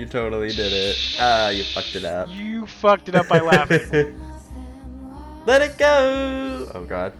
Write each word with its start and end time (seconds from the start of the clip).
You 0.00 0.06
totally 0.06 0.48
did 0.48 0.72
it. 0.72 0.96
Ah, 1.18 1.50
you 1.50 1.62
fucked 1.62 1.94
it 1.94 2.06
up. 2.06 2.30
You 2.30 2.66
fucked 2.66 3.10
it 3.10 3.14
up 3.14 3.28
by 3.28 3.38
laughing. 3.40 4.18
Let 5.46 5.60
it 5.60 5.76
go. 5.76 6.70
Oh 6.74 6.86
god. 6.86 7.12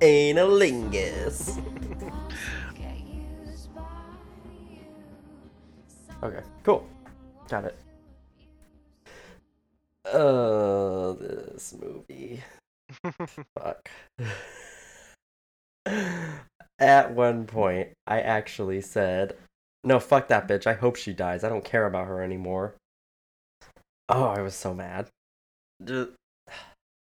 Analingus. 0.00 1.62
okay, 6.24 6.42
cool. 6.64 6.88
Got 7.48 7.66
it. 7.66 7.78
Oh, 10.06 11.12
this 11.12 11.76
movie. 11.80 12.42
Fuck. 13.56 13.88
At 16.80 17.14
one 17.14 17.46
point, 17.46 17.90
I 18.08 18.22
actually 18.22 18.80
said, 18.80 19.36
no, 19.84 20.00
fuck 20.00 20.28
that 20.28 20.46
bitch. 20.48 20.66
I 20.66 20.74
hope 20.74 20.96
she 20.96 21.12
dies. 21.12 21.44
I 21.44 21.48
don't 21.48 21.64
care 21.64 21.86
about 21.86 22.06
her 22.06 22.22
anymore. 22.22 22.74
Oh, 24.08 24.24
I 24.24 24.40
was 24.40 24.54
so 24.54 24.74
mad. 24.74 25.08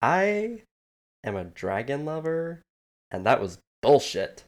I 0.01 0.61
am 1.23 1.35
a 1.35 1.43
dragon 1.45 2.05
lover, 2.05 2.61
and 3.11 3.25
that 3.25 3.41
was 3.41 3.57
bullshit. 3.81 4.43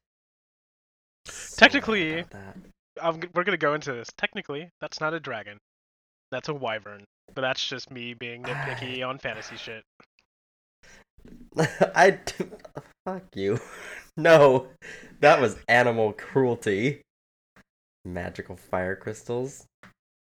So 1.26 1.56
Technically- 1.58 2.26
I'm, 3.02 3.20
we're 3.34 3.44
gonna 3.44 3.58
go 3.58 3.74
into 3.74 3.92
this. 3.92 4.10
Technically, 4.18 4.70
that's 4.80 5.02
not 5.02 5.14
a 5.14 5.20
dragon. 5.20 5.58
That's 6.32 6.50
a 6.50 6.54
wyvern. 6.54 7.06
But 7.34 7.42
that's 7.42 7.66
just 7.66 7.90
me 7.90 8.14
being 8.14 8.44
nitpicky 8.44 9.04
on 9.08 9.18
fantasy 9.18 9.58
shit. 9.58 9.84
I 11.58 12.20
fuck 13.06 13.24
you. 13.36 13.60
No, 14.16 14.68
that 15.22 15.42
was 15.42 15.58
animal 15.68 16.14
cruelty. 16.14 17.02
Magical 18.06 18.56
fire 18.56 18.96
crystals. 18.96 19.66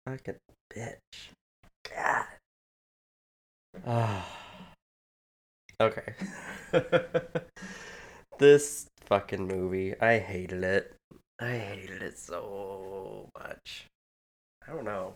Fucking 0.05 0.35
bitch. 0.73 1.31
God. 1.89 2.25
Ah. 3.85 4.27
okay. 5.79 6.13
this 8.39 8.87
fucking 9.05 9.47
movie, 9.47 9.99
I 9.99 10.19
hated 10.19 10.63
it. 10.63 10.95
I 11.39 11.53
hated 11.53 12.01
it 12.01 12.17
so 12.17 13.29
much. 13.37 13.87
I 14.67 14.73
don't 14.73 14.85
know. 14.85 15.13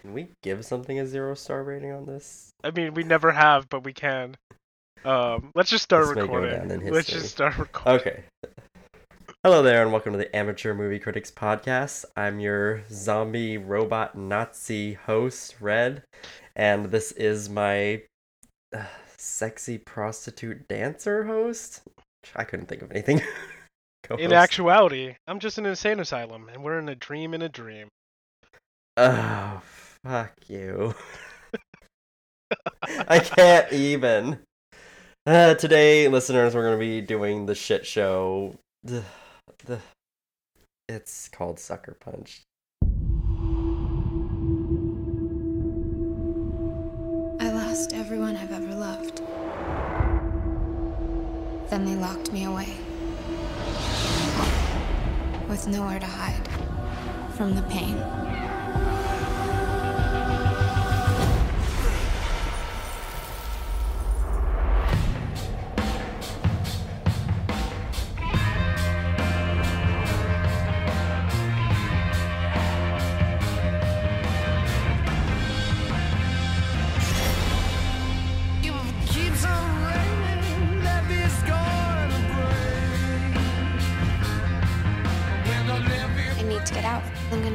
Can 0.00 0.12
we 0.14 0.28
give 0.42 0.64
something 0.64 0.98
a 0.98 1.06
zero 1.06 1.34
star 1.34 1.62
rating 1.62 1.92
on 1.92 2.06
this? 2.06 2.50
I 2.62 2.70
mean, 2.70 2.94
we 2.94 3.04
never 3.04 3.32
have, 3.32 3.68
but 3.68 3.84
we 3.84 3.92
can. 3.92 4.36
Um, 5.04 5.50
let's 5.54 5.70
just 5.70 5.84
start 5.84 6.14
go 6.14 6.22
recording. 6.22 6.90
Let's 6.90 7.08
just 7.08 7.30
start 7.30 7.58
recording. 7.58 8.00
Okay. 8.00 8.24
Hello 9.44 9.62
there, 9.62 9.82
and 9.82 9.92
welcome 9.92 10.12
to 10.12 10.18
the 10.18 10.34
Amateur 10.34 10.72
Movie 10.72 10.98
Critics 10.98 11.30
Podcast. 11.30 12.06
I'm 12.16 12.40
your 12.40 12.82
zombie 12.90 13.58
robot 13.58 14.16
Nazi 14.16 14.94
host, 14.94 15.56
Red, 15.60 16.02
and 16.56 16.86
this 16.86 17.12
is 17.12 17.50
my 17.50 18.00
uh, 18.74 18.84
sexy 19.18 19.76
prostitute 19.76 20.66
dancer 20.66 21.24
host. 21.24 21.82
I 22.34 22.44
couldn't 22.44 22.68
think 22.70 22.80
of 22.80 22.90
anything. 22.90 23.20
In 24.18 24.32
actuality, 24.32 25.14
I'm 25.26 25.40
just 25.40 25.58
an 25.58 25.66
insane 25.66 26.00
asylum, 26.00 26.48
and 26.50 26.64
we're 26.64 26.78
in 26.78 26.88
a 26.88 26.94
dream 26.94 27.34
in 27.34 27.42
a 27.42 27.48
dream. 27.50 27.88
Oh, 28.96 29.60
fuck 29.62 30.32
you. 30.48 30.94
I 32.80 33.18
can't 33.18 33.70
even. 33.74 34.38
Uh, 35.26 35.52
today, 35.54 36.08
listeners, 36.08 36.54
we're 36.54 36.64
going 36.64 36.78
to 36.78 36.80
be 36.80 37.02
doing 37.02 37.44
the 37.44 37.54
shit 37.54 37.84
show. 37.84 38.56
The, 39.64 39.78
it's 40.90 41.28
called 41.28 41.58
Sucker 41.58 41.96
Punch. 41.98 42.42
I 47.40 47.50
lost 47.50 47.94
everyone 47.94 48.36
I've 48.36 48.52
ever 48.52 48.74
loved. 48.74 49.22
Then 51.70 51.86
they 51.86 51.94
locked 51.94 52.30
me 52.30 52.44
away. 52.44 52.76
With 55.48 55.66
nowhere 55.66 55.98
to 55.98 56.06
hide 56.06 56.46
from 57.34 57.54
the 57.54 57.62
pain. 57.62 58.23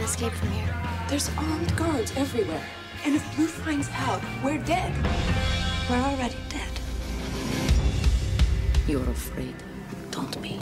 Escape 0.09 0.33
from 0.33 0.49
here. 0.49 0.75
There's 1.07 1.29
armed 1.37 1.75
guards 1.75 2.11
everywhere. 2.17 2.65
And 3.05 3.15
if 3.15 3.23
Blue 3.35 3.45
finds 3.45 3.89
out, 3.93 4.21
we're 4.43 4.57
dead. 4.57 4.91
We're 5.87 5.97
already 5.97 6.37
dead. 6.49 6.73
You're 8.87 9.07
afraid, 9.11 9.55
don't 10.09 10.41
be. 10.41 10.57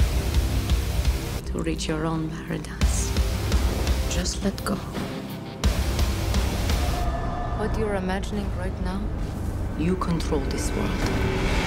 To 1.51 1.59
reach 1.59 1.87
your 1.87 2.05
own 2.05 2.29
paradise. 2.29 3.09
Just 4.09 4.43
let 4.43 4.57
go. 4.65 4.75
What 7.55 7.79
you're 7.79 7.95
imagining 7.95 8.49
right 8.57 8.77
now, 8.83 9.01
you 9.79 9.95
control 9.95 10.41
this 10.41 10.69
world. 10.71 11.66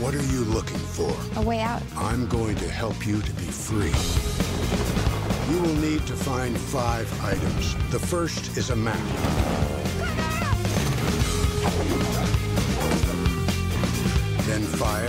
What 0.00 0.14
are 0.14 0.22
you 0.24 0.44
looking 0.44 0.78
for? 0.78 1.10
A 1.40 1.42
way 1.42 1.60
out. 1.60 1.82
I'm 1.96 2.28
going 2.28 2.54
to 2.56 2.68
help 2.68 3.06
you 3.06 3.22
to 3.22 3.32
be 3.32 3.46
free. 3.46 3.94
You 5.50 5.62
will 5.62 5.74
need 5.76 6.06
to 6.06 6.12
find 6.12 6.54
five 6.56 7.08
items. 7.24 7.74
The 7.90 7.98
first 7.98 8.58
is 8.58 8.68
a 8.68 8.76
map. 8.76 8.98
Then 14.44 14.62
fire. 14.76 15.08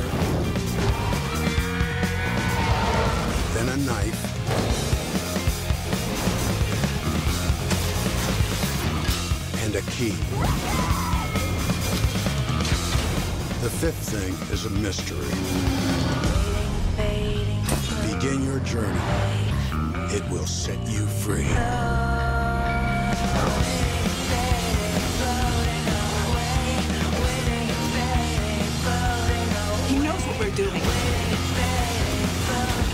Then 3.54 3.68
a 3.68 3.78
knife. 3.86 4.24
And 9.66 9.76
a 9.76 9.82
key. 9.92 10.97
The 13.62 13.72
fifth 13.72 14.10
thing 14.14 14.34
is 14.54 14.66
a 14.66 14.70
mystery. 14.70 15.18
Begin 18.14 18.46
your 18.46 18.60
journey. 18.60 19.00
It 20.14 20.24
will 20.30 20.46
set 20.46 20.78
you 20.88 21.08
free. 21.08 21.42
He 29.88 30.00
knows 30.00 30.22
what 30.28 30.40
we're 30.40 30.56
doing. 30.56 30.82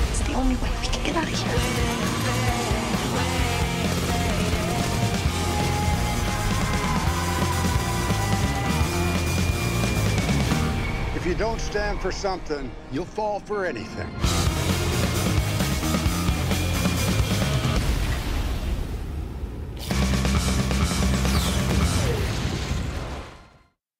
It's 0.10 0.22
the 0.22 0.34
only 0.34 0.56
way 0.56 0.70
we 0.82 0.88
can 0.88 1.04
get 1.04 1.16
out 1.18 1.28
of 1.28 1.34
here. 1.34 2.13
You 11.34 11.40
don't 11.40 11.60
stand 11.60 12.00
for 12.00 12.12
something, 12.12 12.70
you'll 12.92 13.04
fall 13.04 13.40
for 13.40 13.66
anything. 13.66 14.08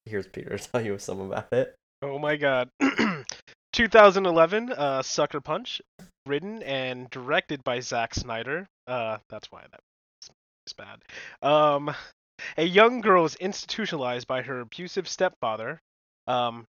Here's 0.06 0.28
Peter 0.28 0.56
to 0.56 0.68
tell 0.72 0.80
you 0.80 0.96
some 0.98 1.22
about 1.22 1.52
it. 1.52 1.74
Oh 2.02 2.20
my 2.20 2.36
god. 2.36 2.68
2011, 3.72 4.70
uh, 4.70 5.02
Sucker 5.02 5.40
Punch, 5.40 5.82
written 6.26 6.62
and 6.62 7.10
directed 7.10 7.64
by 7.64 7.80
Zack 7.80 8.14
Snyder. 8.14 8.68
Uh, 8.86 9.18
that's 9.28 9.50
why 9.50 9.64
that 9.72 9.80
is 10.68 10.72
bad. 10.72 11.02
Um, 11.42 11.92
a 12.56 12.64
young 12.64 13.00
girl 13.00 13.24
is 13.24 13.34
institutionalized 13.34 14.28
by 14.28 14.42
her 14.42 14.60
abusive 14.60 15.08
stepfather. 15.08 15.80
Um, 16.28 16.66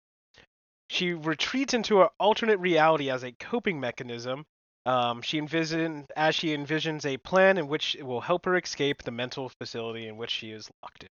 she 0.89 1.13
retreats 1.13 1.74
into 1.74 1.97
her 1.97 2.09
alternate 2.19 2.59
reality 2.59 3.09
as 3.09 3.24
a 3.24 3.31
coping 3.31 3.80
mechanism. 3.80 4.45
Um, 4.86 5.21
she 5.21 5.38
envision 5.38 6.07
as 6.15 6.36
she 6.36 6.50
envisions 6.50 7.06
a 7.06 7.18
plan 7.18 7.57
in 7.57 7.68
which 7.68 7.95
it 7.95 8.03
will 8.03 8.21
help 8.21 8.45
her 8.45 8.57
escape 8.57 9.03
the 9.03 9.12
mental 9.12 9.50
facility 9.50 10.07
in 10.07 10.18
which 10.18 10.31
she 10.31 10.51
is 10.51 10.69
locked 10.81 11.03
in. 11.03 11.09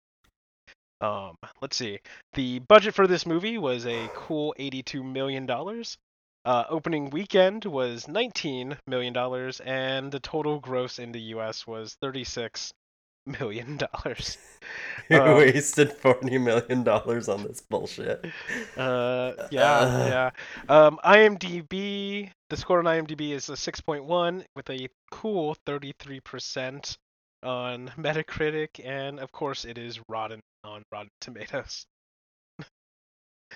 Um, 1.07 1.35
let's 1.61 1.77
see. 1.77 1.99
The 2.33 2.59
budget 2.59 2.95
for 2.95 3.05
this 3.05 3.25
movie 3.25 3.57
was 3.57 3.85
a 3.85 4.09
cool 4.15 4.55
$82 4.57 5.03
million. 5.03 5.47
Uh, 6.45 6.63
opening 6.69 7.09
weekend 7.09 7.65
was 7.65 8.07
19 8.07 8.77
million 8.87 9.13
dollars, 9.13 9.59
and 9.59 10.11
the 10.11 10.19
total 10.19 10.59
gross 10.59 10.97
in 10.97 11.11
the 11.11 11.21
U.S. 11.35 11.67
was 11.67 11.95
36 12.01 12.73
million 13.27 13.77
dollars. 13.77 14.37
You 15.09 15.21
Um, 15.21 15.37
wasted 15.37 15.93
forty 15.93 16.37
million 16.37 16.83
dollars 16.83 17.29
on 17.29 17.43
this 17.43 17.61
bullshit. 17.61 18.25
Uh, 18.75 19.31
yeah, 19.51 19.71
Uh. 19.73 20.07
yeah. 20.09 20.29
Um, 20.67 20.99
IMDb, 21.05 22.29
the 22.49 22.57
score 22.57 22.79
on 22.79 22.85
IMDb 22.85 23.31
is 23.31 23.47
a 23.49 23.53
6.1 23.53 24.43
with 24.55 24.69
a 24.69 24.89
cool 25.11 25.55
33% 25.65 26.97
on 27.43 27.87
Metacritic, 27.97 28.83
and 28.83 29.19
of 29.21 29.31
course 29.31 29.63
it 29.63 29.77
is 29.77 29.99
rotten 30.09 30.41
on 30.65 30.83
Rotten 30.91 31.09
Tomatoes. 31.21 31.85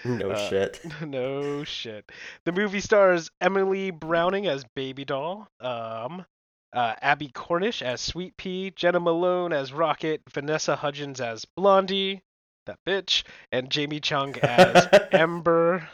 No 0.06 0.32
Uh, 0.32 0.50
shit. 0.50 0.80
no 1.06 1.64
shit. 1.66 2.10
The 2.46 2.52
movie 2.54 2.80
stars 2.80 3.30
Emily 3.42 3.92
Browning 3.92 4.48
as 4.48 4.64
Baby 4.76 5.04
Doll, 5.04 5.48
um, 5.60 6.26
uh, 6.74 6.96
Abbie 7.02 7.30
Cornish 7.34 7.82
as 7.82 8.02
Sweet 8.02 8.36
Pea, 8.38 8.72
Jena 8.76 9.00
Malone 9.00 9.54
as 9.54 9.74
Rocket, 9.74 10.22
Vanessa 10.30 10.76
Hudgens 10.76 11.20
as 11.22 11.46
Blondie, 11.58 12.22
that 12.66 12.80
bitch, 12.88 13.24
and 13.52 13.70
Jamie 13.70 14.00
Chung 14.00 14.38
as 14.40 14.88
Ember, 15.12 15.88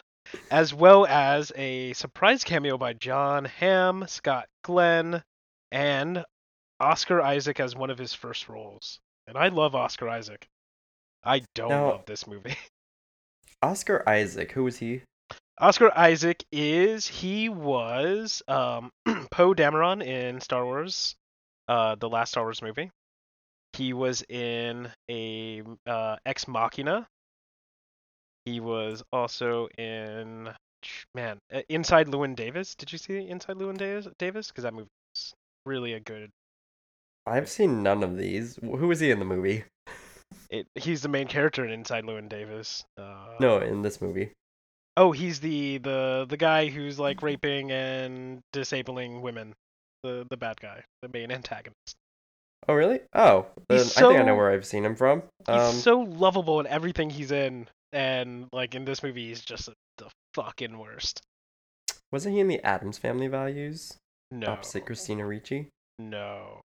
as 0.51 0.74
well 0.74 1.06
as 1.06 1.51
a 1.56 1.94
surprise 1.94 2.44
cameo 2.44 2.77
by 2.77 2.94
Jon 2.94 3.45
Hamm, 3.45 4.06
Scott 4.07 4.47
Glenn, 4.63 5.24
and 5.71 6.24
Oscar 6.80 7.21
Isaac 7.21 7.59
as 7.59 7.75
one 7.75 7.89
of 7.89 7.97
his 7.97 8.13
first 8.13 8.47
roles. 8.50 9.00
And 9.27 9.38
I 9.38 9.47
love 9.47 9.75
Oscar 9.75 10.07
Isaac. 10.09 10.47
I 11.23 11.44
don't 11.56 11.69
Now- 11.69 11.89
love 11.89 12.06
this 12.06 12.27
movie. 12.27 12.56
Oscar 13.63 14.07
Isaac, 14.07 14.51
who 14.51 14.63
was 14.63 14.77
he? 14.77 15.01
Oscar 15.59 15.92
Isaac 15.98 16.44
is 16.51 17.07
he 17.07 17.50
was 17.50 18.44
um, 18.48 18.92
Poe 19.31 19.56
Dameron 19.56 20.06
in 20.06 20.39
Star 20.39 20.63
Wars, 20.63 21.15
uh, 21.68 21.95
the 21.95 22.09
last 22.09 22.31
Star 22.31 22.44
Wars 22.44 22.62
movie. 22.62 22.92
He 23.74 23.94
was 23.94 24.24
in 24.30 24.89
a 25.09 25.63
uh, 25.88 26.18
Ex 26.25 26.48
Machina. 26.48 27.07
He 28.45 28.59
was 28.59 29.04
also 29.12 29.68
in 29.77 30.50
man 31.15 31.39
uh, 31.51 31.62
Inside 31.69 32.07
Llewyn 32.07 32.36
Davis. 32.36 32.75
Did 32.75 32.92
you 32.92 33.00
see 33.00 33.27
Inside 33.27 33.57
Llewyn 33.57 33.77
Davis? 33.77 34.07
Davis 34.19 34.50
because 34.50 34.63
that 34.63 34.74
movie 34.74 34.89
is 35.15 35.33
really 35.65 35.94
a 35.94 36.00
good. 36.00 36.30
I've 37.25 37.50
seen 37.50 37.81
none 37.83 38.04
of 38.04 38.15
these. 38.15 38.57
Who 38.62 38.88
was 38.88 39.00
he 39.00 39.09
in 39.12 39.19
the 39.19 39.25
movie? 39.25 39.63
It, 40.50 40.68
he's 40.75 41.01
the 41.01 41.09
main 41.09 41.27
character 41.27 41.65
in 41.65 41.71
Inside 41.71 42.06
Llewyn 42.06 42.30
Davis. 42.30 42.86
Uh, 42.98 43.36
No, 43.39 43.57
in 43.57 43.81
this 43.81 44.01
movie. 44.01 44.31
Oh, 44.97 45.11
he's 45.13 45.39
the 45.39 45.77
the 45.77 46.25
the 46.27 46.35
guy 46.38 46.67
who's 46.67 46.99
like 46.99 47.21
raping 47.21 47.71
and 47.71 48.39
disabling 48.51 49.21
women. 49.21 49.53
The 50.03 50.25
the 50.29 50.35
bad 50.38 50.59
guy, 50.59 50.83
the 51.01 51.09
main 51.09 51.31
antagonist. 51.31 51.95
Oh, 52.67 52.73
really? 52.73 52.99
Oh, 53.13 53.45
then 53.69 53.77
He's 53.79 53.95
I 53.97 54.01
think 54.01 54.19
I 54.19 54.23
know 54.23 54.35
where 54.35 54.51
I've 54.51 54.65
seen 54.65 54.83
him 54.83 54.95
from. 54.95 55.21
He's 55.47 55.55
Um, 55.55 55.73
so 55.75 55.99
lovable 56.01 56.59
in 56.59 56.67
everything 56.67 57.09
he's 57.09 57.31
in, 57.31 57.67
and 57.94 58.47
like 58.51 58.75
in 58.75 58.83
this 58.83 59.01
movie, 59.03 59.27
he's 59.29 59.41
just 59.41 59.69
the 59.99 60.07
fucking 60.33 60.77
worst. 60.77 61.21
wasn't 62.11 62.33
he 62.35 62.41
in 62.41 62.47
the 62.47 62.61
Addams 62.65 62.97
Family 62.97 63.27
Values? 63.27 63.95
No, 64.31 64.47
Opposite 64.47 64.85
Christina 64.85 65.25
Ricci. 65.25 65.69
no, 65.99 66.61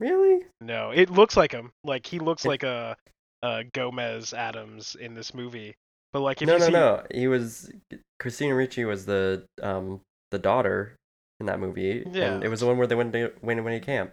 Really? 0.00 0.46
no. 0.60 0.90
It 0.90 1.10
looks 1.10 1.36
like 1.36 1.52
him. 1.52 1.70
Like 1.84 2.06
he 2.06 2.18
looks 2.18 2.44
like 2.44 2.62
a, 2.64 2.96
a 3.42 3.64
Gomez 3.74 4.32
Addams 4.34 4.94
in 4.96 5.14
this 5.14 5.34
movie. 5.34 5.74
But 6.12 6.20
like 6.20 6.40
if 6.42 6.46
no, 6.46 6.54
you 6.54 6.58
no, 6.60 6.66
see, 6.66 6.72
no. 6.72 7.02
He 7.12 7.28
was 7.28 7.70
Christina 8.18 8.54
Ricci 8.54 8.84
was 8.84 9.06
the 9.06 9.44
um 9.62 10.00
the 10.30 10.38
daughter 10.38 10.94
in 11.40 11.46
that 11.46 11.60
movie, 11.60 12.04
Yeah. 12.10 12.32
and 12.34 12.44
it 12.44 12.48
was 12.48 12.60
the 12.60 12.66
one 12.66 12.78
where 12.78 12.86
they 12.86 12.94
went 12.94 13.12
to 13.12 13.32
away 13.42 13.54
to 13.78 13.80
camp. 13.80 14.12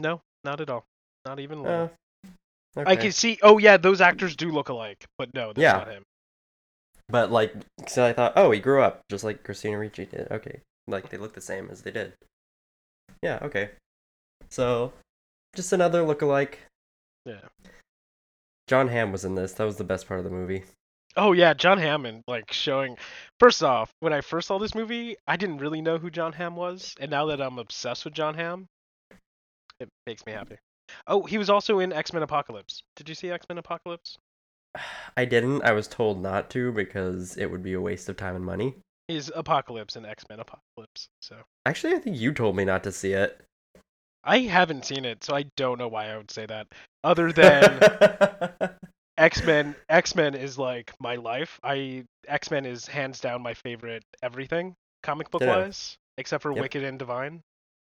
no, 0.00 0.20
not 0.44 0.60
at 0.60 0.70
all. 0.70 0.84
Not 1.24 1.40
even. 1.40 1.66
Uh, 1.66 1.88
okay. 2.76 2.90
I 2.90 2.96
can 2.96 3.12
see. 3.12 3.38
Oh 3.42 3.58
yeah, 3.58 3.76
those 3.76 4.00
actors 4.00 4.36
do 4.36 4.50
look 4.50 4.68
alike, 4.68 5.04
but 5.18 5.32
no, 5.34 5.48
that's 5.48 5.62
Yeah. 5.62 5.72
not 5.72 5.88
him. 5.88 6.02
But 7.08 7.30
like, 7.30 7.54
so 7.86 8.04
I 8.04 8.12
thought, 8.12 8.34
oh, 8.36 8.50
he 8.50 8.60
grew 8.60 8.82
up 8.82 9.00
just 9.10 9.24
like 9.24 9.42
Christina 9.42 9.78
Ricci 9.78 10.06
did. 10.06 10.28
Okay, 10.30 10.60
like 10.86 11.10
they 11.10 11.16
look 11.16 11.34
the 11.34 11.40
same 11.40 11.68
as 11.70 11.82
they 11.82 11.90
did. 11.90 12.12
Yeah. 13.22 13.38
Okay. 13.42 13.70
So, 14.50 14.92
just 15.54 15.72
another 15.72 16.02
look-alike. 16.02 16.60
Yeah. 17.26 17.40
Jon 18.68 18.88
Hamm 18.88 19.10
was 19.10 19.24
in 19.24 19.34
this. 19.34 19.54
That 19.54 19.64
was 19.64 19.76
the 19.76 19.84
best 19.84 20.06
part 20.06 20.20
of 20.20 20.24
the 20.24 20.30
movie. 20.30 20.62
Oh 21.16 21.32
yeah, 21.32 21.54
John 21.54 21.78
Hammond 21.78 22.22
like 22.28 22.52
showing. 22.52 22.96
First 23.40 23.62
off, 23.62 23.90
when 24.00 24.12
I 24.12 24.20
first 24.20 24.46
saw 24.46 24.58
this 24.58 24.74
movie, 24.74 25.16
I 25.26 25.36
didn't 25.36 25.58
really 25.58 25.80
know 25.80 25.98
who 25.98 26.10
Jon 26.10 26.34
Hamm 26.34 26.54
was, 26.54 26.94
and 27.00 27.10
now 27.10 27.26
that 27.26 27.40
I'm 27.40 27.58
obsessed 27.58 28.04
with 28.04 28.14
Jon 28.14 28.34
Hamm, 28.34 28.68
it 29.80 29.88
makes 30.06 30.24
me 30.26 30.32
happy. 30.32 30.56
Oh, 31.06 31.24
he 31.24 31.38
was 31.38 31.50
also 31.50 31.80
in 31.80 31.92
X 31.92 32.12
Men 32.12 32.22
Apocalypse. 32.22 32.82
Did 32.94 33.08
you 33.08 33.14
see 33.14 33.30
X 33.30 33.46
Men 33.48 33.58
Apocalypse? 33.58 34.18
I 35.16 35.24
didn't. 35.24 35.62
I 35.62 35.72
was 35.72 35.88
told 35.88 36.22
not 36.22 36.50
to 36.50 36.70
because 36.70 37.36
it 37.36 37.50
would 37.50 37.62
be 37.62 37.72
a 37.72 37.80
waste 37.80 38.08
of 38.08 38.16
time 38.16 38.36
and 38.36 38.44
money. 38.44 38.76
He's 39.08 39.30
Apocalypse 39.34 39.96
in 39.96 40.04
X 40.04 40.24
Men 40.28 40.40
Apocalypse. 40.40 41.08
So 41.22 41.36
Actually, 41.64 41.94
I 41.94 41.98
think 41.98 42.20
you 42.20 42.32
told 42.32 42.54
me 42.54 42.66
not 42.66 42.84
to 42.84 42.92
see 42.92 43.12
it. 43.12 43.40
I 44.28 44.40
haven't 44.40 44.86
seen 44.86 45.04
it, 45.06 45.24
so 45.24 45.34
I 45.34 45.44
don't 45.56 45.78
know 45.78 45.88
why 45.88 46.10
I 46.10 46.16
would 46.18 46.30
say 46.30 46.46
that. 46.46 46.68
Other 47.04 47.32
than 47.32 47.84
X 49.18 49.42
Men, 49.44 49.76
X 49.88 50.14
Men 50.14 50.34
is 50.34 50.58
like 50.58 50.92
my 51.00 51.16
life. 51.16 51.58
I 51.62 52.04
X 52.26 52.50
Men 52.50 52.64
is 52.66 52.86
hands 52.86 53.20
down 53.20 53.42
my 53.42 53.54
favorite 53.54 54.04
everything 54.22 54.76
comic 55.02 55.30
book 55.30 55.44
Yeah. 55.44 55.46
wise, 55.46 55.96
except 56.18 56.42
for 56.42 56.52
Yep. 56.54 56.68
Wicked 56.68 56.84
and 56.84 56.98
Divine. 56.98 57.42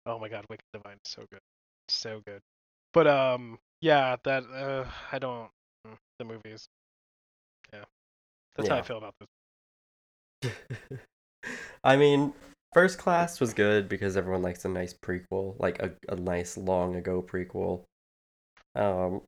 Oh 0.06 0.18
my 0.18 0.28
god, 0.28 0.46
Wicked 0.50 0.64
and 0.74 0.82
Divine 0.82 0.98
is 1.04 1.10
so 1.12 1.26
good, 1.30 1.40
so 1.88 2.20
good. 2.26 2.42
But 2.92 3.06
um, 3.08 3.58
yeah, 3.80 4.16
that 4.24 4.44
uh, 4.44 4.86
I 5.12 5.18
don't 5.18 5.50
mm, 5.86 5.96
the 6.18 6.24
movies. 6.24 6.68
Yeah, 7.72 7.84
that's 8.56 8.68
how 8.68 8.76
I 8.76 8.82
feel 8.82 8.98
about 8.98 9.14
this. 9.20 9.28
I 11.84 11.96
mean, 11.96 12.32
First 12.74 12.98
Class 12.98 13.40
was 13.40 13.54
good 13.54 13.88
because 13.88 14.16
everyone 14.16 14.42
likes 14.42 14.64
a 14.64 14.68
nice 14.68 14.92
prequel, 14.92 15.54
like 15.60 15.80
a, 15.80 15.92
a 16.08 16.16
nice 16.16 16.56
long 16.56 16.96
ago 16.96 17.22
prequel. 17.22 17.84
Um, 18.74 19.22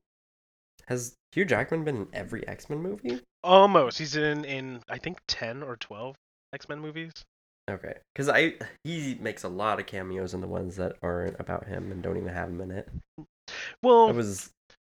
has 0.87 1.15
Hugh 1.31 1.45
Jackman 1.45 1.85
been 1.85 1.95
in 1.95 2.07
every 2.13 2.45
X 2.47 2.69
Men 2.69 2.79
movie? 2.79 3.21
Almost, 3.43 3.97
he's 3.97 4.15
in 4.15 4.43
in 4.45 4.81
I 4.89 4.97
think 4.97 5.19
ten 5.27 5.63
or 5.63 5.77
twelve 5.77 6.15
X 6.53 6.67
Men 6.67 6.79
movies. 6.79 7.13
Okay, 7.69 7.93
because 8.13 8.29
I 8.29 8.55
he 8.83 9.17
makes 9.21 9.43
a 9.43 9.49
lot 9.49 9.79
of 9.79 9.85
cameos 9.85 10.33
in 10.33 10.41
the 10.41 10.47
ones 10.47 10.75
that 10.75 10.97
aren't 11.01 11.39
about 11.39 11.67
him 11.67 11.91
and 11.91 12.01
don't 12.03 12.17
even 12.17 12.33
have 12.33 12.49
him 12.49 12.61
in 12.61 12.71
it. 12.71 12.89
Well, 13.81 14.11
was 14.13 14.49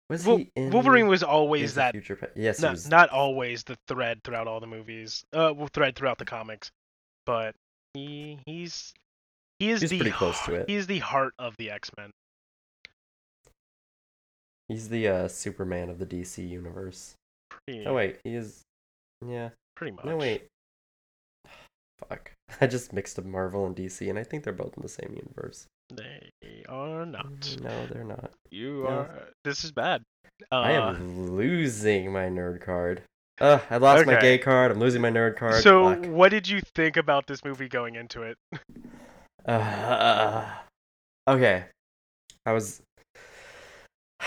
was 0.10 0.26
Wol- 0.26 0.38
he 0.38 0.52
in 0.56 0.72
Wolverine 0.72 1.08
was 1.08 1.24
always 1.24 1.76
that 1.76 1.92
Future 1.92 2.32
yes, 2.36 2.62
not, 2.62 2.72
was. 2.72 2.90
not 2.90 3.10
always 3.10 3.64
the 3.64 3.78
thread 3.88 4.22
throughout 4.24 4.48
all 4.48 4.60
the 4.62 4.68
movies. 4.68 5.26
Uh, 5.34 5.54
well, 5.56 5.70
thread 5.74 5.96
throughout 5.96 6.18
the 6.18 6.26
comics, 6.26 6.72
but 7.26 7.56
he 7.98 8.40
he's 8.46 8.94
he 9.60 9.72
is 9.72 9.82
He's 9.82 9.90
the 9.90 9.98
pretty 9.98 10.12
close 10.12 10.40
to 10.46 10.54
it. 10.56 10.70
He 10.70 10.76
is 10.76 10.88
the 10.88 11.00
heart 11.00 11.34
of 11.40 11.56
the 11.58 11.72
X 11.72 11.90
Men. 11.98 12.12
He's 14.68 14.90
the 14.90 15.08
uh, 15.08 15.28
Superman 15.28 15.90
of 15.90 15.98
the 16.00 16.06
DC 16.06 16.48
universe. 16.48 17.16
Pretty, 17.50 17.86
Oh 17.86 17.94
wait, 17.94 18.18
he 18.24 18.36
is. 18.36 18.62
Yeah. 19.26 19.50
pretty 19.76 19.96
much. 19.96 20.06
No 20.06 20.18
wait. 20.18 20.46
Fuck. 22.10 22.32
I 22.62 22.68
just 22.68 22.94
mixed 22.94 23.18
up 23.18 23.26
Marvel 23.26 23.66
and 23.66 23.76
DC, 23.76 24.08
and 24.10 24.20
I 24.20 24.24
think 24.24 24.44
they're 24.44 24.54
both 24.54 24.76
in 24.78 24.84
the 24.84 24.90
same 24.90 25.16
universe. 25.16 25.66
They 25.90 26.30
are 26.68 27.06
not. 27.06 27.58
No, 27.62 27.86
they're 27.88 28.04
not. 28.04 28.32
You 28.52 28.84
No. 28.84 28.90
are. 28.90 29.30
This 29.46 29.64
is 29.64 29.72
bad. 29.72 30.04
Uh, 30.52 30.56
I 30.56 30.72
am 30.74 31.32
losing 31.36 32.12
my 32.12 32.26
nerd 32.26 32.62
card. 32.62 33.02
Ugh, 33.40 33.62
I 33.70 33.78
lost 33.78 34.06
my 34.08 34.20
gay 34.20 34.38
card. 34.38 34.72
I'm 34.72 34.80
losing 34.80 35.02
my 35.02 35.12
nerd 35.12 35.38
card. 35.38 35.62
So, 35.62 35.96
Fuck. 35.96 36.06
what 36.08 36.30
did 36.30 36.48
you 36.48 36.60
think 36.74 36.98
about 36.98 37.28
this 37.28 37.46
movie 37.46 37.68
going 37.68 37.96
into 37.96 38.24
it? 38.24 38.38
Uh, 39.48 40.46
okay. 41.26 41.64
I 42.46 42.52
was. 42.52 42.82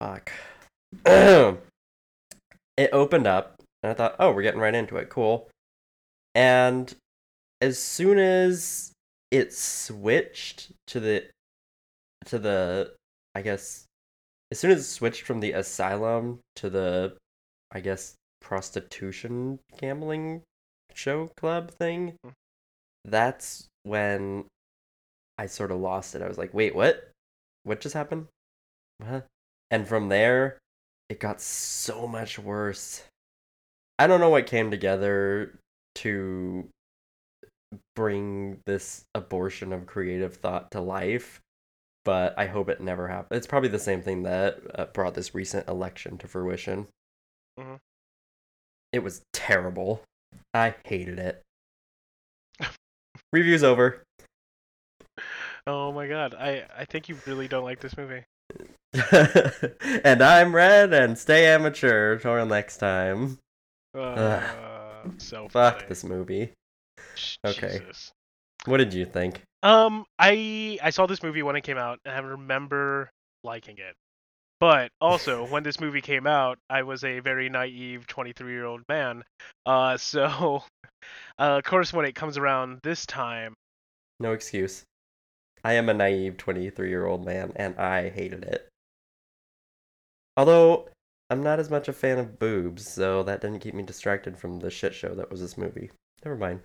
Fuck. 0.00 0.30
it 1.04 1.58
opened 2.92 3.26
up, 3.26 3.56
and 3.82 3.90
I 3.90 3.94
thought, 3.94 4.14
oh, 4.20 4.30
we're 4.30 4.42
getting 4.42 4.60
right 4.60 4.76
into 4.76 4.96
it. 4.96 5.08
Cool. 5.08 5.48
And 6.36 6.94
as 7.60 7.80
soon 7.80 8.20
as 8.20 8.92
it 9.32 9.52
switched 9.52 10.70
to 10.88 11.00
the. 11.00 11.24
to 12.26 12.38
the. 12.38 12.92
I 13.34 13.42
guess. 13.42 13.86
As 14.52 14.60
soon 14.60 14.70
as 14.70 14.80
it 14.80 14.84
switched 14.84 15.22
from 15.22 15.40
the 15.40 15.50
asylum 15.50 16.38
to 16.56 16.70
the. 16.70 17.16
I 17.72 17.80
guess. 17.80 18.14
prostitution 18.40 19.60
gambling 19.78 20.42
show 20.94 21.30
club 21.36 21.70
thing 21.70 22.18
that's 23.04 23.68
when 23.84 24.44
I 25.38 25.46
sort 25.46 25.70
of 25.70 25.80
lost 25.80 26.14
it. 26.14 26.22
I 26.22 26.28
was 26.28 26.38
like, 26.38 26.54
wait, 26.54 26.74
what? 26.74 27.10
What 27.64 27.80
just 27.80 27.94
happened? 27.94 28.26
What? 28.98 29.26
And 29.70 29.88
from 29.88 30.08
there, 30.08 30.58
it 31.08 31.20
got 31.20 31.40
so 31.40 32.06
much 32.06 32.38
worse. 32.38 33.04
I 33.98 34.06
don't 34.06 34.20
know 34.20 34.30
what 34.30 34.46
came 34.46 34.70
together 34.70 35.58
to 35.96 36.68
bring 37.96 38.60
this 38.66 39.04
abortion 39.14 39.72
of 39.72 39.86
creative 39.86 40.36
thought 40.36 40.70
to 40.72 40.80
life, 40.80 41.40
but 42.04 42.34
I 42.38 42.46
hope 42.46 42.68
it 42.68 42.80
never 42.80 43.08
happens. 43.08 43.38
It's 43.38 43.46
probably 43.46 43.68
the 43.68 43.78
same 43.78 44.02
thing 44.02 44.24
that 44.24 44.58
uh, 44.74 44.86
brought 44.86 45.14
this 45.14 45.34
recent 45.34 45.68
election 45.68 46.18
to 46.18 46.28
fruition. 46.28 46.86
It 48.92 49.02
was 49.02 49.22
terrible. 49.32 50.02
I 50.54 50.74
hated 50.84 51.18
it. 51.18 51.42
Review's 53.32 53.64
over. 53.64 54.02
Oh 55.66 55.92
my 55.92 56.08
god, 56.08 56.34
I 56.34 56.64
I 56.76 56.84
think 56.84 57.08
you 57.08 57.16
really 57.26 57.48
don't 57.48 57.64
like 57.64 57.80
this 57.80 57.96
movie. 57.96 58.24
and 60.04 60.22
I'm 60.22 60.54
Red, 60.54 60.92
and 60.92 61.16
stay 61.16 61.46
amateur. 61.46 62.18
Till 62.18 62.44
next 62.46 62.78
time. 62.78 63.38
Uh, 63.94 64.42
so 65.18 65.48
Fuck 65.48 65.76
funny. 65.76 65.88
this 65.88 66.04
movie. 66.04 66.52
Okay. 67.46 67.78
Jesus. 67.78 68.12
What 68.64 68.78
did 68.78 68.92
you 68.94 69.04
think? 69.04 69.42
Um, 69.62 70.04
I 70.18 70.78
I 70.82 70.90
saw 70.90 71.06
this 71.06 71.22
movie 71.22 71.42
when 71.42 71.56
it 71.56 71.62
came 71.62 71.78
out, 71.78 72.00
and 72.04 72.14
I 72.14 72.18
remember 72.18 73.10
liking 73.44 73.78
it. 73.78 73.94
But 74.62 74.92
also, 75.00 75.44
when 75.48 75.64
this 75.64 75.80
movie 75.80 76.00
came 76.00 76.24
out, 76.24 76.56
I 76.70 76.84
was 76.84 77.02
a 77.02 77.18
very 77.18 77.48
naive 77.48 78.06
23 78.06 78.52
year 78.52 78.64
old 78.64 78.82
man. 78.88 79.24
Uh, 79.66 79.96
so, 79.96 80.62
uh, 81.36 81.58
of 81.58 81.64
course, 81.64 81.92
when 81.92 82.06
it 82.06 82.14
comes 82.14 82.38
around 82.38 82.78
this 82.84 83.04
time, 83.04 83.54
No 84.20 84.30
excuse. 84.30 84.84
I 85.64 85.72
am 85.72 85.88
a 85.88 85.94
naive 85.94 86.36
23 86.36 86.88
year 86.88 87.06
old 87.06 87.26
man, 87.26 87.52
and 87.56 87.76
I 87.76 88.10
hated 88.10 88.44
it. 88.44 88.68
Although, 90.36 90.88
I'm 91.28 91.42
not 91.42 91.58
as 91.58 91.68
much 91.68 91.88
a 91.88 91.92
fan 91.92 92.20
of 92.20 92.38
boobs, 92.38 92.86
so 92.86 93.24
that 93.24 93.40
didn't 93.40 93.62
keep 93.62 93.74
me 93.74 93.82
distracted 93.82 94.38
from 94.38 94.60
the 94.60 94.70
shit 94.70 94.94
show 94.94 95.12
that 95.16 95.28
was 95.28 95.40
this 95.40 95.58
movie. 95.58 95.90
Never 96.24 96.36
mind. 96.36 96.60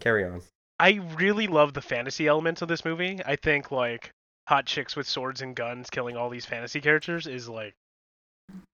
Carry 0.00 0.24
on. 0.24 0.42
I 0.80 1.00
really 1.16 1.46
love 1.46 1.74
the 1.74 1.82
fantasy 1.82 2.26
elements 2.26 2.62
of 2.62 2.68
this 2.68 2.84
movie. 2.84 3.20
I 3.24 3.36
think 3.36 3.70
like 3.70 4.10
hot 4.48 4.64
chicks 4.64 4.96
with 4.96 5.06
swords 5.06 5.42
and 5.42 5.54
guns 5.54 5.90
killing 5.90 6.16
all 6.16 6.30
these 6.30 6.46
fantasy 6.46 6.80
characters 6.80 7.26
is 7.26 7.48
like 7.48 7.74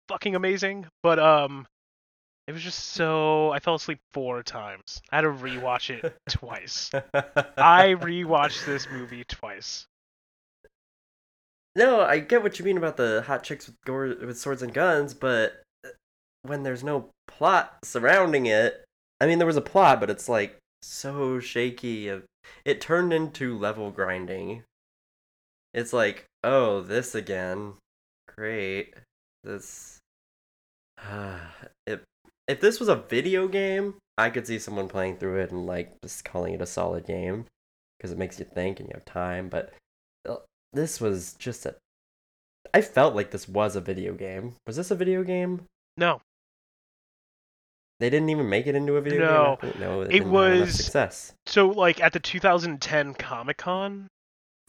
fucking 0.07 0.35
amazing. 0.35 0.87
But 1.03 1.19
um 1.19 1.67
it 2.47 2.53
was 2.53 2.63
just 2.63 2.79
so 2.93 3.51
I 3.51 3.59
fell 3.59 3.75
asleep 3.75 3.99
four 4.11 4.41
times. 4.41 5.01
I 5.11 5.17
had 5.17 5.21
to 5.21 5.27
rewatch 5.29 5.91
it 5.91 6.15
twice. 6.29 6.89
I 7.13 7.95
rewatched 7.99 8.65
this 8.65 8.87
movie 8.91 9.23
twice. 9.27 9.85
No, 11.75 12.01
I 12.01 12.19
get 12.19 12.41
what 12.41 12.57
you 12.57 12.65
mean 12.65 12.77
about 12.77 12.97
the 12.97 13.23
hot 13.27 13.43
chicks 13.43 13.67
with 13.67 13.75
gore 13.85 14.15
with 14.25 14.39
swords 14.39 14.63
and 14.63 14.73
guns, 14.73 15.13
but 15.13 15.61
uh, 15.85 15.89
when 16.41 16.63
there's 16.63 16.83
no 16.83 17.09
plot 17.27 17.77
surrounding 17.83 18.47
it, 18.47 18.83
I 19.21 19.27
mean 19.27 19.37
there 19.37 19.45
was 19.45 19.55
a 19.57 19.61
plot, 19.61 19.99
but 19.99 20.09
it's 20.09 20.27
like 20.27 20.57
so 20.81 21.39
shaky. 21.39 22.07
It- 22.09 22.25
It 22.65 22.81
turned 22.81 23.13
into 23.13 23.55
level 23.57 23.91
grinding. 23.91 24.63
It's 25.73 25.93
like, 25.93 26.25
oh, 26.43 26.81
this 26.81 27.13
again, 27.15 27.73
great. 28.35 28.93
This, 29.43 29.99
if 31.87 31.99
if 32.47 32.59
this 32.61 32.79
was 32.79 32.89
a 32.89 32.95
video 32.95 33.47
game, 33.47 33.95
I 34.17 34.29
could 34.29 34.47
see 34.47 34.59
someone 34.59 34.87
playing 34.87 35.17
through 35.17 35.39
it 35.41 35.51
and 35.51 35.65
like 35.65 35.93
just 36.03 36.25
calling 36.25 36.53
it 36.53 36.61
a 36.61 36.65
solid 36.65 37.05
game 37.05 37.45
because 37.97 38.11
it 38.11 38.17
makes 38.17 38.39
you 38.39 38.45
think 38.45 38.79
and 38.79 38.89
you 38.89 38.93
have 38.95 39.05
time, 39.05 39.49
but 39.49 39.71
uh, 40.27 40.37
this 40.73 40.99
was 40.99 41.33
just 41.33 41.65
a 41.65 41.75
I 42.73 42.81
felt 42.81 43.15
like 43.15 43.31
this 43.31 43.47
was 43.47 43.75
a 43.75 43.81
video 43.81 44.13
game. 44.13 44.55
Was 44.67 44.75
this 44.75 44.91
a 44.91 44.95
video 44.95 45.23
game? 45.23 45.61
No. 45.97 46.21
They 47.99 48.09
didn't 48.09 48.29
even 48.29 48.47
make 48.49 48.67
it 48.67 48.75
into 48.75 48.95
a 48.95 49.01
video 49.01 49.19
No. 49.25 49.57
game. 49.61 49.73
No, 49.79 50.01
it, 50.01 50.05
It 50.05 50.11
didn't 50.11 50.33
have 50.33 50.51
enough 50.53 50.67
was- 50.67 50.75
success. 50.75 51.33
So 51.45 51.67
like 51.69 52.01
at 52.01 52.13
the 52.13 52.19
2010 52.19 53.13
Comic 53.15 53.57
Con, 53.57 54.07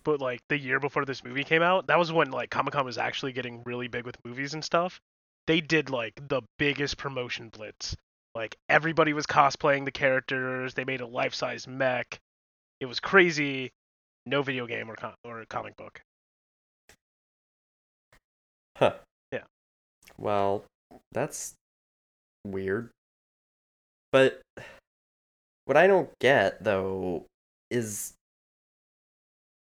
but 0.05 0.21
like 0.21 0.41
the 0.49 0.59
year 0.59 0.81
before 0.81 1.05
this 1.05 1.25
movie 1.25 1.45
came 1.45 1.63
out, 1.63 1.87
that 1.87 1.99
was 1.99 2.13
when 2.13 2.31
like 2.31 2.51
Comic 2.51 2.75
Con 2.75 2.85
was 2.85 2.99
actually 2.99 3.33
getting 3.33 3.63
really 3.65 3.89
big 3.89 4.05
with 4.05 4.17
movies 4.25 4.55
and 4.55 4.65
stuff. 4.65 5.01
They 5.47 5.61
did 5.61 5.91
like 5.91 6.15
the 6.29 6.43
biggest 6.59 6.97
promotion 6.97 7.49
blitz. 7.49 7.97
Like 8.35 8.57
everybody 8.69 9.13
was 9.13 9.27
cosplaying 9.27 9.85
the 9.85 9.91
characters. 9.91 10.75
They 10.75 10.85
made 10.85 11.01
a 11.01 11.07
life-size 11.07 11.67
mech. 11.67 12.19
It 12.81 12.87
was 12.87 13.01
crazy. 13.01 13.73
No 14.27 14.43
video 14.43 14.67
game 14.67 14.91
or 14.91 14.97
com- 14.97 15.15
or 15.25 15.45
comic 15.49 15.77
book. 15.77 16.01
Huh. 18.77 18.95
Yeah. 19.33 19.45
Well, 20.19 20.65
that's 21.13 21.55
weird. 22.47 22.91
But 24.13 24.41
what 25.65 25.77
I 25.77 25.87
don't 25.87 26.11
get 26.21 26.63
though 26.63 27.27
is 27.71 28.15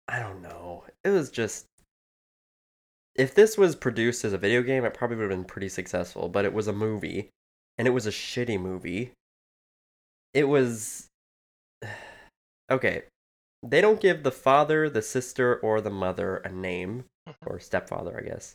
I 0.09 0.19
don't 0.21 0.43
know. 0.43 0.85
It 1.05 1.11
was 1.11 1.31
just 1.31 1.67
if 3.15 3.35
this 3.35 3.59
was 3.59 3.75
produced 3.77 4.25
as 4.25 4.33
a 4.33 4.39
video 4.39 4.63
game, 4.63 4.85
it 4.85 4.95
probably 4.95 5.17
would 5.17 5.31
have 5.31 5.39
been 5.39 5.45
pretty 5.45 5.69
successful, 5.69 6.29
but 6.29 6.45
it 6.45 6.55
was 6.55 6.69
a 6.69 6.73
movie 6.73 7.31
and 7.77 7.87
it 7.87 7.91
was 7.93 8.07
a 8.07 8.11
shitty 8.11 8.61
movie. 8.61 9.13
It 10.33 10.45
was 10.45 11.09
Okay. 12.71 13.05
They 13.67 13.81
don't 13.81 14.01
give 14.01 14.23
the 14.23 14.31
father, 14.31 14.89
the 14.89 15.03
sister, 15.03 15.57
or 15.57 15.81
the 15.81 15.91
mother 15.91 16.37
a 16.37 16.53
name 16.53 17.05
mm-hmm. 17.29 17.51
or 17.51 17.59
stepfather, 17.59 18.17
I 18.17 18.29
guess. 18.29 18.55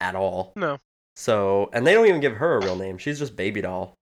At 0.00 0.14
all. 0.14 0.52
No. 0.54 0.78
So, 1.16 1.70
and 1.72 1.86
they 1.86 1.94
don't 1.94 2.06
even 2.06 2.20
give 2.20 2.36
her 2.36 2.56
a 2.56 2.64
real 2.64 2.76
name. 2.76 2.98
She's 2.98 3.18
just 3.18 3.36
baby 3.36 3.62
doll. 3.62 3.94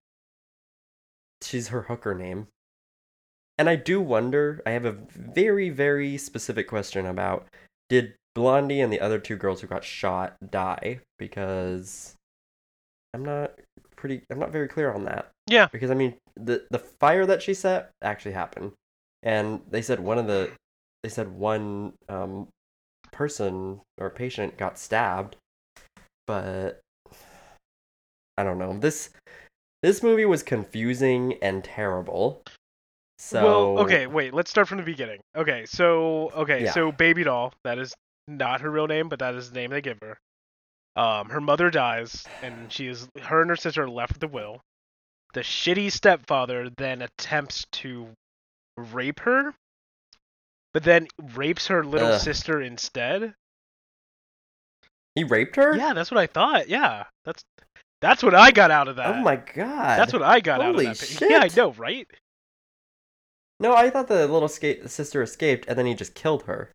She's 1.43 1.69
her 1.69 1.83
hooker 1.83 2.15
name. 2.15 2.49
And 3.59 3.69
I 3.69 3.77
do 3.77 4.01
wonder, 4.01 4.63
I 4.67 4.71
have 4.71 4.85
a 4.85 4.93
very, 4.93 5.71
very 5.71 6.19
specific 6.19 6.69
question 6.69 7.07
about 7.07 7.47
did 7.89 8.15
Blondie 8.35 8.81
and 8.81 8.93
the 8.93 9.01
other 9.01 9.19
two 9.19 9.37
girls 9.37 9.61
who 9.61 9.67
got 9.67 9.85
shot 9.85 10.37
die? 10.51 11.01
Because 11.19 12.15
I'm 13.15 13.25
not 13.25 13.53
pretty, 13.97 14.23
I'm 14.31 14.39
not 14.39 14.53
very 14.53 14.69
clear 14.69 14.93
on 14.93 15.05
that. 15.05 15.31
Yeah. 15.49 15.69
Because 15.73 15.91
I 15.91 15.95
mean, 15.95 16.15
the 16.37 16.67
the 16.71 16.79
fire 16.79 17.25
that 17.25 17.43
she 17.43 17.55
set 17.55 17.91
actually 18.03 18.33
happened, 18.33 18.73
and 19.23 19.63
they 19.71 19.81
said 19.81 20.01
one 20.01 20.19
of 20.19 20.27
the, 20.27 20.51
they 21.03 21.09
said 21.09 21.33
one 21.33 21.95
um, 22.09 22.49
person 23.11 23.81
or 23.99 24.11
patient 24.11 24.59
got 24.59 24.79
stabbed, 24.79 25.37
but 26.27 26.81
I 28.37 28.45
don't 28.45 28.59
know. 28.59 28.77
This 28.79 29.11
this 29.83 30.03
movie 30.03 30.27
was 30.27 30.43
confusing 30.43 31.39
and 31.41 31.65
terrible. 31.65 32.43
So 33.19 33.43
Well, 33.75 33.85
okay, 33.85 34.07
wait. 34.07 34.35
Let's 34.35 34.51
start 34.51 34.69
from 34.69 34.79
the 34.79 34.85
beginning. 34.85 35.21
Okay, 35.35 35.65
so 35.67 36.31
okay, 36.35 36.65
Yeah. 36.65 36.73
so 36.73 36.93
baby 36.93 37.25
doll. 37.25 37.55
That 37.65 37.79
is 37.79 37.95
not 38.29 38.61
her 38.61 38.71
real 38.71 38.87
name, 38.87 39.09
but 39.09 39.19
that 39.21 39.35
is 39.35 39.51
the 39.51 39.61
name 39.61 39.71
they 39.71 39.81
give 39.81 39.99
her. 40.03 40.19
Um, 40.97 41.29
her 41.31 41.41
mother 41.41 41.71
dies, 41.71 42.25
and 42.43 42.73
she 42.73 42.87
is 42.89 43.09
her 43.23 43.41
and 43.41 43.51
her 43.51 43.57
sister 43.57 43.85
are 43.85 43.89
left 43.91 44.13
with 44.15 44.21
the 44.21 44.29
will. 44.29 44.61
The 45.35 45.41
shitty 45.41 45.93
stepfather 45.93 46.71
then 46.77 47.03
attempts 47.03 47.67
to 47.73 48.09
rape 48.77 49.21
her, 49.21 49.55
but 50.73 50.85
then 50.85 51.09
rapes 51.35 51.67
her 51.69 51.85
little 51.85 52.13
Ugh. 52.13 52.21
sister 52.21 52.61
instead. 52.63 53.35
he 55.15 55.25
raped 55.25 55.57
her. 55.57 55.75
Yeah, 55.77 55.93
that's 55.95 56.11
what 56.11 56.19
I 56.19 56.27
thought. 56.27 56.69
Yeah, 56.69 57.05
that's 57.25 57.43
that's 58.03 58.23
what 58.23 58.35
I 58.35 58.51
got 58.51 58.71
out 58.71 58.89
of 58.89 58.97
that. 58.97 59.17
Oh 59.17 59.21
my 59.21 59.37
god. 59.37 59.99
That's 59.99 60.13
what 60.13 60.23
I 60.23 60.41
got 60.41 60.61
out 60.61 60.71
of 60.71 60.75
Holy 60.77 60.87
that. 60.87 60.99
pic- 60.99 61.21
Yeah, 61.31 61.41
I 61.43 61.49
know, 61.57 61.73
right? 61.73 62.07
No, 63.59 63.75
I 63.75 63.91
thought 63.91 64.09
the 64.09 64.27
little 64.27 64.45
escape, 64.45 64.87
sister 64.89 65.23
escaped, 65.23 65.65
and 65.69 65.79
then 65.79 65.87
he 65.87 65.95
just 65.95 66.15
killed 66.15 66.43
her. 66.45 66.71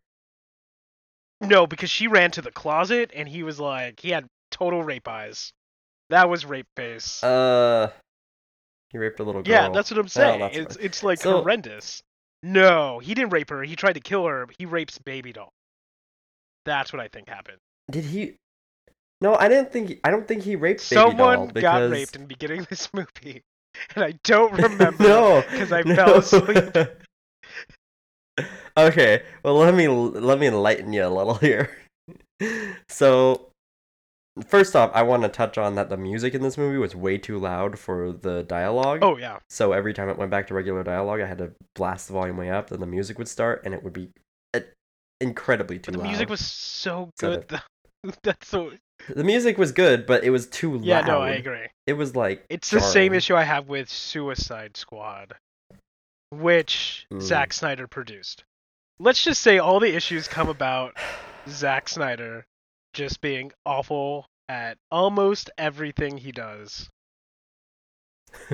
No, 1.40 1.66
because 1.66 1.90
she 1.90 2.06
ran 2.06 2.30
to 2.32 2.42
the 2.42 2.50
closet 2.52 3.10
and 3.14 3.28
he 3.28 3.42
was 3.42 3.58
like, 3.60 4.00
he 4.00 4.10
had 4.10 4.26
total 4.50 4.82
rape 4.82 5.08
eyes. 5.08 5.52
That 6.10 6.28
was 6.28 6.44
rape 6.44 6.66
face. 6.76 7.22
Uh, 7.22 7.90
he 8.90 8.98
raped 8.98 9.18
a 9.20 9.24
little 9.24 9.42
girl. 9.42 9.50
yeah, 9.52 9.68
that's 9.70 9.90
what 9.90 9.98
I'm 9.98 10.08
saying. 10.08 10.40
that's 10.40 10.56
it's 10.56 10.76
it's 10.76 11.02
like 11.02 11.20
So- 11.20 11.38
horrendous. 11.38 12.02
No, 12.44 12.98
he 12.98 13.14
didn't 13.14 13.32
rape 13.32 13.50
her. 13.50 13.62
He 13.62 13.76
tried 13.76 13.92
to 13.92 14.00
kill 14.00 14.26
her. 14.26 14.48
He 14.58 14.66
rapes 14.66 14.98
baby 14.98 15.32
doll. 15.32 15.52
That's 16.64 16.92
what 16.92 16.98
I 17.00 17.06
think 17.08 17.28
happened. 17.28 17.58
Did 17.90 18.04
he? 18.04 18.34
No, 19.20 19.36
I 19.36 19.48
didn't 19.48 19.72
think. 19.72 20.00
I 20.02 20.10
don't 20.10 20.26
think 20.26 20.42
he 20.42 20.56
raped 20.56 20.88
Baby 20.90 21.00
Someone 21.00 21.38
Doll 21.38 21.46
got 21.62 21.90
raped 21.90 22.16
in 22.16 22.22
the 22.22 22.26
beginning 22.28 22.60
of 22.60 22.68
this 22.68 22.88
movie, 22.94 23.42
and 23.94 24.04
I 24.04 24.12
don't 24.24 24.52
remember 24.52 25.02
no, 25.08 25.42
because 25.50 25.72
I 25.72 25.82
no. 25.86 25.94
fell 25.94 26.18
asleep. 26.18 26.76
okay, 28.76 29.22
well 29.42 29.54
let 29.56 29.74
me 29.74 29.88
let 29.88 30.38
me 30.38 30.46
enlighten 30.46 30.92
you 30.92 31.04
a 31.04 31.08
little 31.08 31.34
here. 31.34 31.70
So, 32.88 33.50
first 34.46 34.74
off, 34.74 34.90
I 34.94 35.02
want 35.02 35.22
to 35.22 35.28
touch 35.28 35.58
on 35.58 35.74
that 35.76 35.88
the 35.90 35.96
music 35.96 36.34
in 36.34 36.42
this 36.42 36.58
movie 36.58 36.78
was 36.78 36.96
way 36.96 37.18
too 37.18 37.38
loud 37.38 37.78
for 37.78 38.12
the 38.12 38.42
dialogue. 38.42 39.00
Oh 39.02 39.16
yeah, 39.16 39.38
So 39.48 39.72
every 39.72 39.94
time 39.94 40.08
it 40.08 40.18
went 40.18 40.30
back 40.30 40.46
to 40.48 40.54
regular 40.54 40.82
dialogue, 40.82 41.20
I 41.20 41.26
had 41.26 41.38
to 41.38 41.52
blast 41.74 42.08
the 42.08 42.14
volume 42.14 42.36
way 42.36 42.50
up. 42.50 42.68
Then 42.70 42.80
the 42.80 42.86
music 42.86 43.18
would 43.18 43.28
start, 43.28 43.62
and 43.64 43.74
it 43.74 43.82
would 43.84 43.92
be 43.92 44.08
uh, 44.54 44.60
incredibly 45.20 45.78
too 45.78 45.92
but 45.92 45.98
the 45.98 45.98
loud. 45.98 46.08
music 46.08 46.28
was 46.30 46.40
so 46.40 47.10
So 47.16 47.30
good. 47.30 47.48
though. 47.48 48.10
That's 48.24 48.48
so. 48.48 48.72
The 49.08 49.24
music 49.24 49.58
was 49.58 49.72
good, 49.72 50.06
but 50.06 50.22
it 50.24 50.30
was 50.30 50.46
too 50.46 50.74
loud. 50.74 50.84
Yeah, 50.84 51.00
no, 51.02 51.20
I 51.20 51.30
agree. 51.30 51.66
It 51.86 51.94
was 51.94 52.14
like 52.14 52.44
It's 52.48 52.70
the 52.70 52.80
same 52.80 53.14
issue 53.14 53.34
I 53.34 53.42
have 53.42 53.68
with 53.68 53.88
Suicide 53.88 54.76
Squad, 54.76 55.34
which 56.30 57.06
Mm. 57.12 57.20
Zack 57.20 57.52
Snyder 57.52 57.86
produced. 57.88 58.44
Let's 58.98 59.22
just 59.24 59.40
say 59.42 59.58
all 59.58 59.80
the 59.80 59.94
issues 59.94 60.28
come 60.28 60.48
about 60.48 60.96
Zack 61.48 61.88
Snyder 61.88 62.44
just 62.92 63.20
being 63.20 63.52
awful 63.66 64.26
at 64.48 64.76
almost 64.90 65.50
everything 65.58 66.18
he 66.18 66.30
does. 66.30 66.88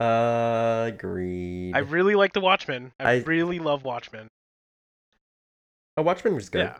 Agreed. 0.00 1.72
I 1.74 1.78
really 1.80 2.14
like 2.14 2.32
The 2.32 2.40
Watchmen. 2.40 2.92
I, 2.98 3.12
I- 3.12 3.16
really 3.18 3.58
love 3.58 3.84
Watchmen. 3.84 4.28
Oh, 5.96 6.02
Watchmen 6.02 6.34
was 6.34 6.48
good. 6.48 6.60
Yeah. 6.66 6.78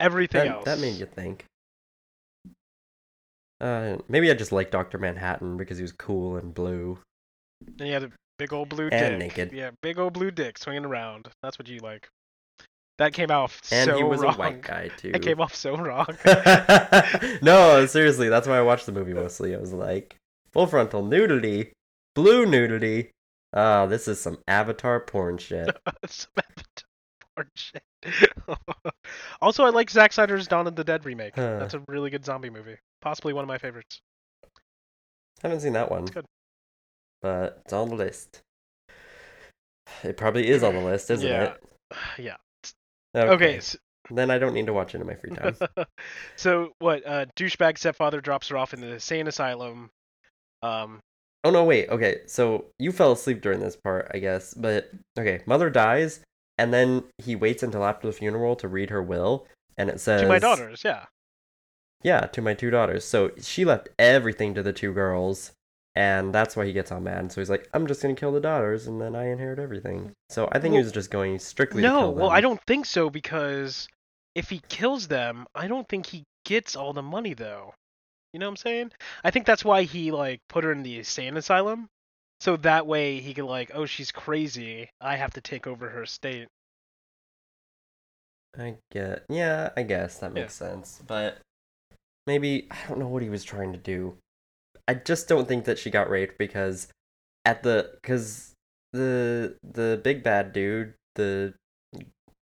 Everything 0.00 0.46
that, 0.46 0.54
else. 0.56 0.64
that 0.64 0.78
made 0.80 0.96
you 0.96 1.06
think. 1.06 1.44
Uh, 3.60 3.98
maybe 4.08 4.30
I 4.30 4.34
just 4.34 4.52
like 4.52 4.70
Doctor 4.70 4.98
Manhattan 4.98 5.56
because 5.56 5.76
he 5.78 5.82
was 5.82 5.92
cool 5.92 6.36
and 6.36 6.54
blue. 6.54 6.98
And 7.78 7.80
he 7.86 7.92
had 7.92 8.04
a 8.04 8.10
big 8.38 8.52
old 8.52 8.70
blue 8.70 8.88
And 8.88 9.18
dick. 9.20 9.36
naked. 9.36 9.52
Yeah, 9.52 9.70
big 9.82 9.98
old 9.98 10.14
blue 10.14 10.30
dick 10.30 10.56
swinging 10.58 10.86
around. 10.86 11.28
That's 11.42 11.58
what 11.58 11.68
you 11.68 11.78
like. 11.80 12.08
That 12.98 13.12
came 13.12 13.30
off 13.30 13.60
And 13.70 13.86
so 13.86 13.92
wrong. 13.92 13.98
And 14.00 14.06
he 14.06 14.10
was 14.10 14.20
wrong. 14.20 14.34
a 14.34 14.38
white 14.38 14.62
guy 14.62 14.88
too. 14.96 15.10
It 15.14 15.22
came 15.22 15.40
off 15.40 15.54
so 15.54 15.76
wrong. 15.76 16.06
no, 17.42 17.84
seriously, 17.86 18.28
that's 18.28 18.48
why 18.48 18.58
I 18.58 18.62
watched 18.62 18.86
the 18.86 18.92
movie 18.92 19.14
mostly. 19.14 19.54
I 19.54 19.58
was 19.58 19.72
like, 19.72 20.16
full 20.52 20.66
frontal 20.66 21.04
nudity, 21.04 21.72
blue 22.14 22.46
nudity. 22.46 23.10
Ah, 23.52 23.86
this 23.86 24.06
is 24.08 24.20
some 24.20 24.38
Avatar 24.48 25.00
porn 25.00 25.36
shit. 25.38 25.68
Some 26.06 26.30
Avatar 26.38 26.84
porn 27.36 27.48
shit. 27.56 27.82
also, 29.40 29.64
I 29.64 29.70
like 29.70 29.90
Zack 29.90 30.12
Snyder's 30.12 30.46
Dawn 30.48 30.66
of 30.66 30.76
the 30.76 30.84
Dead 30.84 31.04
remake. 31.04 31.34
Huh. 31.36 31.58
That's 31.58 31.74
a 31.74 31.82
really 31.88 32.10
good 32.10 32.24
zombie 32.24 32.50
movie. 32.50 32.76
Possibly 33.00 33.32
one 33.32 33.44
of 33.44 33.48
my 33.48 33.58
favorites. 33.58 34.00
Haven't 35.42 35.60
seen 35.60 35.72
that 35.72 35.90
one, 35.90 36.02
It's 36.02 36.10
good. 36.10 36.26
but 37.22 37.60
it's 37.64 37.72
on 37.72 37.88
the 37.88 37.94
list. 37.94 38.42
It 40.04 40.16
probably 40.16 40.48
is 40.48 40.62
on 40.62 40.74
the 40.74 40.80
list, 40.80 41.10
isn't 41.10 41.26
yeah. 41.28 41.42
it? 41.44 41.62
Yeah. 42.18 42.36
Okay. 43.16 43.28
Okay. 43.32 43.56
s- 43.56 43.76
Then 44.10 44.30
I 44.30 44.38
don't 44.38 44.54
need 44.54 44.66
to 44.66 44.72
watch 44.72 44.94
it 44.94 45.00
in 45.00 45.06
my 45.06 45.14
free 45.14 45.30
time. 45.30 45.56
so 46.36 46.72
what? 46.78 47.04
Uh, 47.06 47.26
douchebag 47.36 47.78
stepfather 47.78 48.20
drops 48.20 48.48
her 48.48 48.56
off 48.56 48.72
in 48.74 48.80
the 48.80 48.92
insane 48.92 49.26
asylum. 49.26 49.90
Um. 50.62 51.00
Oh 51.42 51.50
no, 51.50 51.64
wait. 51.64 51.88
Okay, 51.88 52.18
so 52.26 52.66
you 52.78 52.92
fell 52.92 53.12
asleep 53.12 53.40
during 53.40 53.60
this 53.60 53.74
part, 53.76 54.10
I 54.14 54.18
guess. 54.18 54.54
But 54.54 54.90
okay, 55.18 55.40
mother 55.46 55.70
dies, 55.70 56.20
and 56.60 56.74
then 56.74 57.04
he 57.16 57.34
waits 57.34 57.62
until 57.62 57.86
after 57.86 58.06
the 58.06 58.12
funeral 58.12 58.54
to 58.56 58.68
read 58.68 58.90
her 58.90 59.02
will, 59.02 59.46
and 59.78 59.88
it 59.88 59.98
says 59.98 60.20
To 60.20 60.28
my 60.28 60.38
daughters, 60.38 60.82
yeah. 60.84 61.06
Yeah, 62.02 62.20
to 62.26 62.42
my 62.42 62.52
two 62.52 62.68
daughters. 62.68 63.02
So 63.02 63.30
she 63.40 63.64
left 63.64 63.88
everything 63.98 64.52
to 64.54 64.62
the 64.62 64.74
two 64.74 64.92
girls, 64.92 65.52
and 65.94 66.34
that's 66.34 66.56
why 66.56 66.66
he 66.66 66.74
gets 66.74 66.92
all 66.92 67.00
mad. 67.00 67.32
So 67.32 67.40
he's 67.40 67.48
like, 67.48 67.66
"I'm 67.72 67.86
just 67.86 68.02
gonna 68.02 68.14
kill 68.14 68.32
the 68.32 68.42
daughters, 68.42 68.86
and 68.86 69.00
then 69.00 69.16
I 69.16 69.28
inherit 69.28 69.58
everything." 69.58 70.12
So 70.28 70.50
I 70.52 70.58
think 70.58 70.74
he 70.74 70.82
was 70.82 70.92
just 70.92 71.10
going 71.10 71.38
strictly. 71.38 71.80
to 71.80 71.88
No, 71.88 72.10
well. 72.10 72.28
I 72.28 72.42
don't 72.42 72.60
think 72.66 72.84
so 72.84 73.08
because 73.08 73.88
if 74.34 74.50
he 74.50 74.60
kills 74.68 75.08
them, 75.08 75.46
I 75.54 75.66
don't 75.66 75.88
think 75.88 76.04
he 76.04 76.24
gets 76.44 76.76
all 76.76 76.92
the 76.92 77.02
money 77.02 77.32
though. 77.32 77.72
You 78.34 78.40
know 78.40 78.46
what 78.46 78.50
I'm 78.50 78.56
saying? 78.56 78.92
I 79.24 79.30
think 79.30 79.46
that's 79.46 79.64
why 79.64 79.84
he 79.84 80.10
like 80.10 80.40
put 80.50 80.64
her 80.64 80.72
in 80.72 80.82
the 80.82 80.98
insane 80.98 81.38
asylum, 81.38 81.88
so 82.40 82.56
that 82.58 82.86
way 82.86 83.20
he 83.20 83.34
could 83.34 83.44
like, 83.44 83.70
oh, 83.74 83.86
she's 83.86 84.10
crazy. 84.12 84.90
I 85.00 85.16
have 85.16 85.32
to 85.34 85.40
take 85.40 85.66
over 85.66 85.88
her 85.90 86.02
estate. 86.02 86.48
I 88.58 88.76
get. 88.90 89.24
Yeah, 89.28 89.70
I 89.76 89.82
guess 89.82 90.18
that 90.18 90.34
Yeah. 90.34 90.42
makes 90.42 90.54
sense. 90.54 91.00
But 91.06 91.38
maybe 92.26 92.68
I 92.70 92.78
don't 92.88 92.98
know 92.98 93.08
what 93.08 93.22
he 93.22 93.30
was 93.30 93.44
trying 93.44 93.72
to 93.72 93.78
do. 93.78 94.18
I 94.88 94.94
just 94.94 95.28
don't 95.28 95.48
think 95.48 95.64
that 95.66 95.78
she 95.78 95.90
got 95.90 96.10
raped 96.10 96.38
because 96.38 96.88
at 97.44 97.62
the 97.62 97.92
because 98.02 98.54
the 98.92 99.56
the 99.62 100.00
big 100.02 100.22
bad 100.22 100.52
dude, 100.52 100.94
the 101.16 101.54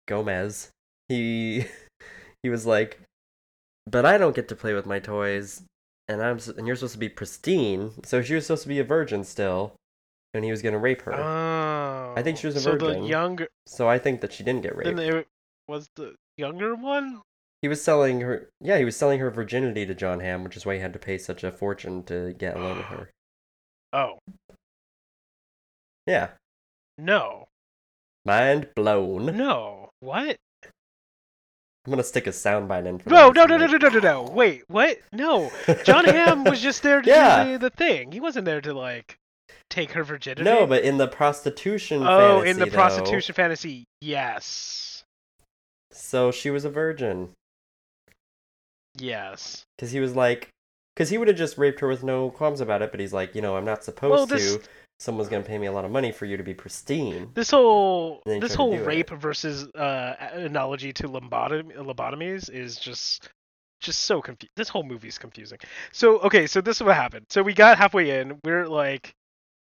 Gomez, 0.08 0.72
he 1.10 1.66
he 2.44 2.50
was 2.50 2.66
like, 2.66 3.00
but 3.88 4.06
I 4.06 4.18
don't 4.18 4.36
get 4.36 4.48
to 4.50 4.56
play 4.56 4.74
with 4.74 4.86
my 4.86 5.00
toys, 5.00 5.64
and 6.08 6.22
I'm 6.22 6.40
and 6.58 6.68
you're 6.68 6.76
supposed 6.76 6.94
to 6.94 7.00
be 7.00 7.10
pristine. 7.10 7.92
So 8.06 8.22
she 8.22 8.36
was 8.36 8.48
supposed 8.48 8.64
to 8.64 8.70
be 8.70 8.80
a 8.80 8.84
virgin 8.84 9.24
still, 9.24 9.76
and 10.36 10.46
he 10.46 10.52
was 10.52 10.62
gonna 10.62 10.78
rape 10.80 11.02
her. 11.04 11.14
Oh, 11.14 12.14
I 12.16 12.22
think 12.22 12.38
oh, 12.38 12.40
she 12.42 12.48
was 12.48 12.56
a 12.56 12.62
so 12.62 12.72
virgin. 12.72 13.02
the 13.04 13.08
younger, 13.08 13.48
so 13.68 13.88
I 13.88 13.98
think 14.00 14.22
that 14.22 14.34
she 14.34 14.44
didn't 14.44 14.62
get 14.62 14.76
raped. 14.76 14.96
then 14.96 15.00
it 15.00 15.28
was 15.68 15.88
the 15.96 16.16
younger 16.38 16.76
one. 16.76 17.22
He 17.62 17.68
was 17.68 17.82
selling 17.84 18.22
her. 18.22 18.50
Yeah, 18.62 18.78
he 18.78 18.86
was 18.86 18.96
selling 18.96 19.20
her 19.20 19.32
virginity 19.32 19.86
to 19.88 19.96
Jon 19.96 20.20
Hamm, 20.20 20.44
which 20.44 20.56
is 20.56 20.66
why 20.66 20.76
he 20.76 20.80
had 20.82 20.94
to 20.94 21.00
pay 21.00 21.18
such 21.18 21.44
a 21.44 21.52
fortune 21.52 22.04
to 22.04 22.34
get 22.34 22.56
alone 22.56 22.78
with 22.78 22.86
her. 22.88 23.10
Oh 23.94 24.18
Yeah, 26.06 26.30
no, 26.98 27.48
mind 28.26 28.70
blown. 28.76 29.38
no, 29.38 29.90
what? 30.02 30.36
I'm 31.86 31.92
gonna 31.92 32.04
stick 32.04 32.28
a 32.28 32.32
soundbite 32.32 32.86
in 32.88 32.98
for 33.00 33.10
No, 33.10 33.30
no, 33.30 33.46
no, 33.46 33.58
no, 33.58 33.68
no, 33.68 33.78
no, 33.78 33.88
no, 33.90 34.00
no. 34.00 34.24
Wait, 34.24 34.64
what? 34.68 34.98
No, 35.14 35.52
Jon 35.84 36.04
Hamm 36.06 36.44
was 36.44 36.60
just 36.62 36.82
there 36.84 37.02
to 37.02 37.10
Yeah. 37.10 37.44
do 37.46 37.52
the, 37.54 37.58
the 37.58 37.70
thing. 37.70 38.12
He 38.12 38.20
wasn't 38.20 38.46
there 38.46 38.60
to 38.62 38.74
like 38.74 39.18
take 39.70 39.92
her 39.92 40.04
virginity. 40.04 40.44
No, 40.44 40.66
but 40.68 40.84
in 40.84 40.98
the 40.98 41.08
prostitution. 41.08 42.04
oh, 42.06 42.42
in 42.42 42.58
the 42.60 42.66
though, 42.66 42.72
prostitution 42.72 43.36
fantasy, 43.36 43.86
yes, 44.02 45.04
So 45.92 46.32
she 46.32 46.50
was 46.50 46.66
a 46.66 46.70
virgin 46.70 47.30
yes. 48.98 49.66
because 49.78 49.92
he 49.92 50.00
was 50.00 50.16
like, 50.16 50.50
because 50.96 51.10
he 51.10 51.18
would 51.18 51.28
have 51.28 51.38
just 51.38 51.58
raped 51.58 51.80
her 51.82 51.88
with 51.88 52.04
no 52.04 52.30
qualms 52.30 52.62
about 52.62 52.82
it. 52.82 52.92
But 52.92 53.00
he's 53.00 53.14
like, 53.14 53.36
you 53.36 53.42
know, 53.42 53.56
I'm 53.58 53.66
not 53.66 53.84
supposed 53.84 54.12
Well, 54.12 54.26
this- 54.26 54.58
to. 54.58 54.62
Someone's 54.98 55.28
gonna 55.28 55.44
pay 55.44 55.58
me 55.58 55.68
a 55.68 55.74
lot 55.74 55.84
of 55.84 55.92
money 55.92 56.14
for 56.14 56.24
you 56.24 56.38
to 56.38 56.44
be 56.44 56.54
pristine. 56.54 57.30
This 57.34 57.52
whole 57.52 58.22
And 58.26 58.32
then 58.32 58.36
he 58.36 58.40
this 58.40 58.56
whole 58.56 58.72
do 58.72 58.82
it. 58.82 58.86
rape 58.86 59.10
versus 59.10 59.68
uh 59.76 60.16
analogy 60.32 60.94
to 60.94 61.10
lobotomy, 61.10 61.76
lobotomies 61.76 62.50
is 62.50 62.78
just 62.78 63.28
just 63.82 64.04
so 64.04 64.22
confusing. 64.22 64.52
This 64.56 64.70
whole 64.70 64.84
movie's 64.84 65.18
confusing. 65.18 65.58
So 65.92 66.20
okay, 66.20 66.48
so 66.48 66.62
this 66.62 66.78
is 66.78 66.84
what 66.84 66.96
happened. 66.96 67.26
So 67.30 67.44
we 67.44 67.54
got 67.54 67.78
halfway 67.78 68.22
in. 68.22 68.40
We're 68.46 68.70
like 68.70 69.14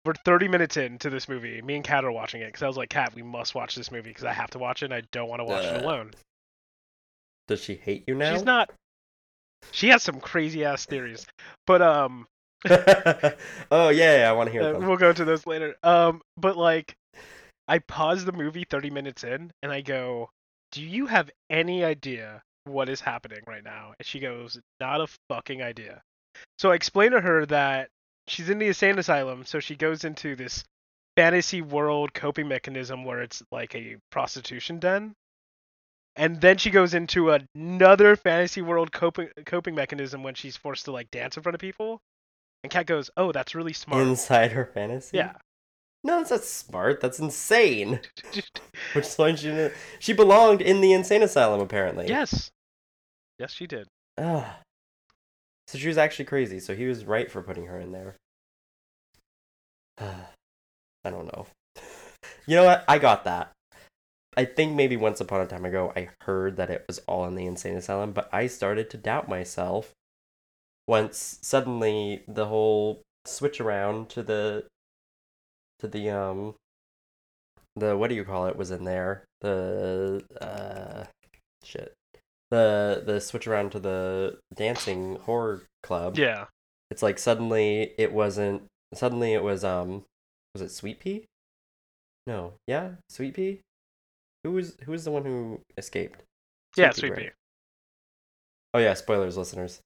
we're 0.05 0.15
30 0.25 0.49
minutes 0.49 0.77
into 0.77 1.11
this 1.11 1.29
movie. 1.29 1.61
Me 1.63 1.77
and 1.77 1.85
Kat 1.85 2.05
are 2.05 2.13
watching 2.13 2.41
it 2.41 2.47
because 2.47 2.63
I 2.63 2.67
was 2.67 2.77
like, 2.77 2.91
Kat, 2.91 3.15
we 3.15 3.23
must 3.23 3.55
watch 3.55 3.75
this 3.75 3.91
movie 3.93 4.11
because 4.11 4.25
I 4.25 4.33
have 4.33 4.51
to 4.51 4.59
watch 4.59 4.83
it. 4.83 4.87
and 4.87 4.95
I 4.95 5.03
don't 5.13 5.29
want 5.29 5.41
to 5.41 5.45
watch 5.45 5.65
it 5.65 5.77
Uh, 5.77 5.87
alone. 5.87 6.11
Does 7.49 7.63
she 7.63 7.75
hate 7.75 8.05
you 8.07 8.15
now? 8.15 8.33
She's 8.33 8.45
not. 8.45 8.71
She 9.71 9.89
has 9.89 10.03
some 10.03 10.21
crazy 10.21 10.65
ass 10.65 10.87
theories, 10.87 11.25
but 11.67 11.83
um, 11.83 12.27
oh 12.71 13.89
yeah, 13.89 14.19
yeah 14.19 14.29
I 14.29 14.33
want 14.33 14.49
to 14.49 14.53
hear 14.53 14.63
uh, 14.63 14.73
them. 14.73 14.87
we'll 14.87 14.97
go 14.97 15.13
to 15.13 15.25
those 15.25 15.47
later. 15.47 15.77
Um, 15.83 16.21
but 16.37 16.57
like, 16.57 16.95
I 17.69 17.79
pause 17.79 18.25
the 18.25 18.33
movie 18.33 18.65
30 18.69 18.91
minutes 18.91 19.23
in, 19.25 19.53
and 19.63 19.71
I 19.71 19.81
go, 19.81 20.31
"Do 20.73 20.83
you 20.83 21.07
have 21.07 21.31
any 21.51 21.85
idea 21.85 22.43
what 22.65 22.89
is 22.89 23.01
happening 23.01 23.41
right 23.47 23.63
now?" 23.63 23.95
And 23.99 24.07
she 24.07 24.19
goes, 24.19 24.59
"Not 24.81 25.01
a 25.01 25.07
fucking 25.29 25.63
idea." 25.63 26.03
So 26.59 26.73
I 26.73 26.75
explain 26.75 27.13
to 27.13 27.21
her 27.21 27.47
that 27.47 27.89
she's 28.33 28.49
in 28.49 28.59
the 28.59 28.69
insane 28.69 28.99
asylum, 28.99 29.45
so 29.45 29.61
she 29.61 29.77
goes 29.77 30.05
into 30.05 30.35
this 30.35 30.65
fantasy 31.17 31.61
world 31.61 32.15
coping 32.15 32.49
mechanism 32.49 33.05
where 33.05 33.23
it's 33.23 33.43
like 33.53 33.75
a 33.75 33.97
prostitution 34.11 34.79
den. 34.79 35.15
And 36.17 36.41
then 36.41 36.59
she 36.59 36.71
goes 36.71 36.93
into 36.95 37.31
another 37.55 38.17
fantasy 38.17 38.61
world 38.61 38.93
coping 38.93 39.29
coping 39.47 39.75
mechanism 39.75 40.23
when 40.23 40.35
she's 40.35 40.57
forced 40.57 40.85
to 40.87 40.93
like 40.93 41.11
dance 41.11 41.37
in 41.37 41.43
front 41.43 41.55
of 41.55 41.61
people. 41.61 42.01
And 42.63 42.71
Kat 42.71 42.87
goes, 42.87 43.11
"Oh, 43.17 43.33
that's 43.33 43.55
really 43.55 43.73
smart." 43.73 44.07
Inside 44.07 44.53
her 44.53 44.67
fantasy. 44.67 45.17
Yeah. 45.17 45.33
No, 46.05 46.19
that's 46.19 46.31
not 46.31 46.45
smart. 46.45 47.01
That's 47.01 47.19
insane. 47.19 48.01
Which 48.93 49.07
is 49.07 49.17
why 49.17 49.35
she 49.37 49.71
she 50.01 50.13
belonged 50.13 50.61
in 50.61 50.81
the 50.81 50.93
insane 50.93 51.23
asylum 51.23 51.61
apparently. 51.61 52.09
yes. 52.09 52.51
Yes, 53.39 53.53
she 53.53 53.67
did. 53.67 53.89
Ah. 54.19 54.59
So 55.67 55.79
she 55.79 55.89
was 55.89 55.99
actually 55.99 56.27
crazy. 56.27 56.61
So 56.61 56.75
he 56.75 56.87
was 56.87 57.07
right 57.07 57.31
for 57.31 57.43
putting 57.43 57.67
her 57.67 57.81
in 57.81 57.93
there. 57.93 58.17
I 59.99 61.11
don't 61.11 61.27
know. 61.27 61.47
You 62.47 62.57
know 62.57 62.65
what? 62.65 62.85
I 62.89 62.99
got 62.99 63.25
that. 63.25 63.53
I 64.37 64.45
think 64.47 64.75
maybe 64.75 64.97
once 64.97 65.21
upon 65.21 65.41
a 65.43 65.47
time 65.47 65.65
ago 65.65 65.93
I 65.95 66.09
heard 66.23 66.57
that 66.57 66.71
it 66.71 66.85
was 66.87 66.99
all 67.01 67.27
in 67.27 67.35
the 67.35 67.47
insane 67.47 67.77
asylum, 67.77 68.13
but 68.13 68.29
I 68.33 68.47
started 68.47 68.89
to 68.91 68.97
doubt 68.97 69.29
myself 69.29 69.93
once 70.89 71.39
suddenly 71.43 72.23
the 72.27 72.47
whole 72.47 73.03
switch 73.25 73.61
around 73.61 74.09
to 74.11 74.23
the 74.23 74.65
to 75.79 75.87
the 75.87 76.11
um 76.11 76.55
the 77.77 77.97
what 77.97 78.09
do 78.09 78.17
you 78.17 78.25
call 78.25 78.47
it 78.47 78.57
was 78.57 78.71
in 78.71 78.85
there 78.85 79.25
the 79.43 80.25
uh 80.41 81.05
shit 81.63 81.95
the 82.51 83.03
the 83.07 83.21
switch 83.21 83.47
around 83.47 83.71
to 83.71 83.79
the 83.79 84.39
dancing 84.55 85.17
horror 85.23 85.63
club 85.83 86.19
Yeah. 86.19 86.47
it's 86.91 87.03
like 87.03 87.19
suddenly 87.19 87.93
it 87.97 88.13
wasn't 88.13 88.63
suddenly 88.95 89.33
it 89.33 89.43
was 89.43 89.65
um 89.65 90.05
was 90.55 90.63
it 90.63 90.71
sweet 90.71 91.01
pea 91.01 91.25
no 92.27 92.53
yeah 92.67 92.91
sweet 93.09 93.35
pea 93.35 93.61
who 94.45 94.53
was 94.53 94.77
who 94.85 94.93
was 94.93 95.05
the 95.05 95.11
one 95.11 95.25
who 95.25 95.61
escaped 95.77 96.23
yeah, 96.77 96.91
Sweet 96.91 96.95
Pea, 96.95 97.01
Sweet 97.01 97.11
right? 97.11 97.19
Pea. 97.19 97.31
Oh 98.75 98.79
yeah, 98.79 98.95
spoilers, 98.95 99.37
listeners. 99.37 99.81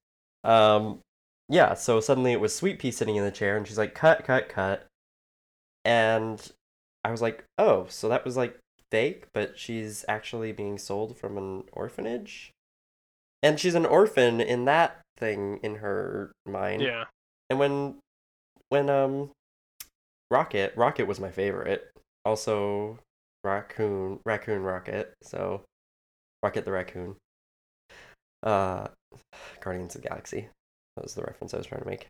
Um, 0.44 1.00
yeah. 1.48 1.74
So 1.74 2.00
suddenly 2.00 2.32
it 2.32 2.40
was 2.40 2.54
Sweet 2.54 2.78
Pea 2.78 2.90
sitting 2.90 3.16
in 3.16 3.24
the 3.24 3.30
chair, 3.30 3.56
and 3.56 3.66
she's 3.66 3.78
like, 3.78 3.94
"Cut, 3.94 4.24
cut, 4.24 4.48
cut," 4.48 4.86
and 5.84 6.52
I 7.04 7.10
was 7.10 7.22
like, 7.22 7.44
"Oh, 7.58 7.86
so 7.88 8.08
that 8.08 8.24
was 8.24 8.36
like 8.36 8.58
fake, 8.90 9.26
but 9.34 9.58
she's 9.58 10.04
actually 10.08 10.52
being 10.52 10.78
sold 10.78 11.16
from 11.16 11.36
an 11.36 11.64
orphanage, 11.72 12.52
and 13.42 13.58
she's 13.58 13.74
an 13.74 13.86
orphan 13.86 14.40
in 14.40 14.64
that 14.66 15.00
thing 15.16 15.58
in 15.62 15.76
her 15.76 16.32
mind." 16.46 16.82
Yeah. 16.82 17.04
And 17.50 17.58
when, 17.58 17.96
when 18.68 18.90
um, 18.90 19.30
Rocket, 20.30 20.74
Rocket 20.76 21.06
was 21.06 21.20
my 21.20 21.30
favorite. 21.30 21.90
Also, 22.24 22.98
Raccoon, 23.44 24.20
Raccoon 24.24 24.62
Rocket. 24.62 25.14
So, 25.22 25.62
Rocket 26.42 26.64
the 26.64 26.72
Raccoon. 26.72 27.16
Uh, 28.42 28.88
Guardians 29.60 29.94
of 29.94 30.02
the 30.02 30.08
Galaxy. 30.08 30.48
That 30.96 31.02
was 31.02 31.14
the 31.14 31.22
reference 31.22 31.54
I 31.54 31.58
was 31.58 31.66
trying 31.66 31.82
to 31.82 31.88
make. 31.88 32.06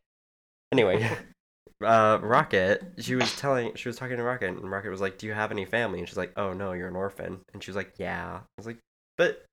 Anyway, 0.72 1.08
uh, 1.84 2.18
Rocket. 2.22 2.82
She 2.98 3.14
was 3.14 3.34
telling, 3.36 3.74
she 3.74 3.88
was 3.88 3.96
talking 3.96 4.16
to 4.16 4.22
Rocket, 4.22 4.50
and 4.50 4.70
Rocket 4.70 4.90
was 4.90 5.00
like, 5.00 5.18
"Do 5.18 5.26
you 5.26 5.32
have 5.32 5.50
any 5.50 5.64
family?" 5.64 5.98
And 5.98 6.08
she's 6.08 6.16
like, 6.16 6.32
"Oh 6.36 6.52
no, 6.52 6.72
you're 6.72 6.88
an 6.88 6.96
orphan." 6.96 7.40
And 7.52 7.62
she 7.62 7.70
was 7.70 7.76
like, 7.76 7.94
"Yeah." 7.98 8.40
I 8.42 8.58
was 8.58 8.66
like, 8.66 8.78
"But 9.18 9.44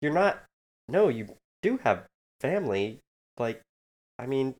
you're 0.00 0.12
not. 0.12 0.42
No, 0.88 1.08
you 1.08 1.28
do 1.62 1.78
have 1.84 2.04
family. 2.40 3.00
Like, 3.38 3.60
I 4.18 4.26
mean, 4.26 4.54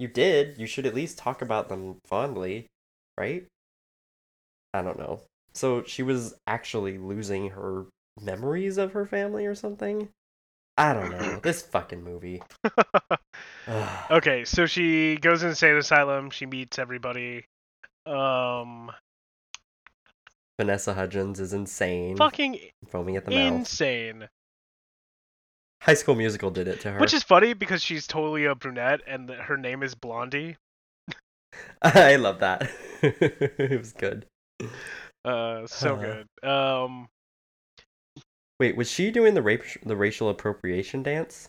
you 0.00 0.08
did. 0.08 0.58
You 0.58 0.66
should 0.66 0.86
at 0.86 0.94
least 0.94 1.18
talk 1.18 1.42
about 1.42 1.68
them 1.68 1.98
fondly, 2.06 2.66
right? 3.18 3.46
I 4.72 4.82
don't 4.82 4.98
know. 4.98 5.20
So 5.52 5.82
she 5.84 6.02
was 6.02 6.34
actually 6.46 6.98
losing 6.98 7.50
her 7.50 7.86
memories 8.20 8.78
of 8.78 8.92
her 8.92 9.06
family 9.06 9.46
or 9.46 9.54
something? 9.54 10.08
I 10.76 10.94
don't 10.94 11.10
know. 11.10 11.40
This 11.42 11.62
fucking 11.62 12.02
movie. 12.02 12.42
Okay, 14.10 14.44
so 14.44 14.66
she 14.66 15.16
goes 15.16 15.44
insane 15.44 15.76
asylum. 15.76 16.30
She 16.30 16.44
meets 16.44 16.80
everybody. 16.80 17.44
Um, 18.04 18.90
Vanessa 20.58 20.92
Hudgens 20.92 21.38
is 21.38 21.52
insane. 21.52 22.16
fucking 22.16 22.58
foaming 22.88 23.16
at 23.16 23.26
the 23.26 23.30
mouth. 23.30 23.54
insane. 23.54 24.28
High 25.82 25.94
School 25.94 26.14
Musical 26.14 26.50
did 26.50 26.68
it 26.68 26.80
to 26.80 26.92
her. 26.92 27.00
Which 27.00 27.14
is 27.14 27.22
funny 27.22 27.54
because 27.54 27.82
she's 27.82 28.06
totally 28.06 28.44
a 28.44 28.54
brunette 28.54 29.00
and 29.06 29.30
her 29.30 29.56
name 29.56 29.82
is 29.82 29.94
Blondie. 29.94 30.56
I 31.82 32.16
love 32.16 32.40
that. 32.40 32.70
it 33.02 33.78
was 33.78 33.92
good. 33.92 34.26
Uh, 35.24 35.66
so 35.66 35.94
Uh. 35.96 36.22
good. 36.42 36.48
Um, 36.48 37.08
Wait, 38.58 38.76
was 38.76 38.90
she 38.90 39.10
doing 39.10 39.32
the 39.32 39.40
rape 39.42 39.62
the 39.84 39.96
racial 39.96 40.28
appropriation 40.28 41.02
dance, 41.02 41.48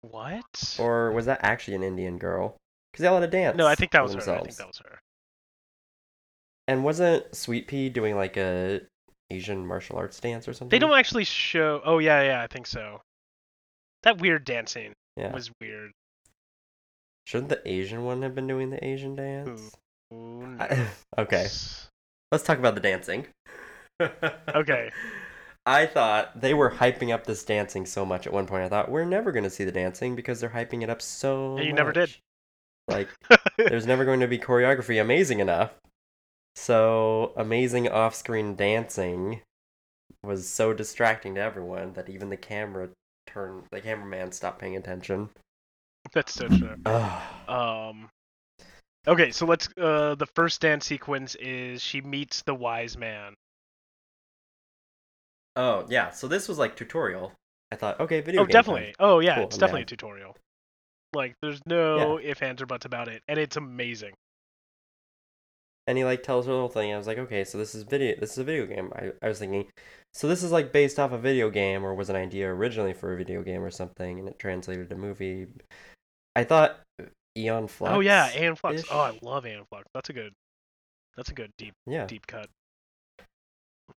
what? 0.00 0.76
or 0.78 1.12
was 1.12 1.26
that 1.26 1.40
actually 1.42 1.74
an 1.74 1.82
Indian 1.82 2.16
girl? 2.16 2.56
Because 2.90 3.02
they 3.02 3.08
all 3.08 3.20
had 3.20 3.28
a 3.28 3.30
dance. 3.30 3.56
no, 3.58 3.66
I 3.66 3.74
think 3.74 3.92
that 3.92 4.02
was 4.02 4.14
her. 4.14 4.20
I 4.34 4.40
think 4.40 4.56
that 4.56 4.66
was 4.66 4.78
her. 4.78 4.98
And 6.68 6.84
wasn't 6.84 7.34
Sweet 7.34 7.66
Pea 7.68 7.90
doing 7.90 8.16
like 8.16 8.36
a 8.38 8.80
Asian 9.32 9.66
martial 9.66 9.96
arts 9.96 10.18
dance 10.20 10.46
or 10.46 10.52
something? 10.52 10.68
They 10.70 10.78
don't 10.78 10.96
actually 10.98 11.24
show. 11.24 11.80
Oh 11.84 11.98
yeah, 11.98 12.22
yeah, 12.22 12.42
I 12.42 12.46
think 12.46 12.66
so. 12.66 13.00
That 14.02 14.18
weird 14.20 14.44
dancing 14.44 14.92
Yeah. 15.16 15.32
was 15.32 15.50
weird. 15.60 15.92
Shouldn't 17.26 17.50
the 17.50 17.62
Asian 17.68 18.04
one 18.04 18.22
have 18.22 18.34
been 18.34 18.46
doing 18.48 18.70
the 18.70 18.84
Asian 18.84 19.14
dance? 19.14 19.70
Ooh, 20.12 20.46
no. 20.46 20.56
I- 20.60 20.88
okay, 21.18 21.46
let's 22.30 22.44
talk 22.44 22.58
about 22.58 22.74
the 22.74 22.80
dancing. 22.80 23.26
Okay. 24.00 24.90
I 25.64 25.86
thought 25.86 26.40
they 26.40 26.54
were 26.54 26.72
hyping 26.72 27.14
up 27.14 27.24
this 27.24 27.44
dancing 27.44 27.86
so 27.86 28.04
much 28.04 28.26
at 28.26 28.32
one 28.32 28.46
point. 28.48 28.64
I 28.64 28.68
thought 28.68 28.90
we're 28.90 29.04
never 29.04 29.30
going 29.30 29.44
to 29.44 29.50
see 29.50 29.62
the 29.62 29.70
dancing 29.70 30.16
because 30.16 30.40
they're 30.40 30.50
hyping 30.50 30.82
it 30.82 30.90
up 30.90 31.00
so. 31.00 31.56
And 31.56 31.64
you 31.64 31.72
never 31.72 31.92
did. 31.92 32.12
Like 32.88 33.08
there's 33.56 33.86
never 33.86 34.04
going 34.04 34.18
to 34.20 34.26
be 34.26 34.38
choreography 34.40 35.00
amazing 35.00 35.38
enough. 35.38 35.70
So 36.54 37.32
amazing 37.36 37.88
off-screen 37.88 38.54
dancing 38.56 39.40
was 40.22 40.48
so 40.48 40.72
distracting 40.72 41.34
to 41.34 41.40
everyone 41.40 41.94
that 41.94 42.08
even 42.08 42.30
the 42.30 42.36
camera 42.36 42.90
turned, 43.26 43.64
the 43.70 43.80
cameraman 43.80 44.32
stopped 44.32 44.60
paying 44.60 44.76
attention. 44.76 45.30
That's 46.12 46.34
so 46.34 46.48
true. 46.48 46.76
Um. 47.48 48.08
Okay, 49.06 49.32
so 49.32 49.46
let's. 49.46 49.68
Uh, 49.76 50.14
the 50.14 50.26
first 50.34 50.60
dance 50.60 50.86
sequence 50.86 51.34
is 51.36 51.82
she 51.82 52.00
meets 52.00 52.42
the 52.42 52.54
wise 52.54 52.96
man. 52.96 53.34
Oh 55.56 55.86
yeah, 55.88 56.10
so 56.10 56.28
this 56.28 56.48
was 56.48 56.58
like 56.58 56.76
tutorial. 56.76 57.32
I 57.72 57.76
thought, 57.76 58.00
okay, 58.00 58.20
video 58.20 58.42
oh, 58.42 58.44
game 58.44 58.52
time. 58.52 58.62
definitely. 58.62 58.94
Oh 59.00 59.18
yeah, 59.20 59.36
Cool, 59.36 59.44
it's 59.44 59.56
I'm 59.56 59.60
definitely 59.60 59.80
down. 59.80 59.84
a 59.84 59.96
tutorial. 59.96 60.36
Like, 61.14 61.34
there's 61.42 61.60
no 61.66 62.16
if 62.16 62.42
ands 62.42 62.62
or 62.62 62.66
buts 62.66 62.86
about 62.86 63.08
it, 63.08 63.22
and 63.28 63.38
it's 63.38 63.56
amazing. 63.56 64.14
And 65.86 65.98
he 65.98 66.04
like 66.04 66.22
tells 66.22 66.46
her 66.46 66.52
the 66.52 66.58
whole 66.58 66.68
thing. 66.68 66.92
I 66.92 66.96
was 66.96 67.06
like, 67.06 67.18
okay, 67.18 67.44
so 67.44 67.58
this 67.58 67.74
is 67.74 67.82
video. 67.82 68.14
This 68.18 68.32
is 68.32 68.38
a 68.38 68.44
video 68.44 68.66
game. 68.66 68.92
I, 68.94 69.10
I 69.20 69.28
was 69.28 69.38
thinking, 69.38 69.66
so 70.14 70.28
this 70.28 70.42
is 70.42 70.52
like 70.52 70.72
based 70.72 70.98
off 70.98 71.12
a 71.12 71.18
video 71.18 71.50
game, 71.50 71.84
or 71.84 71.94
was 71.94 72.08
an 72.08 72.16
idea 72.16 72.48
originally 72.48 72.92
for 72.92 73.12
a 73.12 73.16
video 73.16 73.42
game 73.42 73.62
or 73.62 73.70
something, 73.70 74.18
and 74.18 74.28
it 74.28 74.38
translated 74.38 74.88
to 74.90 74.96
movie. 74.96 75.48
I 76.36 76.44
thought 76.44 76.78
Aeon 77.36 77.68
Flux. 77.68 77.92
oh 77.94 78.00
yeah, 78.00 78.30
Aeon 78.36 78.56
Flux. 78.56 78.84
Oh, 78.90 79.00
I 79.00 79.18
love 79.22 79.46
Aeon 79.46 79.64
Flux. 79.68 79.84
That's 79.94 80.10
a 80.10 80.12
good. 80.12 80.32
That's 81.16 81.30
a 81.30 81.34
good 81.34 81.50
deep 81.58 81.74
yeah. 81.86 82.06
deep 82.06 82.26
cut. 82.26 82.48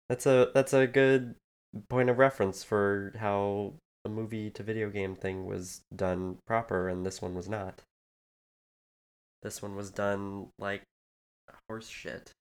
That's 0.09 0.27
a 0.27 0.51
that's 0.55 0.73
a 0.73 0.87
good 0.87 1.35
point 1.88 2.11
of 2.11 2.18
reference 2.18 2.64
for 2.64 3.12
how 3.18 3.75
a 4.05 4.09
movie 4.09 4.51
to 4.51 4.62
video 4.62 4.90
game 4.90 5.14
thing 5.14 5.47
was 5.47 5.83
done 5.95 6.38
proper, 6.47 6.88
and 6.88 7.05
this 7.05 7.23
one 7.23 7.35
was 7.35 7.49
not. 7.49 7.83
This 9.42 9.61
one 9.61 9.75
was 9.75 9.90
done 9.90 10.49
like 10.59 10.83
horse 11.68 11.88
shit. 11.88 12.33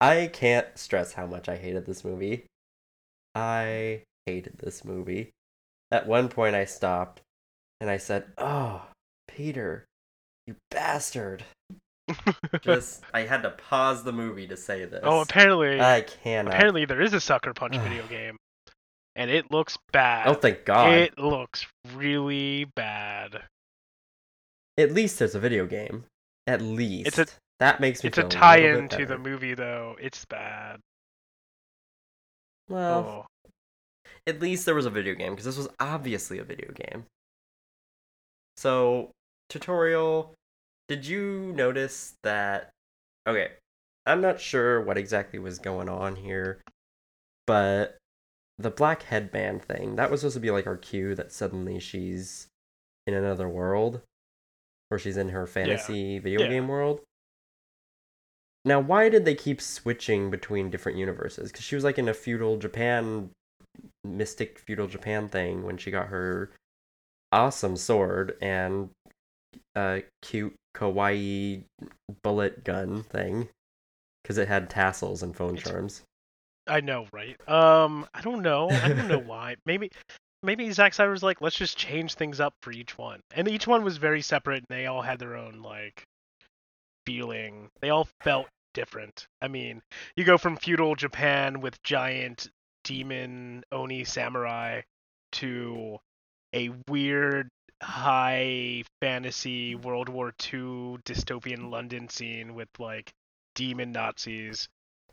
I 0.00 0.30
can't 0.32 0.66
stress 0.78 1.12
how 1.12 1.26
much 1.26 1.48
I 1.48 1.56
hated 1.56 1.86
this 1.86 2.04
movie. 2.04 2.46
I 3.34 4.02
hated 4.26 4.58
this 4.58 4.84
movie. 4.84 5.30
At 5.90 6.06
one 6.06 6.28
point, 6.28 6.54
I 6.54 6.64
stopped 6.64 7.20
and 7.80 7.90
I 7.90 7.96
said, 7.98 8.24
"Oh, 8.38 8.82
Peter, 9.28 9.84
you 10.46 10.56
bastard!" 10.70 11.44
Just 12.62 13.02
I 13.14 13.22
had 13.22 13.42
to 13.42 13.50
pause 13.50 14.02
the 14.02 14.12
movie 14.12 14.46
to 14.48 14.56
say 14.56 14.84
this. 14.84 15.00
oh, 15.04 15.20
apparently, 15.20 15.80
I 15.80 16.00
cannot. 16.02 16.54
apparently 16.54 16.84
there 16.84 17.00
is 17.00 17.12
a 17.12 17.20
Sucker 17.20 17.52
Punch 17.54 17.76
video 17.76 18.06
game, 18.06 18.36
and 19.16 19.30
it 19.30 19.50
looks 19.50 19.76
bad. 19.92 20.28
Oh, 20.28 20.34
thank 20.34 20.64
God. 20.64 20.92
It 20.94 21.18
looks 21.18 21.66
really 21.94 22.64
bad. 22.74 23.42
At 24.78 24.92
least 24.92 25.18
there's 25.18 25.34
a 25.34 25.40
video 25.40 25.66
game. 25.66 26.04
At 26.46 26.62
least. 26.62 27.08
It's 27.08 27.18
a- 27.18 27.34
that 27.60 27.80
makes 27.80 28.02
me 28.02 28.08
It's 28.08 28.18
a 28.18 28.24
tie-in 28.24 28.88
to 28.88 29.06
the 29.06 29.18
movie, 29.18 29.54
though. 29.54 29.96
It's 30.00 30.24
bad. 30.24 30.80
Well, 32.68 33.26
oh. 33.26 33.50
at 34.26 34.40
least 34.40 34.64
there 34.64 34.74
was 34.74 34.86
a 34.86 34.90
video 34.90 35.14
game 35.14 35.32
because 35.32 35.44
this 35.44 35.56
was 35.56 35.68
obviously 35.78 36.38
a 36.38 36.44
video 36.44 36.72
game. 36.72 37.04
So, 38.56 39.10
tutorial. 39.48 40.34
Did 40.88 41.06
you 41.06 41.52
notice 41.54 42.14
that? 42.22 42.70
Okay, 43.26 43.48
I'm 44.06 44.20
not 44.20 44.40
sure 44.40 44.80
what 44.80 44.98
exactly 44.98 45.38
was 45.38 45.58
going 45.58 45.88
on 45.88 46.16
here, 46.16 46.62
but 47.46 47.98
the 48.58 48.70
black 48.70 49.02
headband 49.04 49.62
thing 49.62 49.96
that 49.96 50.10
was 50.10 50.20
supposed 50.20 50.34
to 50.34 50.40
be 50.40 50.50
like 50.50 50.66
our 50.66 50.76
cue 50.76 51.14
that 51.14 51.32
suddenly 51.32 51.78
she's 51.78 52.48
in 53.06 53.14
another 53.14 53.48
world, 53.48 54.02
or 54.90 54.98
she's 54.98 55.16
in 55.16 55.30
her 55.30 55.46
fantasy 55.46 56.18
video 56.18 56.42
Yeah. 56.42 56.48
game 56.48 56.68
world. 56.68 57.00
Now, 58.64 58.78
why 58.80 59.08
did 59.08 59.24
they 59.24 59.34
keep 59.34 59.60
switching 59.60 60.30
between 60.30 60.70
different 60.70 60.98
universes? 60.98 61.50
Because 61.50 61.64
she 61.64 61.74
was 61.74 61.84
like 61.84 61.98
in 61.98 62.08
a 62.08 62.14
feudal 62.14 62.58
Japan, 62.58 63.30
mystic 64.04 64.58
feudal 64.58 64.86
Japan 64.86 65.28
thing 65.28 65.64
when 65.64 65.78
she 65.78 65.90
got 65.90 66.08
her 66.08 66.50
awesome 67.32 67.76
sword 67.76 68.36
and 68.40 68.90
a 69.74 70.02
cute 70.20 70.54
kawaii 70.76 71.64
bullet 72.22 72.64
gun 72.64 73.02
thing 73.02 73.48
because 74.22 74.36
it 74.36 74.48
had 74.48 74.68
tassels 74.68 75.22
and 75.22 75.36
phone 75.36 75.56
charms. 75.56 76.02
I 76.66 76.80
know, 76.80 77.06
right? 77.12 77.36
Um, 77.48 78.06
I 78.14 78.20
don't 78.20 78.42
know. 78.42 78.68
I 78.68 78.88
don't 78.88 79.08
know 79.08 79.18
why. 79.26 79.56
Maybe, 79.64 79.90
maybe 80.42 80.70
Zack 80.70 80.94
Snyder 80.94 81.10
was 81.10 81.22
like, 81.22 81.40
let's 81.40 81.56
just 81.56 81.78
change 81.78 82.14
things 82.14 82.40
up 82.40 82.52
for 82.62 82.72
each 82.72 82.98
one, 82.98 83.20
and 83.34 83.48
each 83.48 83.66
one 83.66 83.82
was 83.82 83.96
very 83.96 84.20
separate, 84.20 84.64
and 84.68 84.76
they 84.76 84.86
all 84.86 85.02
had 85.02 85.18
their 85.18 85.36
own 85.36 85.62
like 85.62 86.04
feeling. 87.06 87.70
They 87.80 87.90
all 87.90 88.08
felt 88.20 88.46
different. 88.74 89.26
I 89.40 89.48
mean, 89.48 89.82
you 90.16 90.24
go 90.24 90.38
from 90.38 90.56
feudal 90.56 90.94
Japan 90.94 91.60
with 91.60 91.82
giant 91.82 92.48
demon 92.84 93.64
oni 93.72 94.04
samurai 94.04 94.82
to 95.32 95.98
a 96.54 96.70
weird 96.88 97.48
high 97.82 98.84
fantasy 99.00 99.74
World 99.74 100.08
War 100.08 100.28
II 100.52 100.98
dystopian 101.04 101.70
London 101.70 102.08
scene 102.08 102.54
with 102.54 102.68
like 102.78 103.12
demon 103.54 103.92
Nazis 103.92 104.68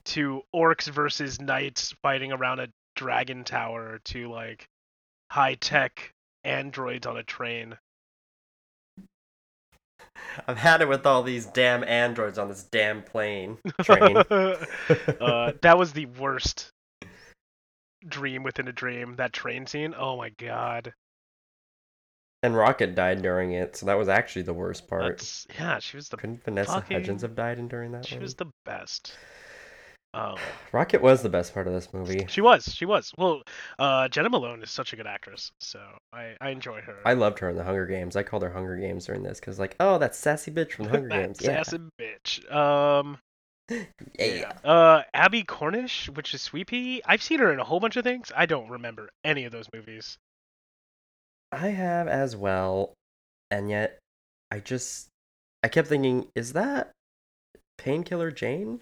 to 0.06 0.41
orcs 0.56 0.89
versus 0.89 1.39
knights 1.39 1.93
fighting 2.02 2.32
around 2.32 2.60
a 2.60 2.69
dragon 2.95 3.43
tower 3.43 4.00
to 4.06 4.30
like 4.30 4.67
high 5.30 5.56
tech 5.56 6.13
androids 6.43 7.06
on 7.06 7.17
a 7.17 7.23
train. 7.23 7.78
I've 10.47 10.58
had 10.58 10.82
it 10.82 10.88
with 10.88 11.06
all 11.06 11.23
these 11.23 11.45
damn 11.47 11.84
androids 11.84 12.38
on 12.38 12.47
this 12.49 12.63
damn 12.63 13.01
plane 13.01 13.58
train. 13.82 14.17
uh, 14.17 15.51
that 15.62 15.75
was 15.77 15.93
the 15.93 16.06
worst 16.06 16.71
dream 18.08 18.43
within 18.43 18.67
a 18.67 18.71
dream. 18.73 19.15
That 19.17 19.34
train 19.34 19.65
scene. 19.67 19.93
Oh 19.97 20.17
my 20.17 20.30
god. 20.38 20.93
and 22.43 22.56
Rocket 22.56 22.93
died 22.95 23.21
during 23.21 23.53
it, 23.53 23.75
so 23.75 23.86
that 23.88 23.97
was 23.97 24.08
actually 24.10 24.43
the 24.43 24.53
worst 24.53 24.88
part. 24.88 25.17
That's 25.17 25.47
yeah. 25.60 25.80
She 25.80 25.97
was 25.97 26.08
the 26.10 26.17
Couldn't 26.17 26.43
Vanessa 26.43 26.73
fucking- 26.73 26.97
Hudgens 26.97 27.21
have 27.23 27.36
died 27.36 27.58
in 27.60 27.67
during 27.67 27.91
that 27.93 28.06
she 28.06 28.15
one? 28.15 28.21
was 28.23 28.36
the 28.36 28.45
best. 28.65 29.17
Um, 30.13 30.38
Rocket 30.72 31.02
was 31.02 31.22
the 31.22 31.30
best 31.30 31.54
part 31.54 31.67
of 31.67 31.74
this 31.74 31.93
movie. 31.93 32.26
she 32.28 32.41
was. 32.41 32.74
She 32.74 32.86
was. 32.86 33.13
Well, 33.17 33.43
uh, 33.78 34.08
Jena 34.08 34.30
Malone 34.30 34.63
is 34.63 34.72
such 34.72 34.93
a 34.93 34.96
good 34.96 35.06
actress, 35.06 35.52
so 35.60 35.80
I 36.13 36.36
I 36.41 36.50
enjoy 36.50 36.82
her. 36.82 36.96
I 37.06 37.13
loved 37.13 37.39
her 37.39 37.50
in 37.50 37.56
the 37.56 37.63
Hunger 37.63 37.86
Games. 37.86 38.15
I 38.15 38.24
called 38.24 38.41
her 38.43 38.50
Hunger 38.50 38.78
Games 38.78 39.06
during 39.06 39.24
this 39.24 39.39
because, 39.39 39.60
like, 39.60 39.76
oh, 39.80 39.98
that 40.00 40.15
sassy 40.15 40.50
bitch 40.52 40.72
from 40.72 40.86
the 40.86 40.91
Hunger 40.91 41.10
Games. 41.10 41.39
Yeah. 41.41 41.62
sassy 41.63 41.80
bitch. 42.00 42.52
Um. 42.52 43.17
yeah. 44.17 44.54
Uh, 44.63 45.04
Abbie 45.13 45.43
Cornish, 45.43 46.10
which 46.10 46.34
is 46.34 46.41
Sweet 46.41 46.67
Pea. 46.67 47.02
I've 47.06 47.22
seen 47.22 47.39
her 47.39 47.52
in 47.52 47.60
a 47.60 47.65
whole 47.65 47.82
bunch 47.82 47.98
of 47.98 48.04
things. 48.06 48.32
I 48.36 48.46
don't 48.46 48.70
remember 48.70 49.10
any 49.26 49.43
of 49.43 49.52
those 49.52 49.67
movies. 49.74 50.17
I 51.52 51.67
have 51.67 52.08
as 52.08 52.36
well, 52.36 52.93
and 53.52 53.70
yet 53.70 54.00
I 54.52 54.60
just 54.60 55.10
I 55.63 55.67
kept 55.67 55.89
thinking, 55.89 56.28
is 56.34 56.54
that 56.54 56.91
Painkiller 57.78 58.32
Jane? 58.32 58.82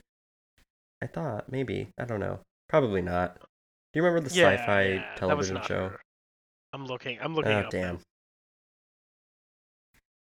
I 1.06 1.08
thought 1.08 1.52
maybe 1.52 1.90
I 2.00 2.06
don't 2.06 2.20
know, 2.20 2.40
probably 2.68 3.04
not. 3.04 3.36
Do 3.36 4.00
you 4.00 4.04
remember 4.04 4.28
the 4.28 4.36
yeah, 4.36 4.54
sci-fi 4.54 4.84
yeah, 4.88 5.16
television 5.16 5.62
show? 5.68 5.90
her. 5.90 6.02
I'm 6.74 6.88
looking. 6.88 7.20
I'm 7.22 7.34
ah, 7.34 7.36
looking. 7.36 7.52
Oh 7.52 7.68
damn! 7.70 8.00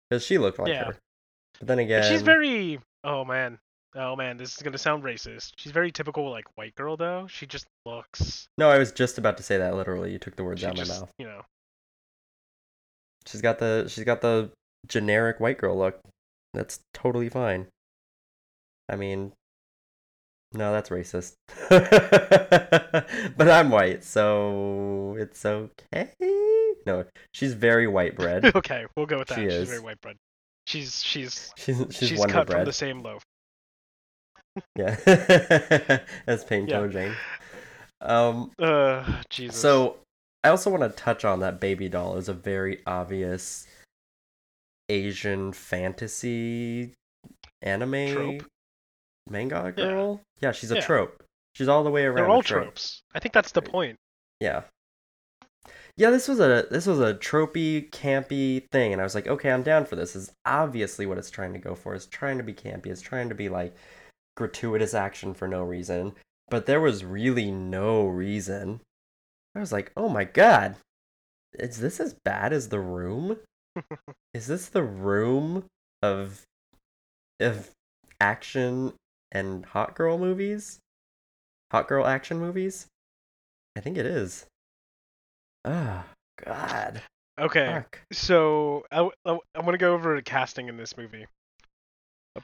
Because 0.10 0.26
she 0.26 0.38
looked 0.38 0.60
like 0.60 0.70
Yeah. 0.70 0.86
her, 0.86 0.98
but 1.60 1.68
then 1.68 1.80
again, 1.80 2.10
she's 2.10 2.22
very. 2.22 2.80
Oh 3.04 3.26
man. 3.26 3.60
Oh 3.94 4.16
man, 4.16 4.38
this 4.38 4.56
is 4.56 4.64
gonna 4.64 4.78
sound 4.78 5.04
racist. 5.04 5.52
She's 5.58 5.74
very 5.74 5.92
typical 5.92 6.32
like 6.32 6.46
white 6.56 6.74
girl 6.76 6.96
though. 6.96 7.28
She 7.28 7.46
just 7.46 7.66
looks. 7.86 8.48
No, 8.58 8.70
I 8.70 8.78
was 8.78 8.94
just 8.94 9.18
about 9.18 9.36
to 9.38 9.44
say 9.44 9.58
that. 9.58 9.76
Literally, 9.76 10.14
you 10.14 10.20
took 10.20 10.38
the 10.38 10.46
words 10.46 10.64
out 10.64 10.80
of 10.80 10.88
my 10.88 10.94
mouth. 10.94 11.12
you 11.20 11.26
know. 11.26 11.42
She's 13.28 13.42
got 13.42 13.60
the 13.60 13.90
she's 13.90 14.06
got 14.06 14.22
the 14.22 14.52
generic 14.88 15.42
white 15.42 15.58
girl 15.58 15.78
look. 15.78 16.00
That's 16.54 16.80
totally 16.94 17.28
fine. 17.28 17.68
I 18.88 18.96
mean, 18.96 19.34
no, 20.54 20.72
that's 20.72 20.90
racist. 20.90 21.36
but 21.70 23.50
I'm 23.50 23.70
white, 23.70 24.04
so 24.04 25.16
it's 25.20 25.46
okay. 25.46 26.12
No, 26.86 27.06
she's 27.34 27.54
very 27.54 27.88
white 27.88 28.16
bread. 28.16 28.46
okay, 28.56 28.86
we'll 28.96 29.06
go 29.06 29.20
with 29.20 29.28
that. 29.30 29.36
She 29.36 29.46
she's 29.46 29.54
is. 29.54 29.70
very 29.70 29.82
white 29.82 30.02
bread. 30.02 30.18
She's 30.68 31.04
she's 31.04 31.52
She's 31.58 31.78
she's, 31.92 32.10
she's, 32.10 32.26
cut 32.26 32.48
bread. 32.48 32.60
from 32.60 32.66
the 32.66 32.74
same 32.74 33.02
loaf. 33.02 33.24
Yeah, 34.76 34.98
as 36.28 36.44
Painkiller 36.44 36.90
Jane. 36.90 37.16
Um, 38.02 38.52
Uh, 38.60 39.22
Jesus. 39.30 39.56
So 39.58 40.00
I 40.44 40.50
also 40.50 40.70
want 40.70 40.84
to 40.84 40.90
touch 40.90 41.24
on 41.24 41.40
that 41.40 41.62
baby 41.62 41.88
doll 41.88 42.18
is 42.18 42.28
a 42.28 42.34
very 42.34 42.80
obvious 42.86 43.66
Asian 44.90 45.54
fantasy 45.54 46.94
anime 47.62 48.12
Trope? 48.12 48.44
Manga 49.32 49.72
girl. 49.72 50.22
Yeah, 50.42 50.52
she's 50.52 50.72
a 50.72 50.76
Yeah. 50.76 50.82
trope. 50.82 51.24
She's 51.56 51.68
all 51.68 51.84
the 51.84 51.92
way 51.92 52.06
around. 52.06 52.16
they're 52.16 52.30
all 52.30 52.44
trope. 52.44 52.64
tropes. 52.66 53.02
I 53.14 53.20
think 53.20 53.34
that's 53.34 53.52
the 53.52 53.62
point. 53.62 53.98
Yeah. 54.40 54.64
Yeah, 55.98 56.10
this 56.10 56.28
was 56.28 56.40
a 56.40 56.68
this 56.72 56.86
was 56.88 57.00
a 57.00 57.14
tropey, 57.16 57.90
campy 57.92 58.68
thing, 58.72 58.94
and 58.94 59.02
I 59.02 59.04
was 59.04 59.14
like, 59.14 59.28
okay, 59.28 59.52
I'm 59.52 59.62
down 59.64 59.86
for 59.86 59.96
this. 59.96 60.14
This 60.14 60.24
is 60.30 60.32
obviously 60.46 61.06
what 61.06 61.18
it's 61.18 61.30
trying 61.30 61.54
to 61.54 61.60
go 61.60 61.76
for. 61.76 61.94
It's 61.94 62.06
trying 62.06 62.38
to 62.38 62.44
be 62.44 62.54
campy. 62.54 62.88
It's 62.88 63.02
trying 63.02 63.30
to 63.30 63.36
be 63.36 63.50
like 63.50 63.76
gratuitous 64.38 64.94
action 64.94 65.34
for 65.34 65.48
no 65.48 65.64
reason. 65.64 66.14
But 66.50 66.66
there 66.66 66.80
was 66.82 67.04
really 67.06 67.52
no 67.52 68.08
reason. 68.08 68.82
I 69.54 69.60
was 69.60 69.72
like, 69.74 69.92
oh 69.98 70.08
my 70.08 70.24
god, 70.24 70.76
is 71.60 71.78
this 71.80 72.00
as 72.00 72.16
bad 72.24 72.54
as 72.54 72.70
the 72.70 72.80
room? 72.80 73.38
is 74.34 74.48
this 74.48 74.70
the 74.70 74.84
room 74.84 75.66
of 76.02 76.44
of 77.42 77.70
action 78.22 78.94
and 79.32 79.66
hot 79.66 79.96
girl 79.96 80.18
movies? 80.18 80.80
Hot 81.72 81.88
girl 81.88 82.06
action 82.06 82.38
movies? 82.40 82.88
I 83.78 83.80
think 83.80 83.98
it 83.98 84.06
is. 84.06 84.46
Oh, 85.64 86.04
God. 86.44 87.02
Okay. 87.40 87.66
Fuck. 87.68 88.00
So 88.12 88.84
I, 88.92 89.00
I 89.00 89.10
w- 89.26 89.42
I 89.56 89.60
want 89.60 89.72
to 89.74 89.78
go 89.78 89.94
over 89.94 90.20
casting 90.22 90.68
in 90.68 90.78
this 90.78 90.98
movie 90.98 91.26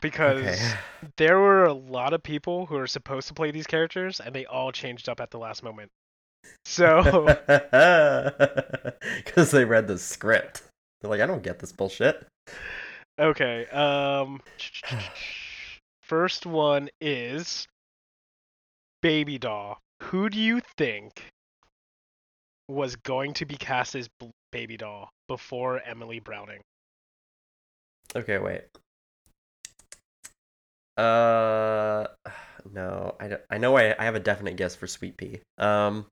because 0.02 0.39
Okay. 0.41 0.73
there 1.17 1.39
were 1.39 1.65
a 1.65 1.73
lot 1.73 2.13
of 2.13 2.23
people 2.23 2.65
who 2.65 2.78
are 2.78 2.88
supposed 2.88 3.28
to 3.28 3.34
play 3.34 3.52
these 3.52 3.67
characters, 3.67 4.19
and 4.19 4.34
they 4.34 4.45
all 4.45 4.71
changed 4.71 5.10
up 5.10 5.19
at 5.19 5.32
the 5.32 5.39
last 5.39 5.63
moment. 5.63 5.89
So 6.65 7.02
Because 9.26 9.52
they 9.52 9.65
read 9.65 9.88
the 9.88 9.97
script. 9.97 10.63
They're 11.02 11.10
like, 11.12 11.21
I 11.21 11.26
don't 11.26 11.43
get 11.43 11.60
this 11.60 11.71
bullshit. 11.73 12.26
okay, 13.19 13.65
um, 13.67 14.41
first 16.08 16.46
one 16.46 16.89
is 17.02 17.67
Baby 19.02 19.38
Doll. 19.38 19.78
Who 20.04 20.30
do 20.30 20.39
you 20.39 20.62
think 20.78 21.12
was 22.67 22.96
going 22.98 23.34
to 23.34 23.46
be 23.46 23.56
cast 23.56 23.96
as 23.96 24.08
Baby 24.52 24.78
Doll 24.78 25.10
before 25.28 25.82
Emily 25.82 26.20
Browning? 26.20 26.62
Okay, 28.15 28.38
wait. 28.38 28.63
Uh, 30.98 32.08
no, 32.72 33.15
I, 33.20 33.28
don't- 33.28 33.41
I 33.50 33.58
know 33.58 33.78
I, 33.78 33.96
I 34.00 34.06
have 34.06 34.15
a 34.15 34.20
definite 34.20 34.56
guess 34.56 34.76
for 34.76 34.88
Sweet 34.88 35.17
Pea. 35.17 35.39
Um, 35.58 36.06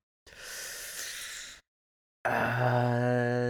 uh, 2.23 3.44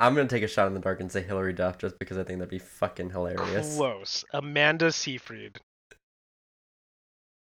I'm 0.00 0.14
gonna 0.14 0.28
take 0.28 0.42
a 0.42 0.48
shot 0.48 0.66
in 0.66 0.74
the 0.74 0.80
dark 0.80 1.00
and 1.00 1.10
say 1.10 1.22
Hilary 1.22 1.52
Duff 1.52 1.78
just 1.78 1.98
because 1.98 2.18
I 2.18 2.24
think 2.24 2.38
that'd 2.38 2.50
be 2.50 2.58
fucking 2.58 3.10
hilarious. 3.10 3.76
Close. 3.76 4.24
Amanda 4.32 4.92
Seyfried. 4.92 5.58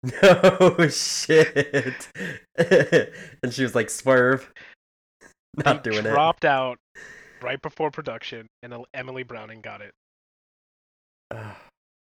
No 0.02 0.12
oh, 0.60 0.88
shit. 0.88 2.08
and 2.56 3.52
she 3.52 3.62
was 3.62 3.74
like, 3.74 3.90
"Swerve." 3.90 4.52
Not 5.64 5.82
They 5.82 5.90
doing 5.90 6.04
it. 6.04 6.10
dropped 6.10 6.44
out 6.44 6.78
right 7.42 7.60
before 7.60 7.90
production, 7.90 8.46
and 8.62 8.74
Emily 8.94 9.22
Browning 9.22 9.60
got 9.60 9.80
it. 9.80 9.92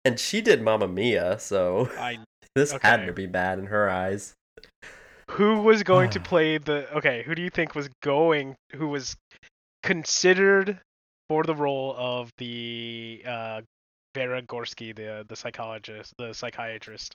And 0.06 0.20
she 0.20 0.42
did 0.42 0.62
Mamma 0.62 0.90
Mia, 0.90 1.40
so 1.40 1.90
I 1.98 2.18
this 2.56 2.74
had 2.82 3.06
to 3.06 3.14
be 3.14 3.26
bad 3.26 3.58
in 3.58 3.68
her 3.68 3.90
eyes. 3.90 4.34
who 5.32 5.62
was 5.62 5.82
going 5.84 6.10
to 6.10 6.20
play 6.20 6.58
the 6.58 6.94
okay? 6.94 7.24
Who 7.24 7.34
do 7.34 7.42
you 7.42 7.50
think 7.50 7.74
was 7.74 7.90
going? 8.02 8.58
Who 8.76 8.90
was 8.90 9.16
considered 9.84 10.80
for 11.30 11.44
the 11.44 11.56
role 11.56 11.94
of 11.98 12.32
the 12.38 13.24
uh, 13.28 13.62
Vera 14.16 14.42
Gorski, 14.42 14.96
the 14.96 15.26
the 15.28 15.36
psychologist, 15.36 16.14
the 16.18 16.34
psychiatrist? 16.34 17.14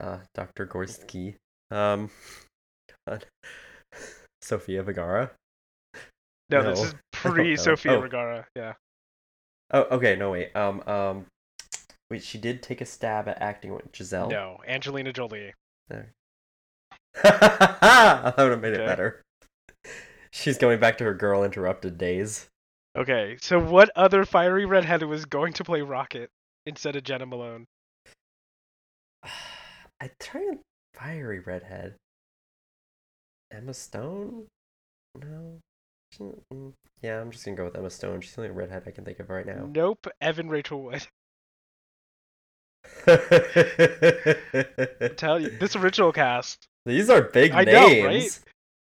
Uh, 0.00 0.18
Dr. 0.34 0.66
Gorski. 0.66 1.34
Um, 1.70 2.10
God. 3.06 3.26
Sofia 4.42 4.82
Vergara. 4.82 5.32
No, 6.50 6.62
this 6.62 6.78
No, 6.78 6.84
is 6.86 6.94
I 7.24 7.28
pre. 7.28 7.56
Sofia 7.56 7.92
Oh. 7.92 8.00
Vergara. 8.00 8.46
Yeah. 8.54 8.74
Oh, 9.72 9.82
okay. 9.90 10.16
No, 10.16 10.30
wait. 10.30 10.54
Um, 10.56 10.82
um, 10.86 11.26
wait. 12.10 12.22
She 12.22 12.38
did 12.38 12.62
take 12.62 12.80
a 12.80 12.86
stab 12.86 13.28
at 13.28 13.42
acting 13.42 13.74
with 13.74 13.84
Giselle. 13.94 14.30
No, 14.30 14.58
Angelina 14.66 15.12
Jolie. 15.12 15.52
There. 15.88 16.12
that 17.22 18.34
would 18.38 18.50
have 18.52 18.60
made 18.62 18.74
it 18.74 18.86
better. 18.86 19.22
She's 20.30 20.58
going 20.58 20.80
back 20.80 20.98
to 20.98 21.04
her 21.04 21.14
girl 21.14 21.44
interrupted 21.44 21.98
days. 21.98 22.48
Okay, 22.96 23.36
so 23.40 23.58
what 23.60 23.90
other 23.96 24.24
fiery 24.24 24.64
redhead 24.66 25.02
was 25.02 25.24
going 25.24 25.52
to 25.54 25.64
play 25.64 25.82
Rocket 25.82 26.30
instead 26.66 26.96
of 26.96 27.04
Jena 27.04 27.26
Malone? 27.26 27.66
I 29.24 30.10
tried 30.20 30.58
fiery 30.94 31.40
redhead. 31.40 31.94
Emma 33.50 33.74
Stone? 33.74 34.46
No. 35.16 35.58
Mm, 36.20 36.72
Yeah, 37.02 37.20
I'm 37.20 37.30
just 37.30 37.44
gonna 37.44 37.56
go 37.56 37.64
with 37.64 37.76
Emma 37.76 37.90
Stone. 37.90 38.20
She's 38.20 38.34
the 38.34 38.42
only 38.42 38.54
redhead 38.54 38.82
I 38.86 38.90
can 38.90 39.04
think 39.04 39.20
of 39.20 39.30
right 39.30 39.46
now. 39.46 39.68
Nope, 39.72 40.06
Evan 40.20 40.48
Rachel 40.48 40.82
Wood. 40.82 41.06
Tell 45.16 45.40
you, 45.40 45.50
this 45.58 45.76
original 45.76 46.12
cast. 46.12 46.66
These 46.86 47.10
are 47.10 47.22
big 47.22 47.52
I 47.52 47.64
know, 47.64 47.88
names. 47.88 48.04
right? 48.04 48.38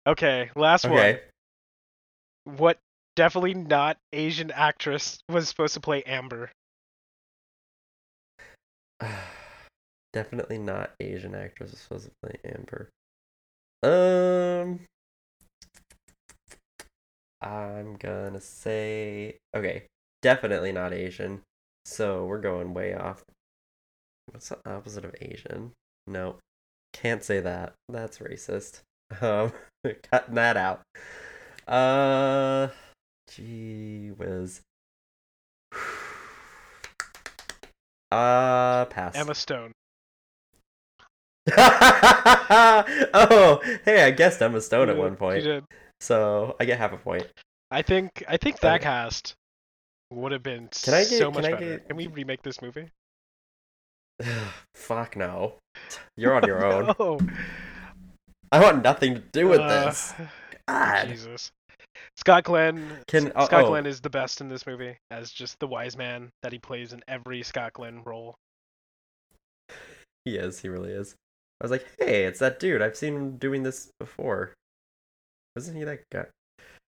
Okay, 0.09 0.49
last 0.55 0.85
Okay. 0.85 1.19
one. 2.45 2.57
What 2.57 2.79
definitely 3.15 3.53
not 3.53 3.99
Asian 4.11 4.49
actress 4.49 5.19
was 5.29 5.47
supposed 5.47 5.75
to 5.75 5.79
play 5.79 6.01
Amber? 6.01 6.49
Definitely 10.13 10.57
not 10.57 10.95
Asian 10.99 11.35
actress 11.35 11.69
was 11.69 11.79
supposed 11.79 12.05
to 12.05 12.11
play 12.23 12.39
Amber. 12.43 12.89
Um, 13.83 14.79
I'm 17.39 17.95
gonna 17.97 18.41
say 18.41 19.37
okay. 19.55 19.85
Definitely 20.23 20.71
not 20.71 20.91
Asian. 20.91 21.43
So 21.85 22.25
we're 22.25 22.41
going 22.41 22.73
way 22.73 22.95
off. 22.95 23.23
What's 24.31 24.49
the 24.49 24.57
opposite 24.65 25.05
of 25.05 25.15
Asian? 25.21 25.73
No, 26.07 26.37
can't 26.93 27.23
say 27.23 27.39
that. 27.41 27.73
That's 27.87 28.17
racist. 28.17 28.81
Um, 29.21 29.51
cutting 30.11 30.35
that 30.35 30.57
out. 30.57 30.81
Uh, 31.67 32.67
gee 33.29 34.09
whiz. 34.17 34.61
Uh, 38.11 38.85
pass. 38.85 39.13
Emma 39.15 39.35
Stone. 39.35 39.71
oh, 41.55 43.61
hey, 43.85 44.03
I 44.03 44.09
guessed 44.11 44.41
Emma 44.41 44.59
Stone 44.61 44.89
at 44.89 44.95
Yeah, 44.95 45.01
one 45.03 45.15
point, 45.15 45.43
did. 45.43 45.63
so 46.01 46.55
I 46.59 46.65
get 46.65 46.79
half 46.79 46.91
a 46.91 46.97
point. 46.97 47.27
I 47.69 47.83
think 47.83 48.23
I 48.27 48.37
think 48.37 48.59
that 48.61 48.75
Okay. 48.77 48.83
cast 48.83 49.35
would 50.11 50.31
have 50.31 50.41
been 50.41 50.69
Can 50.81 50.95
I 50.95 51.01
get- 51.03 51.19
so 51.19 51.31
can 51.31 51.41
much 51.41 51.45
I 51.45 51.51
better. 51.53 51.77
get- 51.77 51.87
Can 51.87 51.97
we 51.97 52.07
remake 52.07 52.41
this 52.41 52.63
movie? 52.63 52.89
Fuck 54.75 55.15
no. 55.15 55.53
You're 56.17 56.33
on 56.33 56.47
your 56.47 56.65
own. 56.73 56.95
No. 56.99 57.19
I 58.51 58.59
want 58.59 58.83
nothing 58.83 59.15
to 59.15 59.19
do 59.19 59.47
with 59.47 59.59
Uh, 59.59 59.85
this. 59.85 60.13
God. 60.67 61.07
Jesus. 61.07 61.51
Scott 62.15 62.43
Glenn. 62.43 63.03
Can- 63.07 63.31
oh, 63.35 63.45
Scott 63.45 63.65
oh. 63.65 63.67
Glenn 63.69 63.85
is 63.85 64.01
the 64.01 64.09
best 64.09 64.41
in 64.41 64.49
this 64.49 64.65
movie 64.65 64.97
as 65.12 65.31
just 65.31 65.59
the 65.59 65.67
wise 65.67 65.97
man 65.97 66.29
that 66.43 66.51
he 66.51 66.59
plays 66.59 66.93
in 66.93 67.03
every 67.07 67.43
Scott 67.43 67.73
Glenn 67.73 68.03
role. 68.03 68.35
He 70.25 70.38
is. 70.38 70.59
He 70.59 70.69
really 70.69 70.91
is. 70.91 71.15
I 71.62 71.65
was 71.65 71.71
like, 71.71 71.85
hey, 71.99 72.23
it's 72.25 72.39
that 72.39 72.59
dude. 72.59 72.81
I've 72.81 72.95
seen 72.95 73.15
him 73.15 73.38
doing 73.38 73.63
this 73.63 73.91
before. 73.99 74.53
Wasn't 75.55 75.77
he 75.77 75.83
that 75.83 76.03
guy? 76.12 76.25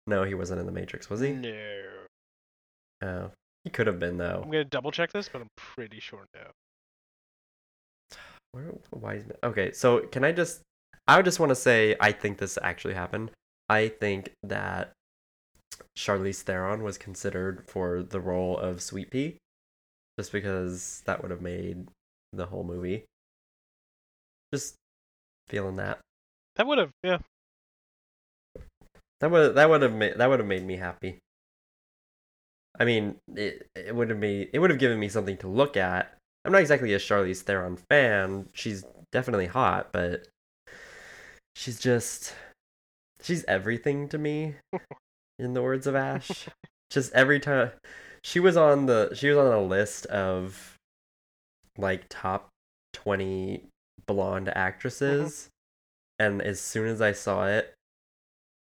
No, 0.08 0.24
he 0.24 0.34
wasn't 0.34 0.60
in 0.60 0.66
the 0.66 0.72
Matrix, 0.72 1.10
was 1.10 1.20
he? 1.20 1.32
No. 1.32 1.84
Oh, 3.02 3.32
he 3.64 3.70
could 3.70 3.88
have 3.88 4.00
been 4.00 4.18
though. 4.18 4.42
I'm 4.44 4.52
gonna 4.52 4.64
double 4.64 4.92
check 4.92 5.12
this, 5.12 5.30
but 5.30 5.42
I'm 5.42 5.50
pretty 5.58 6.00
sure 6.00 6.26
no. 6.34 6.42
Where 8.52 8.72
why 8.92 9.16
is 9.16 9.26
Okay, 9.44 9.72
so 9.72 10.00
can 10.08 10.24
I 10.24 10.32
just 10.32 10.62
I 11.08 11.18
would 11.18 11.26
just 11.26 11.40
want 11.40 11.50
to 11.50 11.56
say 11.56 11.96
I 12.00 12.12
think 12.12 12.38
this 12.38 12.58
actually 12.62 12.94
happened. 12.94 13.32
I 13.70 13.90
think 13.90 14.32
that 14.44 14.94
Charlize 15.98 16.42
Theron 16.42 16.84
was 16.84 16.98
considered 16.98 17.64
for 17.68 18.04
the 18.04 18.20
role 18.20 18.58
of 18.58 18.82
Sweet 18.82 19.12
Pea 19.12 19.38
just 20.18 20.32
because 20.32 21.02
that 21.06 21.22
would 21.22 21.32
have 21.32 21.42
made 21.42 21.88
the 22.32 22.46
whole 22.48 22.64
movie. 22.64 23.06
Just 24.54 24.76
feeling 25.48 25.78
that. 25.78 26.00
That 26.56 26.68
would 26.68 26.78
have, 26.78 26.92
yeah. 27.04 27.18
That 29.20 29.32
would 29.32 29.56
that 29.56 29.70
would 29.70 29.82
have 29.82 29.94
made 29.94 30.18
that 30.18 30.30
would 30.30 30.40
have 30.40 30.48
made 30.48 30.66
me 30.66 30.76
happy. 30.76 31.20
I 32.80 32.86
mean, 32.86 33.16
it 33.36 33.68
it 33.76 33.96
would 33.96 34.10
have 34.10 34.20
made 34.20 34.50
it 34.54 34.60
would 34.60 34.70
have 34.70 34.80
given 34.80 35.00
me 35.00 35.10
something 35.10 35.38
to 35.38 35.48
look 35.48 35.78
at. 35.78 36.18
I'm 36.46 36.52
not 36.52 36.62
exactly 36.62 36.94
a 36.94 37.00
Charlize 37.00 37.42
Theron 37.42 37.78
fan. 37.90 38.50
She's 38.54 38.84
definitely 39.12 39.48
hot, 39.48 39.90
but 39.94 40.28
she's 41.56 41.80
just 41.80 42.34
she's 43.22 43.44
everything 43.46 44.08
to 44.10 44.18
me. 44.18 44.56
in 45.40 45.54
the 45.54 45.62
words 45.62 45.88
of 45.88 45.96
Ash, 45.96 46.48
just 46.90 47.12
every 47.14 47.40
time 47.40 47.72
she 48.24 48.40
was 48.40 48.58
on 48.58 48.86
the 48.86 49.14
she 49.14 49.30
was 49.30 49.38
on 49.38 49.52
a 49.52 49.62
list 49.62 50.06
of 50.08 50.76
like 51.78 52.06
top 52.10 52.50
20 52.94 53.64
blonde 54.06 54.50
actresses 54.56 55.50
and 56.20 56.42
as 56.42 56.60
soon 56.62 56.88
as 56.88 57.02
I 57.02 57.12
saw 57.14 57.48
it 57.48 57.74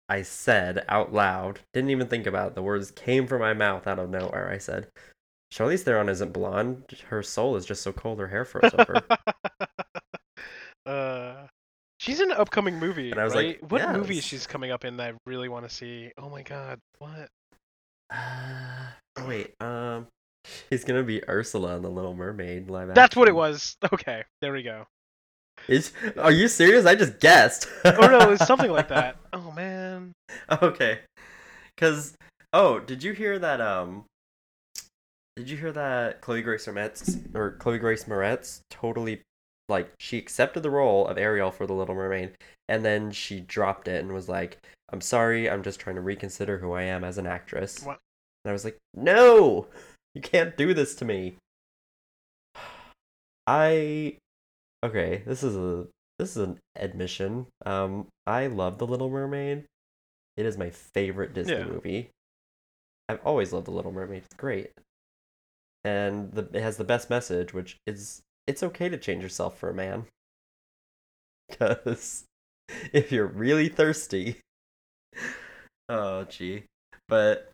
I 0.07 0.21
said 0.21 0.85
out 0.87 1.13
loud, 1.13 1.61
didn't 1.73 1.89
even 1.89 2.07
think 2.07 2.27
about 2.27 2.49
it. 2.49 2.55
The 2.55 2.61
words 2.61 2.91
came 2.91 3.25
from 3.25 3.41
my 3.41 3.53
mouth 3.53 3.87
out 3.87 3.99
of 3.99 4.09
nowhere. 4.09 4.49
I 4.51 4.59
said, 4.59 4.87
Charlize 5.51 5.81
Theron 5.81 6.09
isn't 6.09 6.33
blonde. 6.33 6.83
Her 7.09 7.23
soul 7.23 7.55
is 7.55 7.65
just 7.65 7.81
so 7.81 7.91
cold 7.91 8.19
her 8.19 8.27
hair 8.27 8.45
froze 8.45 8.71
over. 8.77 9.01
uh, 10.85 11.14
she's 12.05 12.21
in 12.21 12.31
an 12.31 12.37
upcoming 12.37 12.79
movie, 12.79 13.11
And 13.11 13.19
I 13.19 13.23
was 13.23 13.33
right? 13.33 13.61
like, 13.61 13.71
what 13.71 13.97
movie 13.97 14.15
yes. 14.15 14.23
she's 14.23 14.47
coming 14.47 14.71
up 14.71 14.85
in 14.85 14.97
that 14.97 15.13
I 15.13 15.17
really 15.25 15.49
want 15.49 15.67
to 15.67 15.73
see? 15.73 16.11
Oh 16.17 16.29
my 16.29 16.43
god, 16.43 16.79
what? 16.99 17.29
Uh, 18.13 18.87
oh, 19.17 19.27
wait, 19.27 19.53
um, 19.59 20.07
she's 20.69 20.83
gonna 20.83 21.03
be 21.03 21.27
Ursula 21.27 21.75
in 21.75 21.81
The 21.81 21.89
Little 21.89 22.13
Mermaid 22.13 22.69
live 22.69 22.93
That's 22.93 23.15
what 23.15 23.27
it 23.27 23.35
was. 23.35 23.75
Okay, 23.91 24.23
there 24.41 24.53
we 24.53 24.63
go. 24.63 24.85
Is, 25.67 25.93
are 26.17 26.31
you 26.31 26.47
serious? 26.47 26.85
I 26.85 26.95
just 26.95 27.19
guessed. 27.19 27.67
Oh 27.85 28.07
no, 28.07 28.31
it's 28.31 28.45
something 28.45 28.71
like 28.71 28.89
that. 28.89 29.17
Oh 29.33 29.51
man. 29.51 30.13
Okay. 30.61 30.99
Cause 31.77 32.15
oh, 32.53 32.79
did 32.79 33.03
you 33.03 33.11
hear 33.11 33.37
that 33.39 33.59
um 33.59 34.05
did 35.35 35.49
you 35.49 35.57
hear 35.57 35.73
that 35.73 36.21
Chloe 36.21 36.41
Grace 36.41 36.65
Moretz 36.67 37.35
or 37.35 37.51
Chloe 37.51 37.77
Grace 37.77 38.05
Moretz 38.05 38.61
totally 38.69 39.21
like 39.67 39.91
she 39.99 40.17
accepted 40.17 40.63
the 40.63 40.69
role 40.69 41.07
of 41.07 41.17
Ariel 41.17 41.51
for 41.51 41.65
The 41.65 41.73
Little 41.73 41.95
Mermaid 41.95 42.31
and 42.69 42.83
then 42.85 43.11
she 43.11 43.39
dropped 43.39 43.87
it 43.87 44.03
and 44.03 44.13
was 44.13 44.29
like, 44.29 44.59
I'm 44.91 45.01
sorry, 45.01 45.49
I'm 45.49 45.63
just 45.63 45.79
trying 45.79 45.95
to 45.95 46.01
reconsider 46.01 46.57
who 46.59 46.73
I 46.73 46.83
am 46.83 47.03
as 47.03 47.17
an 47.17 47.27
actress. 47.27 47.83
What? 47.83 47.99
And 48.43 48.49
I 48.49 48.53
was 48.53 48.63
like, 48.65 48.77
No! 48.93 49.67
You 50.13 50.21
can't 50.21 50.55
do 50.55 50.73
this 50.73 50.95
to 50.95 51.05
me. 51.05 51.35
I 53.47 54.17
okay, 54.83 55.23
this 55.25 55.43
is 55.43 55.55
a 55.55 55.87
this 56.19 56.31
is 56.31 56.43
an 56.43 56.59
admission. 56.75 57.47
Um, 57.65 58.07
I 58.25 58.47
love 58.47 58.77
The 58.77 58.87
Little 58.87 59.09
Mermaid. 59.09 59.65
It 60.37 60.45
is 60.45 60.57
my 60.57 60.69
favorite 60.69 61.33
Disney 61.33 61.53
Yeah. 61.55 61.65
movie. 61.65 62.09
I've 63.09 63.19
always 63.25 63.53
loved 63.53 63.67
The 63.67 63.71
Little 63.71 63.91
Mermaid. 63.91 64.23
It's 64.25 64.35
great, 64.35 64.71
and 65.83 66.31
the, 66.31 66.49
it 66.53 66.61
has 66.61 66.77
the 66.77 66.83
best 66.83 67.09
message, 67.09 67.53
which 67.53 67.77
is 67.85 68.21
it's 68.47 68.63
okay 68.63 68.89
to 68.89 68.97
change 68.97 69.23
yourself 69.23 69.57
for 69.57 69.69
a 69.69 69.73
man. 69.73 70.05
Because 71.47 72.23
if 72.91 73.11
you're 73.11 73.27
really 73.27 73.69
thirsty, 73.69 74.39
oh 75.89 76.23
gee, 76.23 76.63
but 77.07 77.51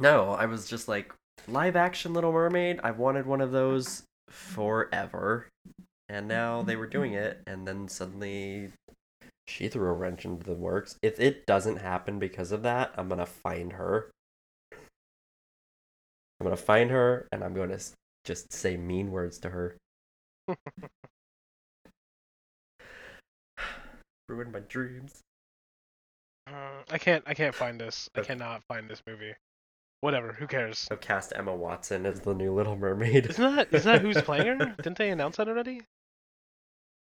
no, 0.00 0.30
I 0.30 0.46
was 0.46 0.68
just 0.68 0.88
like 0.88 1.14
live 1.46 1.76
action 1.76 2.12
Little 2.12 2.32
Mermaid. 2.32 2.80
I've 2.82 2.98
wanted 2.98 3.24
one 3.24 3.40
of 3.40 3.52
those 3.52 4.02
forever. 4.28 5.46
And 6.08 6.26
now 6.26 6.62
they 6.62 6.74
were 6.74 6.88
doing 6.88 7.12
it 7.12 7.40
and 7.46 7.68
then 7.68 7.86
suddenly 7.86 8.72
she 9.46 9.68
threw 9.68 9.88
a 9.88 9.92
wrench 9.92 10.24
into 10.24 10.44
the 10.44 10.54
works. 10.54 10.96
If 11.00 11.20
it 11.20 11.46
doesn't 11.46 11.76
happen 11.76 12.18
because 12.18 12.50
of 12.50 12.62
that 12.62 12.92
i'm 12.96 13.08
gonna 13.08 13.26
find 13.26 13.74
her. 13.74 14.10
I'm 14.72 16.44
gonna 16.44 16.56
find 16.56 16.90
her 16.90 17.28
and 17.30 17.44
i'm 17.44 17.54
gonna 17.54 17.78
just 18.24 18.52
say 18.52 18.76
mean 18.76 19.12
words 19.12 19.38
to 19.38 19.50
her 19.50 19.76
ruined 24.28 24.52
my 24.52 24.60
dreams 24.60 25.22
Uh, 26.46 26.82
I 26.90 26.98
can't. 26.98 27.22
I 27.26 27.34
can't 27.34 27.54
find 27.54 27.78
this. 27.80 28.08
I 28.14 28.22
cannot 28.22 28.62
find 28.68 28.88
this 28.88 29.02
movie. 29.06 29.34
Whatever. 30.00 30.32
Who 30.32 30.46
cares? 30.46 30.78
so 30.78 30.96
cast 30.96 31.32
emma 31.36 31.54
watson 31.54 32.06
as 32.06 32.20
the 32.20 32.32
new 32.34 32.54
little 32.54 32.76
mermaid 32.76 33.26
Isn't 33.26 33.56
that 33.56 33.68
isn't 33.74 33.92
that 33.92 34.00
who's 34.00 34.20
playing 34.22 34.46
her? 34.46 34.74
Didn't 34.82 34.96
they 34.98 35.10
announce 35.10 35.36
that 35.36 35.48
already? 35.48 35.82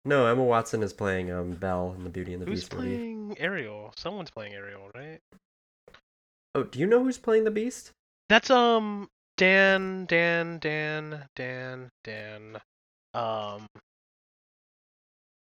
no 0.06 0.26
emma 0.26 0.44
watson 0.44 0.82
is 0.82 0.92
playing 0.94 1.30
um 1.32 1.52
belle 1.52 1.94
in 1.98 2.04
the 2.04 2.10
beauty 2.10 2.34
and 2.34 2.42
the 2.42 2.46
Who's 2.46 2.62
beast 2.62 2.74
movie 2.74 2.88
playing 2.96 3.36
Ariel? 3.40 3.94
Someone's 3.96 4.32
playing 4.32 4.54
Ariel, 4.54 4.90
right? 4.96 5.20
oh 6.56 6.64
do 6.64 6.80
you 6.80 6.88
know 6.88 7.04
who's 7.04 7.18
playing 7.18 7.44
the 7.44 7.52
beast 7.52 7.92
That's 8.28 8.50
um 8.50 9.08
Dan 9.38 10.06
Dan 10.06 10.58
Dan 10.60 11.26
Dan 11.36 11.90
Dan 12.04 12.60
um 13.14 13.66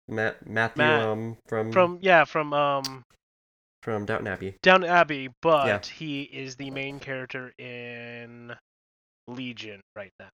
Matt 0.08 0.46
Matthew 0.46 0.84
Matt- 0.84 1.02
um 1.02 1.36
from 1.46 1.72
from 1.72 1.98
yeah 2.00 2.24
from 2.24 2.52
um 2.52 3.02
from 3.82 4.04
Downton 4.06 4.26
Abbey. 4.26 4.56
Down 4.62 4.84
Abbey, 4.84 5.28
but 5.42 5.66
Yeah. 5.66 5.80
he 5.94 6.22
is 6.22 6.56
the 6.56 6.70
main 6.70 6.98
character 6.98 7.52
in 7.58 8.54
Legion 9.28 9.80
right 9.94 10.10
now. 10.18 10.28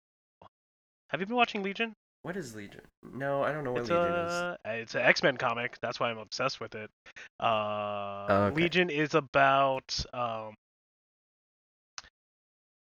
Have 1.09 1.19
you 1.19 1.25
been 1.27 1.35
watching 1.35 1.61
Legion? 1.63 1.93
What 2.21 2.37
is 2.37 2.55
Legion? 2.55 2.81
No, 3.03 3.43
I 3.43 3.51
don't 3.51 3.63
know 3.65 3.73
what 3.73 3.81
It's 3.81 3.89
Legion 3.89 4.15
is. 4.15 4.57
it's 4.65 4.95
an 4.95 5.01
X 5.01 5.21
Men 5.23 5.35
comic. 5.37 5.77
That's 5.81 5.99
why 5.99 6.09
I'm 6.09 6.17
obsessed 6.19 6.61
with 6.61 6.73
it. 6.75 6.89
Uh, 7.39 8.25
Oh, 8.29 8.43
okay. 8.45 8.55
Legion 8.63 8.89
is 8.89 9.13
about 9.13 10.05
um. 10.13 10.53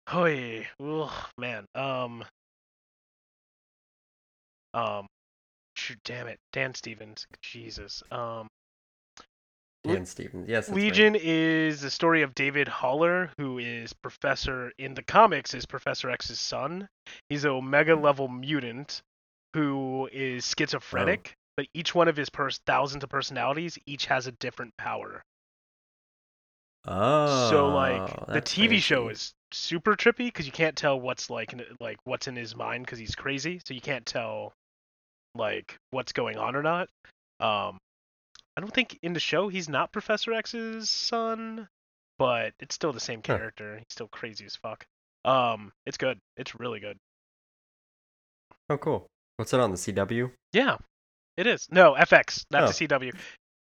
Oh, 0.06 1.26
man. 1.38 1.64
Um. 1.74 2.24
Um. 4.74 5.06
Shoot, 5.76 5.98
damn 6.04 6.28
it, 6.28 6.38
Dan 6.52 6.74
Stevens. 6.74 7.26
Jesus. 7.42 8.02
Um. 8.10 8.48
Dan 9.84 10.06
Stevens. 10.06 10.48
Yes. 10.48 10.66
that's 10.66 10.76
right. 10.76 10.84
Legion 10.84 11.16
is 11.18 11.80
the 11.82 11.90
story 11.90 12.22
of 12.22 12.34
David 12.34 12.68
Haller, 12.68 13.30
who 13.38 13.58
is 13.58 13.92
Professor 13.92 14.72
in 14.78 14.94
the 14.94 15.02
comics 15.02 15.52
is 15.54 15.66
Professor 15.66 16.10
X's 16.10 16.40
son. 16.40 16.88
He's 17.28 17.44
an 17.44 17.50
Omega 17.50 17.94
level 17.94 18.28
mutant 18.28 19.02
who 19.52 20.08
is 20.12 20.46
schizophrenic, 20.58 21.34
but 21.56 21.66
each 21.74 21.94
one 21.94 22.08
of 22.08 22.16
his 22.16 22.30
pers- 22.30 22.60
thousands 22.66 23.04
of 23.04 23.10
personalities 23.10 23.78
each 23.86 24.06
has 24.06 24.26
a 24.26 24.32
different 24.32 24.76
power. 24.76 25.22
Oh. 26.86 27.48
so 27.50 27.68
like 27.68 28.26
the 28.26 28.32
that's 28.34 28.54
TV 28.54 28.78
show 28.78 29.08
is 29.08 29.32
super 29.52 29.96
trippy 29.96 30.26
because 30.26 30.44
you 30.44 30.52
can't 30.52 30.76
tell 30.76 31.00
what's 31.00 31.30
like 31.30 31.54
like 31.80 31.96
what's 32.04 32.28
in 32.28 32.36
his 32.36 32.54
mind 32.54 32.84
because 32.84 32.98
he's 32.98 33.14
crazy, 33.14 33.60
so 33.64 33.72
you 33.72 33.80
can't 33.80 34.04
tell 34.04 34.52
like 35.34 35.76
what's 35.90 36.12
going 36.12 36.36
on 36.38 36.54
or 36.56 36.62
not. 36.62 36.88
Um, 37.40 37.78
I 38.56 38.60
don't 38.60 38.72
think 38.72 38.98
in 39.02 39.12
the 39.12 39.20
show 39.20 39.48
he's 39.48 39.68
not 39.68 39.92
Professor 39.92 40.32
X's 40.32 40.88
son, 40.90 41.68
but 42.18 42.52
it's 42.60 42.74
still 42.74 42.92
the 42.92 43.00
same 43.00 43.18
Huh. 43.26 43.36
character. 43.38 43.76
He's 43.78 43.86
still 43.90 44.08
crazy 44.08 44.44
as 44.46 44.56
fuck. 44.56 44.84
Um, 45.24 45.72
it's 45.86 45.96
good. 45.98 46.18
It's 46.36 46.54
really 46.58 46.80
good. 46.80 46.96
Oh, 48.70 48.78
cool. 48.78 49.06
What's 49.36 49.52
it 49.52 49.60
on 49.60 49.70
the 49.72 49.76
CW? 49.76 50.30
Yeah, 50.52 50.76
it 51.36 51.46
is. 51.46 51.66
No, 51.70 51.94
FX, 51.94 52.44
not 52.50 52.62
Oh. 52.64 52.66
the 52.68 52.72
CW. 52.72 53.12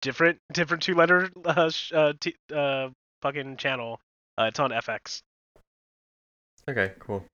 Different, 0.02 0.40
different 0.52 0.84
two-letter 0.84 1.30
uh, 1.46 1.70
sh- 1.70 1.94
uh, 1.94 2.14
t- 2.20 2.36
uh, 2.54 2.90
fucking 3.22 3.58
channel. 3.58 4.00
Uh, 4.38 4.46
it's 4.46 4.60
on 4.60 4.72
FX. 4.72 5.22
Okay, 6.70 6.94
cool. 7.00 7.26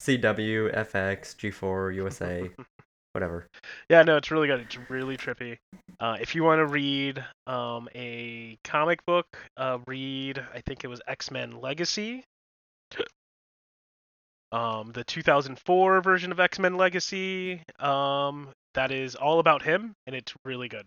CW, 0.00 0.74
FX, 0.74 1.36
G4, 1.36 1.94
USA, 1.96 2.50
whatever. 3.12 3.46
Yeah, 3.88 4.02
no, 4.02 4.16
it's 4.16 4.30
really 4.30 4.48
good. 4.48 4.60
It's 4.60 4.78
really 4.88 5.16
trippy. 5.16 5.58
Uh, 5.98 6.16
if 6.20 6.34
you 6.34 6.44
want 6.44 6.60
to 6.60 6.66
read 6.66 7.24
um, 7.46 7.88
a 7.94 8.58
comic 8.64 9.04
book, 9.06 9.26
uh, 9.56 9.78
read 9.86 10.42
I 10.54 10.60
think 10.60 10.84
it 10.84 10.88
was 10.88 11.00
X 11.06 11.30
Men 11.30 11.60
Legacy. 11.60 12.24
Um, 14.52 14.90
the 14.92 15.04
2004 15.04 16.00
version 16.00 16.32
of 16.32 16.40
X 16.40 16.58
Men 16.58 16.76
Legacy. 16.76 17.62
Um, 17.78 18.48
that 18.74 18.92
is 18.92 19.14
all 19.14 19.40
about 19.40 19.62
him, 19.62 19.94
and 20.06 20.14
it's 20.16 20.32
really 20.44 20.68
good. 20.68 20.86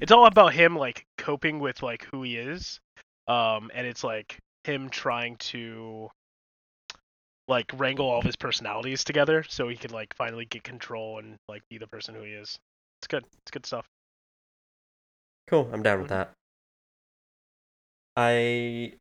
It's 0.00 0.12
all 0.12 0.26
about 0.26 0.52
him 0.52 0.76
like 0.76 1.04
coping 1.18 1.58
with 1.58 1.82
like 1.82 2.06
who 2.12 2.22
he 2.22 2.36
is, 2.36 2.80
um, 3.28 3.70
and 3.74 3.86
it's 3.86 4.04
like 4.04 4.38
him 4.64 4.90
trying 4.90 5.36
to 5.36 6.10
like 7.48 7.70
wrangle 7.74 8.08
all 8.08 8.18
of 8.18 8.24
his 8.24 8.36
personalities 8.36 9.04
together 9.04 9.44
so 9.48 9.68
he 9.68 9.76
can 9.76 9.90
like 9.90 10.14
finally 10.14 10.44
get 10.46 10.62
control 10.64 11.18
and 11.18 11.36
like 11.48 11.62
be 11.68 11.78
the 11.78 11.86
person 11.86 12.14
who 12.14 12.22
he 12.22 12.32
is. 12.32 12.58
It's 13.00 13.08
good. 13.08 13.24
It's 13.42 13.50
good 13.50 13.66
stuff. 13.66 13.86
Cool, 15.48 15.68
I'm 15.72 15.82
down 15.82 16.00
with 16.00 16.08
that. 16.08 16.32
I. 18.16 18.94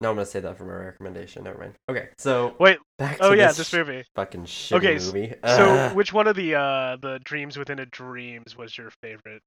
No, 0.00 0.10
I'm 0.10 0.16
gonna 0.16 0.26
say 0.26 0.40
that 0.40 0.56
for 0.56 0.64
my 0.64 0.74
recommendation. 0.86 1.44
Never 1.44 1.58
mind. 1.58 1.74
Okay, 1.90 2.08
so 2.18 2.54
Wait. 2.58 2.78
back 2.98 3.20
to 3.20 3.28
Oh 3.28 3.32
yeah, 3.32 3.48
this, 3.48 3.58
this 3.58 3.72
movie. 3.72 4.04
fucking 4.14 4.44
shitty 4.44 4.76
Okay, 4.78 4.98
movie. 4.98 5.34
So 5.46 5.74
Ugh. 5.74 5.96
which 5.96 6.12
one 6.12 6.26
of 6.26 6.36
the 6.36 6.54
uh 6.54 6.96
the 6.96 7.20
dreams 7.24 7.56
within 7.56 7.78
a 7.78 7.86
dreams 7.86 8.56
was 8.56 8.76
your 8.76 8.90
favorite? 9.02 9.42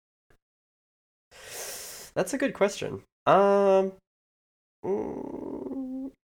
That's 2.14 2.34
a 2.34 2.38
good 2.38 2.54
question. 2.54 3.04
Um. 3.26 3.94
mm, 4.86 5.81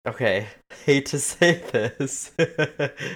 okay, 0.08 0.47
hate 0.86 1.05
to 1.08 1.20
say 1.20 1.62
this, 1.72 2.32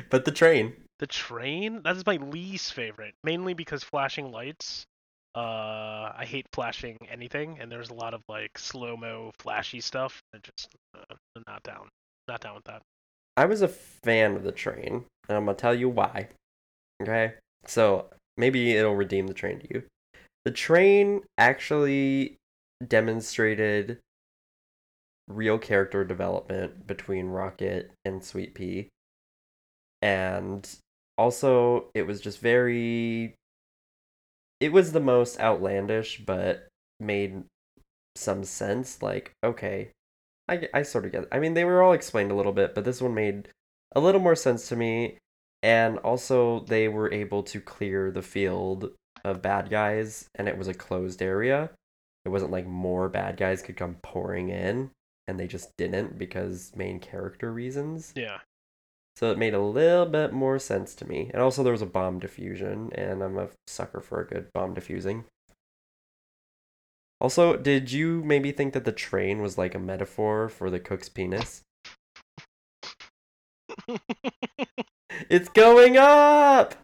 but 0.10 0.26
the 0.26 0.32
train. 0.32 0.74
The 1.00 1.08
train? 1.08 1.82
That 1.84 1.98
is 1.98 2.06
my 2.06 2.18
least 2.18 2.74
favorite, 2.74 3.16
mainly 3.24 3.54
because 3.54 3.84
flashing 3.84 4.32
lights. 4.32 4.86
Uh, 5.34 6.12
I 6.16 6.26
hate 6.28 6.46
flashing 6.54 6.98
anything, 7.10 7.58
and 7.60 7.72
there's 7.72 7.90
a 7.90 7.94
lot 7.94 8.14
of 8.14 8.22
like 8.28 8.58
slow 8.58 8.98
mo, 8.98 9.32
flashy 9.40 9.80
stuff. 9.80 10.22
I 10.36 10.40
just 10.44 10.68
uh, 10.96 11.16
I'm 11.36 11.44
not 11.48 11.64
down, 11.64 11.88
not 12.28 12.42
down 12.42 12.56
with 12.56 12.66
that. 12.66 12.82
I 13.38 13.46
was 13.46 13.62
a 13.62 13.68
fan 13.68 14.36
of 14.36 14.44
the 14.44 14.52
train, 14.52 15.06
and 15.30 15.38
I'm 15.38 15.46
gonna 15.46 15.58
tell 15.58 15.74
you 15.74 15.90
why. 15.90 16.28
Okay, 17.02 17.34
so 17.66 18.08
maybe 18.38 18.74
it'll 18.76 18.96
redeem 18.96 19.28
the 19.28 19.34
train 19.34 19.60
to 19.60 19.68
you. 19.74 19.84
The 20.44 20.52
train 20.52 21.22
actually 21.38 22.38
demonstrated 22.86 24.00
real 25.36 25.58
character 25.58 26.04
development 26.04 26.88
between 26.88 27.28
Rocket 27.28 27.92
and 28.06 28.24
Sweet 28.24 28.54
Pea, 28.54 28.90
and 30.02 30.68
also 31.18 31.90
it 31.94 32.04
was 32.04 32.22
just 32.22 32.40
very. 32.40 33.36
It 34.60 34.72
was 34.72 34.92
the 34.92 35.00
most 35.00 35.40
outlandish, 35.40 36.24
but 36.26 36.68
made 37.00 37.44
some 38.16 38.44
sense. 38.44 39.02
Like, 39.02 39.34
okay, 39.44 39.92
I, 40.48 40.68
I 40.74 40.84
sort 40.84 41.06
of 41.06 41.12
get 41.12 41.24
it. 41.24 41.30
I 41.32 41.40
mean, 41.40 41.54
they 41.54 41.66
were 41.66 41.82
all 41.82 41.94
explained 41.94 42.32
a 42.32 42.36
little 42.36 42.52
bit, 42.52 42.76
but 42.76 42.86
this 42.86 43.02
one 43.02 43.16
made 43.16 43.48
a 43.94 44.00
little 44.00 44.22
more 44.22 44.36
sense 44.36 44.68
to 44.70 44.76
me. 44.76 45.18
And 45.64 45.98
also, 46.00 46.62
they 46.62 46.88
were 46.88 47.12
able 47.12 47.44
to 47.44 47.62
clear 47.62 48.12
the 48.12 48.24
field 48.24 48.92
of 49.24 49.42
bad 49.42 49.70
guys, 49.70 50.28
and 50.36 50.48
it 50.48 50.58
was 50.58 50.68
a 50.68 50.74
closed 50.74 51.22
area. 51.22 51.70
It 52.26 52.30
wasn't 52.30 52.52
like 52.52 52.66
more 52.66 53.10
bad 53.10 53.38
guys 53.38 53.62
could 53.62 53.78
come 53.78 53.98
pouring 54.02 54.50
in, 54.50 54.92
and 55.28 55.40
they 55.40 55.48
just 55.48 55.76
didn't 55.78 56.18
because 56.18 56.72
main 56.76 57.00
character 57.00 57.52
reasons. 57.52 58.14
Yeah. 58.16 58.40
So 59.16 59.32
it 59.32 59.38
made 59.38 59.54
a 59.54 59.62
little 59.62 60.06
bit 60.06 60.32
more 60.34 60.58
sense 60.58 60.96
to 60.96 61.06
me. 61.08 61.30
And 61.34 61.42
also, 61.42 61.64
there 61.64 61.74
was 61.74 61.82
a 61.82 61.86
bomb 61.88 62.20
diffusion, 62.20 62.92
and 62.96 63.22
I'm 63.22 63.38
a 63.38 63.50
sucker 63.68 64.00
for 64.02 64.22
a 64.22 64.26
good 64.28 64.48
bomb 64.54 64.74
diffusing. 64.74 65.26
Also, 67.20 67.56
did 67.56 67.92
you 67.92 68.24
maybe 68.24 68.52
think 68.52 68.74
that 68.74 68.86
the 68.86 68.92
train 68.92 69.42
was 69.42 69.58
like 69.58 69.76
a 69.76 69.80
metaphor 69.80 70.50
for 70.50 70.70
the 70.70 70.80
cook's 70.80 71.10
penis? 71.10 71.62
It's 75.30 75.50
going 75.50 75.98
up! 75.98 76.76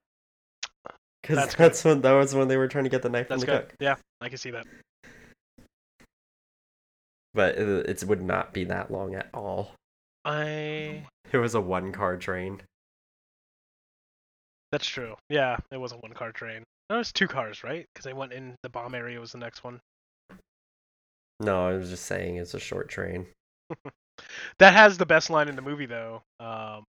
Because 1.21 1.37
That's 1.37 1.55
that's, 1.55 1.83
good. 1.83 1.89
when 1.89 2.01
that 2.01 2.11
was 2.13 2.35
when 2.35 2.47
they 2.47 2.57
were 2.57 2.67
trying 2.67 2.83
to 2.85 2.89
get 2.89 3.01
the 3.01 3.09
knife 3.09 3.27
That's 3.27 3.43
from 3.43 3.51
the 3.51 3.57
good. 3.59 3.69
cook. 3.69 3.75
Yeah, 3.79 3.95
I 4.21 4.29
can 4.29 4.37
see 4.37 4.51
that. 4.51 4.65
But 7.37 7.55
it, 7.55 7.87
it 7.87 8.03
would 8.03 8.23
not 8.23 8.51
be 8.51 8.63
that 8.63 8.91
long 8.91 9.13
at 9.13 9.29
all. 9.31 9.75
I. 10.25 11.03
It 11.31 11.37
was 11.37 11.53
a 11.53 11.61
one 11.61 11.91
car 11.91 12.17
train. 12.17 12.61
That's 14.71 14.87
true. 14.87 15.15
Yeah, 15.29 15.57
it 15.71 15.77
was 15.77 15.91
a 15.91 15.97
one 15.97 16.13
car 16.13 16.31
train. 16.31 16.63
No, 16.89 16.95
it 16.95 16.99
was 16.99 17.11
two 17.11 17.27
cars, 17.27 17.63
right? 17.63 17.85
Because 17.93 18.05
they 18.05 18.13
went 18.13 18.33
in 18.33 18.55
the 18.63 18.69
bomb 18.69 18.95
area 18.95 19.19
was 19.19 19.33
the 19.33 19.37
next 19.37 19.63
one. 19.63 19.79
No, 21.39 21.67
I 21.67 21.73
was 21.73 21.91
just 21.91 22.05
saying 22.05 22.37
it's 22.37 22.55
a 22.55 22.59
short 22.59 22.89
train. 22.89 23.27
That 24.57 24.73
has 24.73 24.97
the 24.97 25.05
best 25.05 25.29
line 25.29 25.47
in 25.47 25.55
the 25.55 25.61
movie 25.61 25.85
though. 25.85 26.23
Um, 26.39 26.83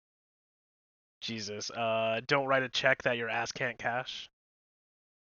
Jesus, 1.21 1.71
uh, 1.71 2.21
don't 2.29 2.47
write 2.47 2.63
a 2.63 2.69
check 2.69 3.03
that 3.03 3.17
your 3.17 3.29
ass 3.29 3.51
can't 3.51 3.77
cash. 3.79 4.29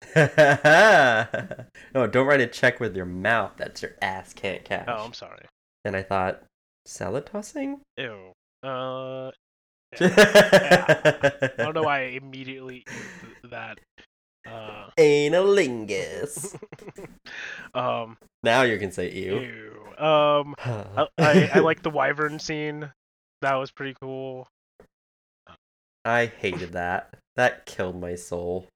no, 0.15 2.07
don't 2.07 2.27
write 2.27 2.41
a 2.41 2.47
check 2.47 2.79
with 2.79 2.95
your 2.95 3.05
mouth. 3.05 3.53
That's 3.57 3.81
your 3.81 3.91
ass 4.01 4.33
can't 4.33 4.63
cash. 4.63 4.85
Oh, 4.87 5.05
I'm 5.05 5.13
sorry. 5.13 5.45
And 5.83 5.95
I 5.95 6.03
thought, 6.03 6.43
salad 6.85 7.25
tossing? 7.25 7.81
Ew. 7.97 8.31
Uh, 8.63 9.31
I 9.99 11.51
don't 11.57 11.73
know 11.75 11.83
why 11.83 12.01
I 12.01 12.19
immediately 12.21 12.83
that. 13.49 13.79
Uh, 14.47 14.89
Analingus. 14.97 16.55
um, 17.73 18.17
now 18.43 18.63
you 18.63 18.77
can 18.77 18.91
say 18.91 19.11
ew. 19.11 19.39
ew. 19.39 20.05
Um, 20.05 20.55
I, 20.59 21.07
I, 21.17 21.51
I 21.55 21.59
like 21.59 21.81
the 21.81 21.89
wyvern 21.89 22.39
scene. 22.39 22.91
That 23.41 23.55
was 23.55 23.71
pretty 23.71 23.95
cool. 23.99 24.47
I 26.03 26.25
hated 26.25 26.73
that. 26.73 27.15
That 27.35 27.65
killed 27.65 27.99
my 27.99 28.15
soul. 28.15 28.67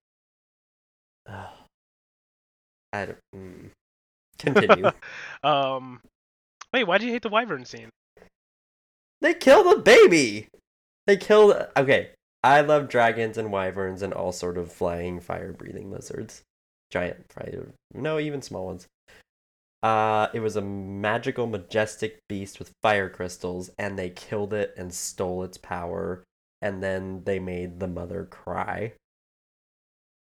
I 2.94 3.06
don't. 3.06 3.18
Mm. 3.36 3.70
Continue. 4.40 4.92
um, 5.44 6.02
wait, 6.74 6.86
why 6.86 6.98
do 6.98 7.06
you 7.06 7.12
hate 7.12 7.24
the 7.24 7.30
wyvern 7.30 7.66
scene? 7.66 7.90
they 9.22 9.34
killed 9.34 9.68
a 9.68 9.82
baby. 9.82 10.48
They 11.08 11.18
killed. 11.18 11.68
Okay, 11.76 12.12
I 12.44 12.62
love 12.62 12.88
dragons 12.88 13.38
and 13.38 13.52
wyverns 13.52 14.02
and 14.02 14.14
all 14.14 14.32
sort 14.32 14.58
of 14.58 14.72
flying, 14.72 15.20
fire-breathing 15.20 15.92
lizards. 15.92 16.44
Giant 16.90 17.32
fire. 17.32 17.74
No, 17.94 18.18
even 18.20 18.42
small 18.42 18.66
ones. 18.66 18.88
Uh, 19.82 20.28
it 20.34 20.40
was 20.40 20.56
a 20.56 20.62
magical, 20.62 21.48
majestic 21.48 22.20
beast 22.28 22.60
with 22.60 22.72
fire 22.82 23.10
crystals, 23.10 23.70
and 23.78 23.98
they 23.98 24.10
killed 24.10 24.54
it 24.54 24.74
and 24.78 24.94
stole 24.94 25.44
its 25.44 25.58
power, 25.58 26.24
and 26.62 26.84
then 26.84 27.24
they 27.24 27.40
made 27.40 27.80
the 27.80 27.88
mother 27.88 28.26
cry. 28.26 28.94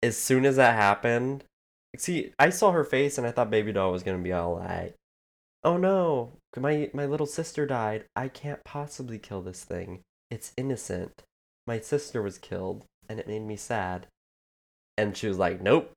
As 0.06 0.18
soon 0.18 0.46
as 0.46 0.58
that 0.58 0.76
happened, 0.76 1.44
see, 1.98 2.32
I 2.38 2.52
saw 2.52 2.72
her 2.72 2.84
face 2.84 3.18
and 3.18 3.26
I 3.26 3.32
thought 3.32 3.50
Baby 3.50 3.72
Doll 3.72 3.92
was 3.92 4.04
gonna 4.04 4.20
be 4.20 4.32
all 4.32 4.56
right. 4.56 4.94
Oh 5.64 5.78
no, 5.78 6.34
my 6.56 6.92
my 6.94 7.08
little 7.08 7.26
sister 7.26 7.66
died. 7.66 8.06
I 8.16 8.28
can't 8.28 8.64
possibly 8.64 9.18
kill 9.18 9.42
this 9.42 9.64
thing. 9.64 10.02
It's 10.30 10.54
innocent. 10.58 11.24
My 11.66 11.80
sister 11.80 12.22
was 12.22 12.38
killed, 12.38 12.86
and 13.10 13.20
it 13.20 13.28
made 13.28 13.42
me 13.42 13.56
sad. 13.56 14.06
And 14.96 15.18
she 15.18 15.28
was 15.28 15.40
like, 15.40 15.60
"Nope, 15.60 15.92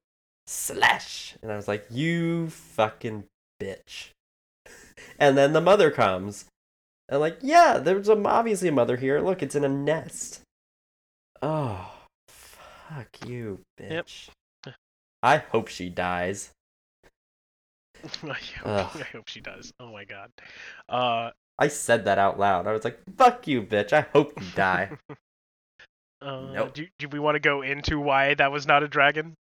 slash." 0.46 1.36
And 1.42 1.52
I 1.52 1.56
was 1.56 1.68
like, 1.68 1.86
"You 1.90 2.48
fucking 2.48 3.24
bitch." 3.60 4.10
And 5.20 5.36
then 5.36 5.52
the 5.52 5.60
mother 5.60 5.90
comes, 5.90 6.46
and 7.08 7.20
like, 7.20 7.38
yeah, 7.40 7.78
there's 7.78 8.08
a, 8.08 8.22
obviously 8.24 8.68
a 8.68 8.72
mother 8.72 8.96
here. 8.96 9.20
Look, 9.20 9.42
it's 9.42 9.54
in 9.54 9.64
a 9.64 9.68
nest. 9.68 10.42
Oh, 11.42 11.97
Fuck 12.88 13.28
you, 13.28 13.60
Yep. 13.78 14.06
bitch. 14.06 14.28
I 15.22 15.38
hope 15.38 15.68
she 15.68 15.88
dies. 15.88 16.50
I, 18.22 18.32
hope, 18.62 18.96
I 18.96 19.06
hope 19.12 19.28
she 19.28 19.40
does. 19.40 19.72
Oh 19.80 19.92
my 19.92 20.04
god. 20.04 20.30
Uh, 20.88 21.30
I 21.58 21.68
said 21.68 22.04
that 22.04 22.18
out 22.18 22.38
loud. 22.38 22.66
I 22.68 22.72
was 22.72 22.84
like, 22.84 23.00
fuck 23.16 23.46
you, 23.48 23.62
bitch. 23.62 23.92
I 23.92 24.02
hope 24.12 24.40
you 24.40 24.46
die. 24.54 24.90
uh 26.22 26.52
Nope. 26.52 26.74
do, 26.74 26.86
do 26.98 27.08
we 27.08 27.18
want 27.18 27.34
to 27.34 27.40
go 27.40 27.62
into 27.62 27.98
why 27.98 28.34
that 28.34 28.52
was 28.52 28.66
not 28.66 28.82
a 28.84 28.88
dragon? 28.88 29.34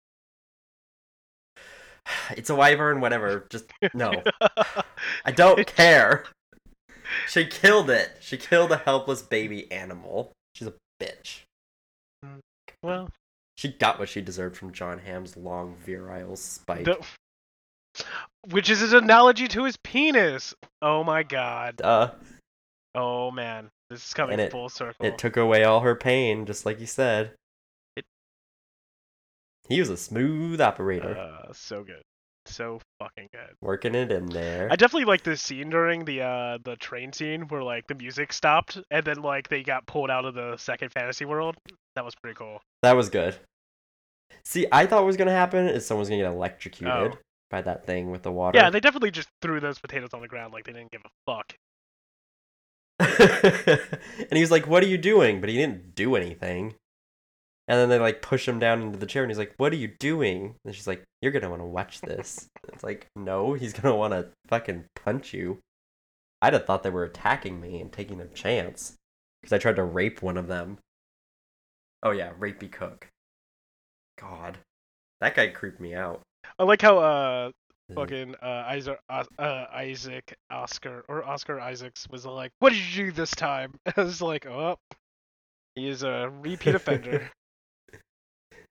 it's 2.32 2.50
a 2.50 2.56
wyvern, 2.56 3.00
whatever. 3.02 3.46
Just 3.52 3.66
no. 3.94 4.24
I 5.26 5.32
don't 5.32 5.68
care. 5.68 6.26
She 7.28 7.46
killed 7.46 7.90
it. 7.92 8.18
She 8.20 8.38
killed 8.38 8.72
a 8.72 8.78
helpless 8.78 9.22
baby 9.22 9.72
animal. 9.72 10.32
She's 10.56 10.68
a 10.68 10.74
bitch. 11.00 11.42
well, 12.82 13.10
She 13.58 13.70
got 13.70 13.98
what 14.00 14.08
she 14.10 14.22
deserved 14.22 14.56
from 14.56 14.72
Jon 14.72 15.00
Hamm's 15.00 15.36
long 15.36 15.76
virile 15.84 16.36
spike. 16.36 16.86
the, 16.86 17.04
which 18.50 18.70
is 18.70 18.94
an 18.94 19.04
analogy 19.04 19.48
to 19.50 19.64
his 19.64 19.78
penis. 19.78 20.54
Oh 20.82 21.04
my 21.04 21.24
god. 21.24 21.82
Oh 22.96 23.32
man, 23.32 23.70
this 23.90 24.06
is 24.06 24.14
coming 24.14 24.40
it- 24.40 24.52
full 24.52 24.70
circle. 24.70 25.06
It 25.06 25.18
took 25.18 25.38
away 25.38 25.64
all 25.64 25.80
her 25.82 25.96
pain, 25.96 26.46
just 26.46 26.66
like 26.66 26.80
you 26.80 26.86
said. 26.86 27.34
It- 27.96 28.06
He 29.68 29.80
was 29.80 29.90
a 29.90 29.98
smooth 29.98 30.62
operator, 30.62 31.18
uh, 31.18 31.52
so 31.54 31.84
good, 31.84 32.02
so 32.50 32.80
fucking 33.00 33.30
good. 33.32 33.56
working 33.62 33.96
it 33.96 34.12
in 34.12 34.28
there. 34.28 34.68
I 34.72 34.76
definitely 34.76 35.06
like 35.06 35.24
this 35.24 35.42
scene 35.42 35.70
during 35.70 36.06
the 36.06 36.22
uh 36.22 36.58
the 36.64 36.76
train 36.78 37.14
scene 37.14 37.44
where 37.48 37.64
like 37.64 37.88
the 37.88 37.96
music 37.96 38.34
stopped 38.34 38.80
and 38.92 39.06
then 39.06 39.22
like 39.22 39.50
they 39.50 39.64
got 39.64 39.86
pulled 39.88 40.10
out 40.10 40.26
of 40.26 40.34
the 40.34 40.58
second 40.58 40.92
fantasy 40.92 41.26
world. 41.26 41.56
That 41.96 42.06
was 42.06 42.16
pretty 42.16 42.36
cool. 42.36 42.62
That 42.84 42.96
was 42.96 43.10
good. 43.10 43.36
See, 44.44 44.66
I 44.72 44.86
thought 44.86 44.98
what 45.02 45.08
was 45.08 45.18
gonna 45.18 45.32
happen 45.32 45.68
is 45.68 45.86
someone's 45.86 46.10
gonna 46.10 46.22
get 46.22 46.32
electrocuted 46.32 47.14
Oh. 47.14 47.18
by 47.50 47.62
that 47.62 47.86
thing 47.86 48.12
with 48.12 48.24
the 48.24 48.32
water. 48.32 48.58
Yeah, 48.58 48.70
they 48.70 48.80
definitely 48.80 49.12
just 49.12 49.30
threw 49.42 49.60
those 49.60 49.80
potatoes 49.80 50.10
on 50.14 50.22
the 50.22 50.28
ground 50.28 50.54
like 50.54 50.66
they 50.66 50.74
didn't 50.74 50.92
give 50.92 51.02
a 51.06 51.32
fuck. 51.32 51.54
and 53.00 54.32
he 54.34 54.42
was 54.42 54.52
like, 54.52 54.66
"What 54.68 54.84
are 54.84 54.88
you 54.88 54.98
doing?" 54.98 55.40
But 55.40 55.50
he 55.50 55.56
didn't 55.56 55.94
do 55.96 56.16
anything. 56.16 56.76
And 57.68 57.78
then 57.78 57.90
they 57.90 58.00
like 58.00 58.22
push 58.22 58.48
him 58.48 58.60
down 58.60 58.82
into 58.82 58.98
the 58.98 59.06
chair, 59.06 59.24
and 59.24 59.30
he's 59.30 59.38
like, 59.38 59.54
"What 59.58 59.74
are 59.74 59.78
you 59.78 59.90
doing?" 60.00 60.56
And 60.64 60.74
she's 60.74 60.88
like, 60.88 61.04
"You're 61.22 61.34
gonna 61.34 61.50
want 61.50 61.62
to 61.62 61.66
watch 61.66 62.00
this." 62.02 62.48
It's 62.70 62.84
like, 62.84 63.08
no, 63.16 63.54
he's 63.54 63.74
gonna 63.74 63.96
want 63.96 64.14
to 64.14 64.30
fucking 64.48 64.86
punch 64.96 65.34
you. 65.34 65.60
I'd 66.42 66.54
have 66.54 66.66
thought 66.66 66.84
they 66.84 66.90
were 66.90 67.04
attacking 67.04 67.60
me 67.60 67.82
and 67.82 67.92
taking 67.92 68.18
their 68.20 68.28
chance 68.28 68.96
because 69.42 69.54
I 69.54 69.58
tried 69.58 69.78
to 69.78 69.84
rape 69.84 70.22
one 70.22 70.38
of 70.38 70.48
them. 70.48 70.78
Oh 72.04 72.12
yeah, 72.12 72.32
rapey 72.40 72.72
cook. 72.72 73.08
God, 74.20 74.58
that 75.20 75.36
guy 75.36 75.48
creeped 75.48 75.80
me 75.80 75.96
out. 75.96 76.22
I 76.60 76.64
like 76.64 76.82
how 76.82 77.00
uh 77.00 77.52
fucking 77.96 78.36
uh 78.42 78.66
Isaac 78.68 79.00
uh, 79.10 79.24
uh, 79.40 79.66
Isaac 79.74 80.36
Oscar 80.52 81.04
or 81.08 81.24
Oscar 81.24 81.60
Isaacs 81.60 82.08
was 82.10 82.26
like, 82.26 82.52
"What 82.60 82.72
did 82.72 82.82
you 82.96 83.06
do 83.06 83.12
this 83.12 83.32
time?" 83.32 83.74
I 83.98 84.04
was 84.04 84.22
like, 84.22 84.46
"Oh, 84.46 84.78
he 85.76 85.88
is 85.88 86.04
a 86.04 86.32
repeat 86.42 86.76
offender." 86.76 87.32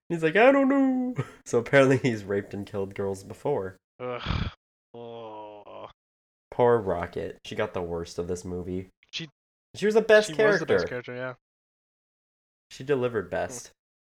He's 0.09 0.23
like, 0.23 0.37
I 0.37 0.53
don't 0.53 0.69
know. 0.69 1.15
So 1.47 1.59
apparently 1.59 1.97
he's 1.99 2.25
raped 2.25 2.55
and 2.55 2.67
killed 2.67 2.95
girls 2.95 3.23
before. 3.25 3.77
Ugh. 4.01 4.51
Oh. 4.95 5.89
Poor 6.51 6.79
Rocket. 6.79 7.39
She 7.45 7.55
got 7.55 7.73
the 7.75 7.83
worst 7.83 8.19
of 8.19 8.29
this 8.29 8.45
movie. 8.45 8.89
She- 9.11 9.29
she 9.75 9.87
was 9.87 9.95
the 9.95 10.03
best 10.03 10.29
she 10.29 10.35
character. 10.35 10.53
was 10.53 10.61
the 10.61 10.67
best 10.67 10.89
character, 10.89 11.15
yeah. 11.15 11.35
She 12.71 12.83
delivered 12.83 13.31
best. 13.31 13.69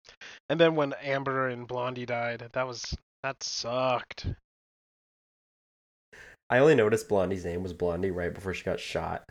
Hmm. 0.09 0.13
And 0.51 0.61
then 0.61 0.75
when 0.77 0.93
Amber 1.03 1.49
and 1.49 1.67
Blondie 1.67 2.07
died, 2.07 2.49
that 2.53 2.67
was 2.67 2.95
that 3.23 3.43
sucked. 3.43 4.29
I 6.49 6.59
only 6.59 6.77
noticed 6.77 7.09
Blondie's 7.09 7.45
name 7.45 7.63
was 7.65 7.73
Blondie 7.73 8.13
right 8.13 8.33
before 8.33 8.55
she 8.55 8.63
got 8.65 8.79
shot. 8.79 9.25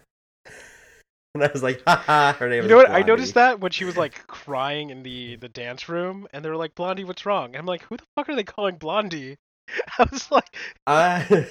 And 1.35 1.43
I 1.49 1.51
was 1.53 1.61
like, 1.61 1.83
haha, 1.85 2.33
her 2.33 2.49
name 2.49 2.59
You 2.59 2.63
is 2.63 2.69
know 2.69 2.77
what? 2.77 2.89
I 2.89 3.01
noticed 3.01 3.35
that 3.35 3.59
when 3.59 3.71
she 3.71 3.85
was 3.85 3.97
like 3.97 4.25
crying 4.25 4.89
in 4.89 5.03
the 5.03 5.35
the 5.35 5.49
dance 5.49 5.87
room, 5.87 6.27
and 6.33 6.43
they 6.43 6.49
were 6.49 6.55
like, 6.55 6.73
"Blondie, 6.73 7.03
what's 7.03 7.25
wrong?" 7.25 7.47
And 7.47 7.57
I'm 7.57 7.65
like, 7.65 7.83
"Who 7.83 7.97
the 7.97 8.03
fuck 8.15 8.29
are 8.29 8.35
they 8.35 8.43
calling 8.43 8.77
Blondie?" 8.77 9.37
I 9.99 10.07
was 10.09 10.31
like, 10.31 10.55
I... 10.87 11.47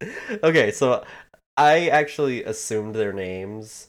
okay, 0.42 0.70
so 0.70 1.04
I 1.56 1.88
actually 1.88 2.44
assumed 2.44 2.94
their 2.94 3.12
names. 3.12 3.88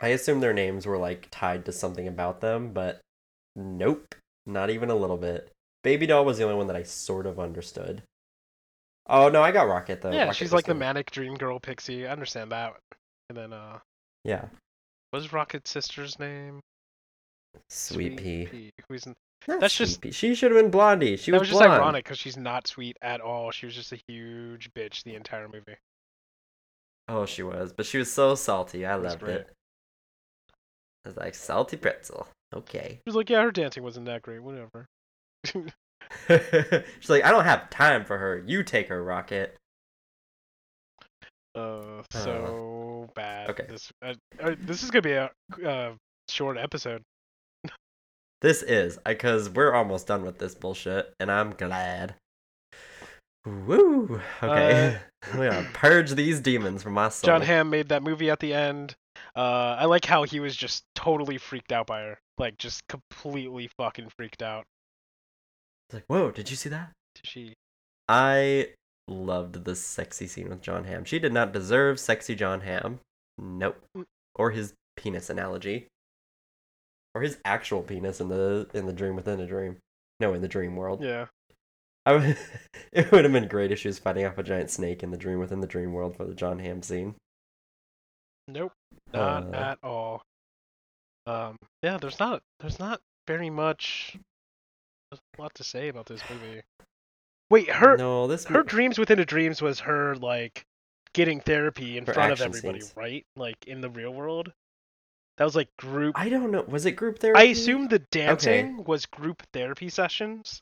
I 0.00 0.08
assumed 0.08 0.42
their 0.42 0.52
names 0.52 0.86
were 0.86 0.98
like 0.98 1.28
tied 1.30 1.64
to 1.66 1.72
something 1.72 2.08
about 2.08 2.40
them, 2.40 2.72
but 2.72 3.00
nope, 3.54 4.14
not 4.44 4.70
even 4.70 4.90
a 4.90 4.96
little 4.96 5.16
bit. 5.16 5.50
Baby 5.84 6.06
doll 6.06 6.24
was 6.24 6.38
the 6.38 6.44
only 6.44 6.56
one 6.56 6.66
that 6.66 6.76
I 6.76 6.82
sort 6.82 7.26
of 7.26 7.38
understood. 7.38 8.02
Oh 9.06 9.28
no, 9.28 9.42
I 9.42 9.52
got 9.52 9.68
Rocket 9.68 10.02
though. 10.02 10.10
"Yeah, 10.10 10.24
Rocket 10.24 10.36
she's 10.36 10.52
like 10.52 10.64
the 10.64 10.74
manic 10.74 11.10
dream 11.10 11.34
girl 11.34 11.60
pixie." 11.60 12.06
I 12.06 12.10
understand 12.10 12.50
that. 12.50 12.74
And 13.28 13.38
then, 13.38 13.52
uh, 13.52 13.78
Yeah, 14.24 14.42
what 15.10 15.20
was 15.20 15.32
Rocket's 15.32 15.70
sister's 15.70 16.18
name? 16.18 16.60
Sweet, 17.68 18.16
Pea. 18.16 18.70
Who's 18.88 19.06
in... 19.06 19.14
Not 19.46 19.60
That's 19.60 19.74
Sweet 19.74 19.86
just- 19.86 20.00
Pea. 20.00 20.10
She 20.10 20.34
should 20.34 20.50
have 20.50 20.60
been 20.60 20.70
Blondie. 20.70 21.16
She 21.16 21.30
that 21.30 21.38
was, 21.38 21.48
was 21.48 21.50
just 21.50 21.60
blonde. 21.60 21.80
ironic 21.80 22.04
because 22.04 22.18
she's 22.18 22.36
not 22.36 22.66
sweet 22.66 22.96
at 23.00 23.20
all. 23.20 23.50
She 23.50 23.66
was 23.66 23.74
just 23.74 23.92
a 23.92 23.98
huge 24.08 24.70
bitch 24.74 25.04
the 25.04 25.14
entire 25.14 25.48
movie. 25.48 25.76
Oh, 27.08 27.26
she 27.26 27.42
was, 27.42 27.72
but 27.72 27.86
she 27.86 27.98
was 27.98 28.10
so 28.10 28.34
salty. 28.34 28.86
I 28.86 28.94
loved 28.96 29.20
great. 29.20 29.36
it. 29.36 29.50
I 31.04 31.08
was 31.10 31.16
like 31.16 31.34
salty 31.34 31.76
pretzel. 31.76 32.26
Okay. 32.54 32.92
She 32.94 33.02
was 33.06 33.14
like, 33.14 33.28
"Yeah, 33.28 33.42
her 33.42 33.50
dancing 33.50 33.82
wasn't 33.82 34.06
that 34.06 34.22
great. 34.22 34.42
Whatever." 34.42 34.86
She's 36.28 37.10
like, 37.10 37.24
I 37.24 37.30
don't 37.30 37.44
have 37.44 37.68
time 37.70 38.04
for 38.04 38.16
her. 38.16 38.42
You 38.46 38.62
take 38.62 38.88
her, 38.88 39.02
Rocket. 39.04 39.56
Uh, 41.54 42.02
so 42.10 42.83
bad. 43.14 43.50
okay. 43.50 43.66
This 43.68 43.92
uh, 44.02 44.14
uh, 44.40 44.54
this 44.60 44.82
is 44.82 44.90
gonna 44.90 45.02
be 45.02 45.12
a 45.12 45.30
uh, 45.66 45.92
short 46.28 46.58
episode. 46.58 47.02
This 48.40 48.62
is 48.62 48.98
because 49.06 49.48
we're 49.48 49.72
almost 49.72 50.06
done 50.06 50.22
with 50.24 50.38
this 50.38 50.54
bullshit, 50.54 51.14
and 51.18 51.30
I'm 51.30 51.52
glad. 51.52 52.14
Woo! 53.46 54.20
Okay, 54.42 54.98
we 55.34 55.46
gotta 55.46 55.66
purge 55.72 56.12
these 56.12 56.40
demons 56.40 56.82
from 56.82 56.92
my 56.94 57.08
soul. 57.08 57.28
Jon 57.28 57.42
Hamm 57.42 57.70
made 57.70 57.88
that 57.88 58.02
movie 58.02 58.30
at 58.30 58.40
the 58.40 58.52
end. 58.52 58.94
Uh, 59.36 59.76
I 59.78 59.86
like 59.86 60.04
how 60.04 60.24
he 60.24 60.40
was 60.40 60.56
just 60.56 60.84
totally 60.94 61.38
freaked 61.38 61.72
out 61.72 61.86
by 61.86 62.02
her, 62.02 62.18
like 62.38 62.58
just 62.58 62.86
completely 62.88 63.70
fucking 63.78 64.10
freaked 64.16 64.42
out. 64.42 64.64
It's 65.88 65.94
like, 65.94 66.04
whoa! 66.08 66.30
Did 66.30 66.50
you 66.50 66.56
see 66.56 66.68
that? 66.68 66.92
Did 67.14 67.26
she 67.26 67.54
I 68.08 68.68
loved 69.08 69.64
the 69.64 69.74
sexy 69.76 70.26
scene 70.26 70.48
with 70.48 70.62
Jon 70.62 70.84
Hamm. 70.84 71.04
She 71.04 71.18
did 71.18 71.32
not 71.32 71.52
deserve 71.52 72.00
sexy 72.00 72.34
Jon 72.34 72.60
Hamm. 72.62 73.00
Nope. 73.38 73.76
Or 74.36 74.50
his 74.50 74.74
penis 74.96 75.28
analogy. 75.30 75.88
Or 77.14 77.22
his 77.22 77.38
actual 77.44 77.82
penis 77.82 78.20
in 78.20 78.28
the 78.28 78.68
in 78.74 78.86
the 78.86 78.92
dream 78.92 79.14
within 79.16 79.40
a 79.40 79.46
dream. 79.46 79.76
No, 80.20 80.32
in 80.34 80.42
the 80.42 80.48
dream 80.48 80.76
world. 80.76 81.02
yeah. 81.02 81.26
I 82.06 82.12
would, 82.12 82.36
it 82.92 83.10
would 83.12 83.24
have 83.24 83.32
been 83.32 83.48
great 83.48 83.72
if 83.72 83.78
she 83.78 83.88
was 83.88 83.98
fighting 83.98 84.26
off 84.26 84.36
a 84.38 84.42
giant 84.42 84.70
snake 84.70 85.02
in 85.02 85.10
the 85.10 85.16
dream 85.16 85.38
within 85.38 85.60
the 85.60 85.66
dream 85.66 85.92
world 85.92 86.16
for 86.16 86.24
the 86.26 86.34
Jon 86.34 86.58
Hamm 86.58 86.82
scene. 86.82 87.14
Nope. 88.48 88.72
Not 89.12 89.54
Uh. 89.54 89.56
at 89.56 89.78
all. 89.82 90.22
Um. 91.26 91.56
Yeah. 91.82 91.98
There's 91.98 92.18
not. 92.20 92.42
There's 92.60 92.78
not 92.78 93.00
very 93.26 93.48
much. 93.50 94.16
There's 95.10 95.20
a 95.38 95.42
lot 95.42 95.54
to 95.54 95.64
say 95.64 95.88
about 95.88 96.06
this 96.06 96.20
movie. 96.28 96.62
Wait, 97.50 97.68
her 97.70 97.96
no, 97.96 98.26
this 98.26 98.44
her 98.46 98.62
dreams 98.62 98.98
within 98.98 99.18
a 99.20 99.24
dreams 99.24 99.60
was 99.62 99.80
her 99.80 100.14
like 100.16 100.64
getting 101.12 101.40
therapy 101.40 101.96
in 101.98 102.06
Her 102.06 102.12
front 102.14 102.32
of 102.32 102.40
everybody, 102.40 102.80
scenes. 102.80 102.94
right? 102.96 103.24
Like 103.36 103.56
in 103.66 103.80
the 103.80 103.90
real 103.90 104.12
world. 104.12 104.52
That 105.36 105.44
was 105.44 105.56
like 105.56 105.68
group. 105.78 106.18
I 106.18 106.28
don't 106.28 106.50
know. 106.50 106.62
Was 106.62 106.86
it 106.86 106.92
group 106.92 107.18
therapy? 107.18 107.40
I 107.40 107.44
assume 107.44 107.88
the 107.88 107.98
dancing 108.10 108.84
was 108.84 109.06
group 109.06 109.42
therapy 109.52 109.88
sessions. 109.88 110.60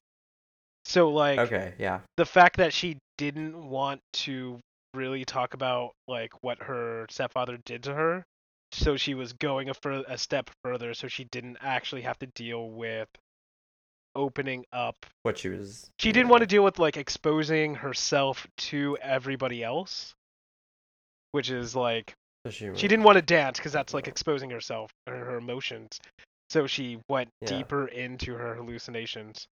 So 0.84 1.10
like 1.10 1.38
Okay, 1.38 1.74
yeah. 1.78 2.00
the 2.16 2.26
fact 2.26 2.56
that 2.56 2.72
she 2.72 2.98
didn't 3.18 3.68
want 3.68 4.00
to 4.14 4.58
really 4.94 5.24
talk 5.24 5.54
about 5.54 5.92
like 6.08 6.32
what 6.42 6.58
her 6.62 7.06
stepfather 7.10 7.58
did 7.64 7.82
to 7.84 7.94
her, 7.94 8.24
so 8.72 8.96
she 8.96 9.14
was 9.14 9.32
going 9.34 9.68
a, 9.68 9.74
fur- 9.74 10.04
a 10.08 10.18
step 10.18 10.50
further, 10.64 10.92
so 10.94 11.06
she 11.06 11.24
didn't 11.24 11.58
actually 11.60 12.02
have 12.02 12.18
to 12.18 12.26
deal 12.34 12.68
with 12.70 13.08
opening 14.14 14.64
up. 14.72 15.06
What 15.22 15.38
she 15.38 15.48
was. 15.48 15.90
She 15.98 16.12
didn't 16.12 16.28
want 16.28 16.42
to 16.42 16.46
deal 16.46 16.64
with 16.64 16.78
like 16.78 16.96
exposing 16.96 17.74
herself 17.76 18.46
to 18.56 18.98
everybody 19.00 19.62
else, 19.62 20.14
which 21.32 21.50
is 21.50 21.74
like 21.76 22.14
So 22.46 22.50
she, 22.50 22.70
she 22.74 22.88
didn't 22.88 23.04
want 23.04 23.16
to 23.16 23.22
dance 23.22 23.58
because 23.58 23.72
that's 23.72 23.94
like 23.94 24.08
exposing 24.08 24.50
herself 24.50 24.90
or 25.06 25.14
her 25.14 25.36
emotions. 25.38 25.98
So 26.50 26.66
she 26.66 26.98
went 27.08 27.30
Yeah. 27.40 27.48
deeper 27.48 27.86
into 27.88 28.34
her 28.34 28.54
hallucinations. 28.54 29.46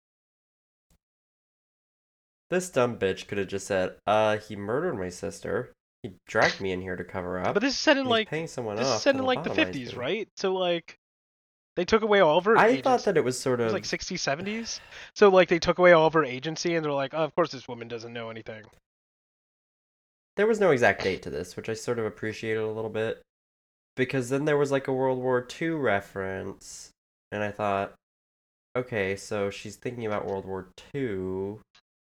This 2.50 2.68
dumb 2.68 2.98
bitch 2.98 3.28
could 3.28 3.38
have 3.38 3.46
just 3.48 3.66
said, 3.66 3.96
"Uh, 4.06 4.38
he 4.38 4.56
murdered 4.56 4.94
my 4.98 5.08
sister. 5.08 5.72
He 6.02 6.14
dragged 6.26 6.60
me 6.60 6.72
in 6.72 6.80
here 6.80 6.96
to 6.96 7.04
cover 7.04 7.38
up." 7.38 7.54
But 7.54 7.60
this 7.60 7.74
is 7.74 7.80
set 7.80 7.96
in 7.96 8.06
like 8.06 8.28
paying 8.28 8.48
someone 8.48 8.76
this 8.76 8.88
off. 8.88 8.96
is 8.96 9.02
set 9.02 9.14
in 9.14 9.22
like 9.24 9.44
the 9.44 9.50
50s, 9.50 9.92
me." 9.92 9.98
right? 9.98 10.28
So 10.36 10.54
like 10.54 10.98
They 11.76 11.84
took 11.84 12.02
away 12.02 12.20
all 12.20 12.36
of 12.36 12.44
her. 12.44 12.58
I 12.58 12.66
agency. 12.66 12.82
thought 12.82 13.04
that 13.04 13.16
it 13.16 13.24
was 13.24 13.38
sort 13.38 13.60
it 13.60 13.64
of 13.64 13.72
was 13.72 13.74
like 13.74 13.84
60s, 13.84 14.18
70s. 14.18 14.80
So 15.14 15.28
like 15.28 15.48
they 15.48 15.58
took 15.58 15.78
away 15.78 15.92
all 15.92 16.06
of 16.06 16.12
her 16.14 16.24
agency, 16.24 16.74
and 16.74 16.84
they're 16.84 16.92
like, 16.92 17.14
oh, 17.14 17.24
of 17.24 17.34
course 17.34 17.52
this 17.52 17.68
woman 17.68 17.88
doesn't 17.88 18.12
know 18.12 18.28
anything. 18.28 18.64
there 20.36 20.46
was 20.46 20.58
no 20.58 20.70
exact 20.70 21.02
date 21.02 21.20
to 21.22 21.28
this, 21.28 21.54
which 21.54 21.68
I 21.68 21.74
sort 21.74 21.98
of 21.98 22.06
appreciated 22.06 22.62
a 22.62 22.70
little 22.70 22.90
bit. 22.90 23.20
Because 23.94 24.30
then 24.30 24.46
there 24.46 24.56
was 24.56 24.72
like 24.72 24.88
a 24.88 24.92
World 24.92 25.18
War 25.18 25.46
II 25.60 25.70
reference, 25.70 26.90
and 27.30 27.42
I 27.42 27.50
thought, 27.50 27.92
okay, 28.74 29.16
so 29.16 29.50
she's 29.50 29.76
thinking 29.76 30.06
about 30.06 30.26
World 30.26 30.46
War 30.46 30.68
II. 30.94 31.58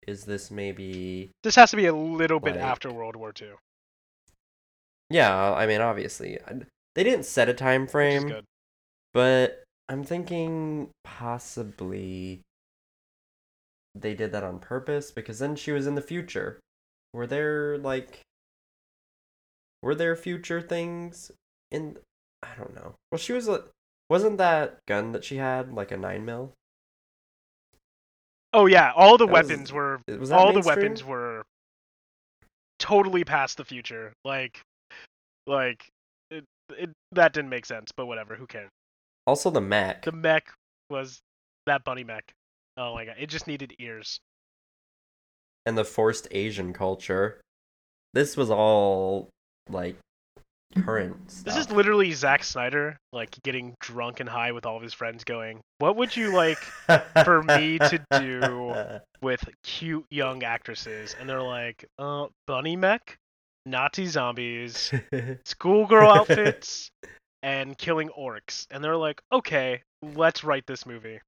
Is 0.06 0.24
this 0.24 0.50
maybe. 0.50 1.30
This 1.42 1.56
has 1.56 1.70
to 1.72 1.76
be 1.76 1.86
a 1.86 1.94
little 1.94 2.40
bit 2.40 2.56
after 2.56 2.90
World 2.90 3.16
War 3.16 3.32
II. 3.40 3.50
Yeah, 5.10 5.52
I 5.52 5.66
mean, 5.66 5.82
obviously. 5.82 6.38
They 6.94 7.04
didn't 7.04 7.26
set 7.26 7.50
a 7.50 7.54
time 7.54 7.86
frame, 7.86 8.28
good. 8.28 8.44
But 9.14 9.62
I'm 9.88 10.04
thinking 10.04 10.90
possibly 11.04 12.40
they 13.94 14.14
did 14.14 14.32
that 14.32 14.42
on 14.44 14.58
purpose 14.58 15.10
because 15.10 15.38
then 15.38 15.54
she 15.56 15.70
was 15.72 15.86
in 15.86 15.94
the 15.94 16.00
future. 16.02 16.58
Were 17.12 17.26
there 17.26 17.76
like 17.78 18.20
were 19.82 19.94
there 19.94 20.16
future 20.16 20.62
things 20.62 21.30
in 21.70 21.98
I 22.42 22.54
don't 22.56 22.74
know. 22.74 22.94
Well, 23.10 23.18
she 23.18 23.32
was 23.32 23.48
wasn't 24.08 24.38
that 24.38 24.78
gun 24.86 25.12
that 25.12 25.24
she 25.24 25.36
had 25.36 25.72
like 25.72 25.90
a 25.90 25.96
9 25.96 26.24
mil? 26.24 26.52
Oh 28.54 28.66
yeah, 28.66 28.92
all 28.94 29.16
the 29.18 29.26
That 29.26 29.32
was- 29.32 29.48
weapons 29.48 29.72
were 29.72 30.00
Was 30.08 30.30
all 30.32 30.52
the 30.52 30.60
weapons 30.60 31.04
were 31.04 31.42
totally 32.78 33.24
past 33.24 33.56
the 33.56 33.64
future. 33.64 34.12
Like, 34.24 34.60
like 35.46 35.86
it, 36.30 36.44
it 36.70 36.90
that 37.12 37.32
didn't 37.32 37.48
make 37.50 37.64
sense, 37.66 37.90
but 37.96 38.06
whatever. 38.06 38.34
Who 38.34 38.46
cares? 38.46 38.70
Also 39.26 39.50
the 39.50 39.60
mech. 39.60 40.02
The 40.02 40.12
mech 40.12 40.48
was 40.90 41.20
that 41.66 41.84
bunny 41.84 42.04
mech. 42.04 42.32
Oh 42.76 42.94
my 42.94 43.04
god, 43.04 43.16
it 43.18 43.28
just 43.28 43.46
needed 43.46 43.74
ears. 43.78 44.18
and 45.66 45.78
the 45.78 45.84
forced 45.84 46.26
Asian 46.32 46.72
culture. 46.72 47.40
This 48.14 48.36
was 48.36 48.50
all 48.50 49.28
like 49.70 49.96
current 50.84 51.30
stuff. 51.30 51.44
This 51.54 51.66
is 51.66 51.70
literally 51.70 52.10
Zack 52.12 52.42
Snyder 52.42 52.96
like 53.12 53.40
getting 53.42 53.74
drunk 53.80 54.20
and 54.20 54.28
high 54.28 54.52
with 54.52 54.66
all 54.66 54.76
of 54.76 54.82
his 54.82 54.92
friends, 54.92 55.22
going, 55.24 55.60
"What 55.78 55.96
would 55.96 56.16
you 56.16 56.32
like 56.32 56.58
for 57.24 57.42
me 57.42 57.78
to 57.78 58.04
do 58.18 58.74
with 59.22 59.44
cute 59.62 60.04
young 60.10 60.42
actresses?" 60.42 61.14
And 61.20 61.28
they're 61.28 61.42
like, 61.42 61.84
"Uh, 61.98 62.26
bunny 62.46 62.74
mech, 62.76 63.16
Nazi 63.66 64.06
zombies, 64.06 64.92
schoolgirl 65.44 66.10
outfits, 66.10 66.90
and 67.42 67.76
killing 67.78 68.10
orcs." 68.18 68.66
And 68.70 68.82
they're 68.82 68.96
like, 68.96 69.22
"Okay, 69.32 69.82
let's 70.02 70.44
write 70.44 70.66
this 70.66 70.86
movie." 70.86 71.20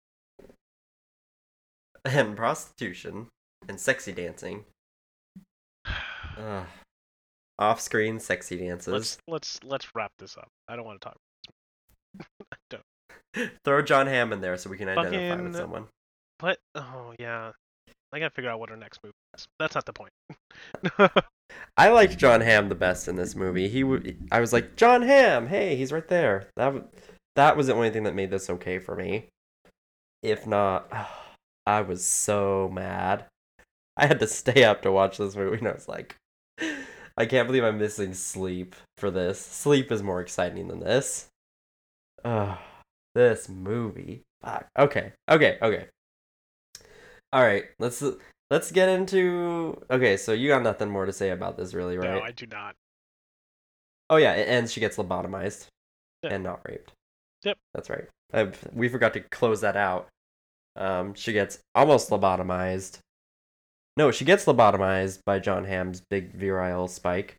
and 2.04 2.36
prostitution 2.36 3.28
and 3.68 3.80
sexy 3.80 4.12
dancing. 4.12 4.64
Ugh. 6.38 6.66
Off-screen 7.58 8.18
sexy 8.18 8.56
dances. 8.56 8.92
Let's 8.92 9.18
let's 9.28 9.60
let's 9.62 9.94
wrap 9.94 10.10
this 10.18 10.36
up. 10.36 10.48
I 10.68 10.74
don't 10.74 10.84
want 10.84 11.00
to 11.00 11.08
talk. 11.08 11.16
I 12.52 12.56
don't. 12.68 13.50
Throw 13.64 13.82
Jon 13.82 14.06
Hamm 14.06 14.32
in 14.32 14.40
there 14.40 14.56
so 14.56 14.70
we 14.70 14.76
can 14.76 14.88
identify 14.88 15.40
with 15.40 15.56
someone. 15.56 15.86
But 16.40 16.58
Oh 16.74 17.14
yeah, 17.18 17.52
I 18.12 18.18
gotta 18.18 18.30
figure 18.30 18.50
out 18.50 18.58
what 18.58 18.70
our 18.70 18.76
next 18.76 19.00
movie 19.04 19.14
is. 19.36 19.46
That's 19.60 19.76
not 19.76 19.86
the 19.86 19.92
point. 19.92 20.12
I 21.76 21.88
liked 21.88 22.18
Jon 22.18 22.40
Hamm 22.40 22.68
the 22.68 22.74
best 22.74 23.08
in 23.08 23.16
this 23.16 23.34
movie. 23.34 23.68
He, 23.68 23.82
w- 23.82 24.16
I 24.30 24.40
was 24.40 24.52
like, 24.52 24.76
Jon 24.76 25.02
Hamm, 25.02 25.48
hey, 25.48 25.74
he's 25.76 25.92
right 25.92 26.06
there. 26.06 26.48
That, 26.56 26.66
w- 26.66 26.86
that 27.34 27.56
was 27.56 27.66
the 27.66 27.74
only 27.74 27.90
thing 27.90 28.04
that 28.04 28.14
made 28.14 28.30
this 28.30 28.48
okay 28.48 28.78
for 28.78 28.94
me. 28.94 29.26
If 30.22 30.46
not, 30.46 30.90
I 31.66 31.80
was 31.80 32.04
so 32.04 32.70
mad. 32.72 33.26
I 33.96 34.06
had 34.06 34.20
to 34.20 34.26
stay 34.28 34.64
up 34.64 34.82
to 34.82 34.92
watch 34.92 35.18
this 35.18 35.36
movie, 35.36 35.58
and 35.58 35.68
I 35.68 35.72
was 35.72 35.88
like, 35.88 36.16
I 37.16 37.26
can't 37.26 37.46
believe 37.46 37.64
I'm 37.64 37.78
missing 37.78 38.14
sleep 38.14 38.74
for 38.98 39.10
this. 39.10 39.40
Sleep 39.40 39.90
is 39.92 40.02
more 40.02 40.20
exciting 40.20 40.68
than 40.68 40.80
this. 40.80 41.28
Ugh, 42.24 42.58
this 43.14 43.48
movie. 43.48 44.22
Fuck. 44.42 44.66
Okay, 44.78 45.12
okay, 45.28 45.58
okay. 45.62 45.86
All 47.32 47.42
right, 47.42 47.64
let's 47.78 48.02
let's 48.54 48.70
get 48.70 48.88
into. 48.88 49.76
Okay, 49.90 50.16
so 50.16 50.32
you 50.32 50.48
got 50.48 50.62
nothing 50.62 50.88
more 50.88 51.06
to 51.06 51.12
say 51.12 51.30
about 51.30 51.56
this, 51.56 51.74
really, 51.74 51.98
right? 51.98 52.10
No, 52.14 52.20
I 52.20 52.30
do 52.30 52.46
not. 52.46 52.76
Oh 54.08 54.16
yeah, 54.16 54.34
it 54.34 54.44
ends. 54.48 54.72
She 54.72 54.80
gets 54.80 54.96
lobotomized 54.96 55.66
Yeah. 56.22 56.34
and 56.34 56.44
not 56.44 56.60
raped. 56.68 56.92
Yep. 57.42 57.58
That's 57.74 57.90
right. 57.90 58.04
I, 58.32 58.52
we 58.72 58.88
forgot 58.88 59.12
to 59.14 59.20
close 59.20 59.60
that 59.62 59.76
out. 59.76 60.08
Um, 60.76 61.14
she 61.14 61.32
gets 61.32 61.58
almost 61.74 62.10
lobotomized. 62.10 62.98
No, 63.96 64.10
she 64.10 64.24
gets 64.24 64.44
lobotomized 64.44 65.20
by 65.24 65.38
Jon 65.40 65.64
Hamm's 65.64 66.00
big 66.10 66.32
virile 66.34 66.88
spike, 66.88 67.36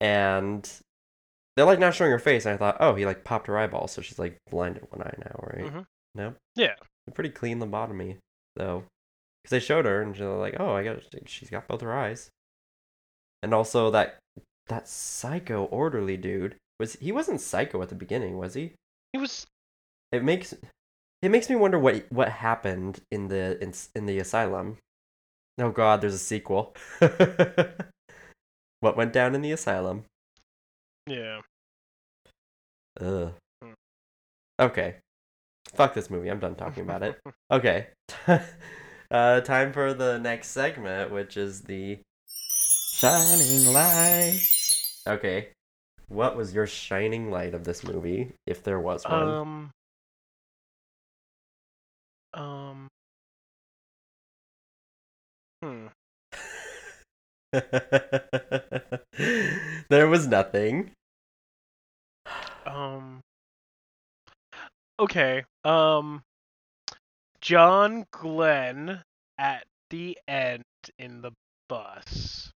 and 0.00 0.68
they're 1.56 1.66
like 1.66 1.78
not 1.80 1.94
showing 1.94 2.10
her 2.12 2.18
face. 2.18 2.44
And 2.46 2.54
I 2.54 2.56
thought, 2.56 2.76
oh, 2.80 2.94
he 2.94 3.04
like 3.04 3.24
popped 3.24 3.48
her 3.48 3.58
eyeball, 3.58 3.88
so 3.88 4.00
she's 4.00 4.18
like 4.18 4.36
blinded 4.50 4.86
one 4.90 5.02
eye 5.02 5.14
now, 5.18 5.40
right? 5.42 5.72
Mhm. 5.72 5.86
No. 6.14 6.34
Yeah. 6.54 6.74
A 7.08 7.10
pretty 7.10 7.30
clean 7.30 7.60
lobotomy, 7.60 8.16
though, 8.56 8.84
because 9.46 9.62
they 9.62 9.64
showed 9.64 9.84
her 9.84 10.02
and 10.02 10.16
she's 10.16 10.24
like, 10.24 10.56
oh, 10.58 10.72
I 10.72 10.82
got, 10.82 10.96
she's 11.26 11.50
got 11.50 11.68
both 11.68 11.80
her 11.80 11.94
eyes, 11.94 12.30
and 13.44 13.54
also 13.54 13.92
that 13.92 14.18
that 14.66 14.88
psycho 14.88 15.66
orderly 15.66 16.16
dude 16.16 16.56
was 16.80 16.94
he 16.94 17.12
wasn't 17.12 17.40
psycho 17.40 17.80
at 17.80 17.88
the 17.88 17.94
beginning, 17.94 18.38
was 18.38 18.54
he? 18.54 18.72
He 19.12 19.20
was 19.20 19.46
It 20.10 20.24
makes 20.24 20.52
it 21.22 21.28
makes 21.28 21.48
me 21.48 21.54
wonder 21.54 21.78
what 21.78 22.06
what 22.10 22.28
happened 22.28 22.98
in 23.12 23.28
the 23.28 23.62
in, 23.62 23.72
in 23.94 24.06
the 24.06 24.18
asylum. 24.18 24.78
Oh 25.60 25.70
God, 25.70 26.00
there's 26.00 26.14
a 26.14 26.18
sequel. 26.18 26.74
what 28.80 28.96
went 28.96 29.12
down 29.12 29.36
in 29.36 29.42
the 29.42 29.52
asylum? 29.52 30.06
yeah. 31.06 31.40
Ugh. 33.00 33.32
Hmm. 33.62 33.72
Okay. 34.58 34.96
Fuck 35.72 35.94
this 35.94 36.10
movie. 36.10 36.30
I'm 36.30 36.40
done 36.40 36.56
talking 36.56 36.82
about 36.82 37.04
it. 37.04 37.20
Okay. 37.52 37.86
uh, 39.10 39.40
time 39.40 39.72
for 39.72 39.94
the 39.94 40.18
next 40.18 40.48
segment, 40.48 41.10
which 41.10 41.36
is 41.36 41.62
the 41.62 41.98
shining 42.92 43.72
light. 43.72 44.46
Okay. 45.06 45.48
What 46.08 46.36
was 46.36 46.54
your 46.54 46.66
shining 46.66 47.30
light 47.30 47.54
of 47.54 47.64
this 47.64 47.82
movie, 47.82 48.32
if 48.46 48.62
there 48.62 48.78
was 48.78 49.04
one? 49.04 49.22
Um. 49.22 49.70
Um. 52.34 52.88
Hmm. 55.62 55.86
there 59.88 60.08
was 60.08 60.26
nothing. 60.26 60.92
Um. 62.66 63.20
Okay. 64.98 65.44
Um. 65.64 66.22
John 67.46 68.06
Glenn 68.10 69.02
at 69.38 69.66
the 69.90 70.18
end 70.26 70.64
in 70.98 71.22
the 71.22 71.30
bus. 71.68 72.50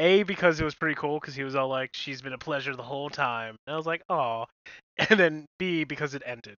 A 0.00 0.24
because 0.24 0.58
it 0.58 0.64
was 0.64 0.74
pretty 0.74 0.96
cool 0.96 1.20
because 1.20 1.36
he 1.36 1.44
was 1.44 1.54
all 1.54 1.68
like, 1.68 1.90
"She's 1.94 2.22
been 2.22 2.32
a 2.32 2.38
pleasure 2.38 2.74
the 2.74 2.82
whole 2.82 3.08
time," 3.08 3.54
and 3.64 3.74
I 3.74 3.76
was 3.76 3.86
like, 3.86 4.02
"Oh," 4.08 4.46
and 4.98 5.20
then 5.20 5.46
B 5.60 5.84
because 5.84 6.16
it 6.16 6.24
ended. 6.26 6.56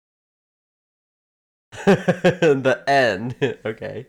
the 1.72 2.84
end. 2.86 3.34
okay. 3.66 4.06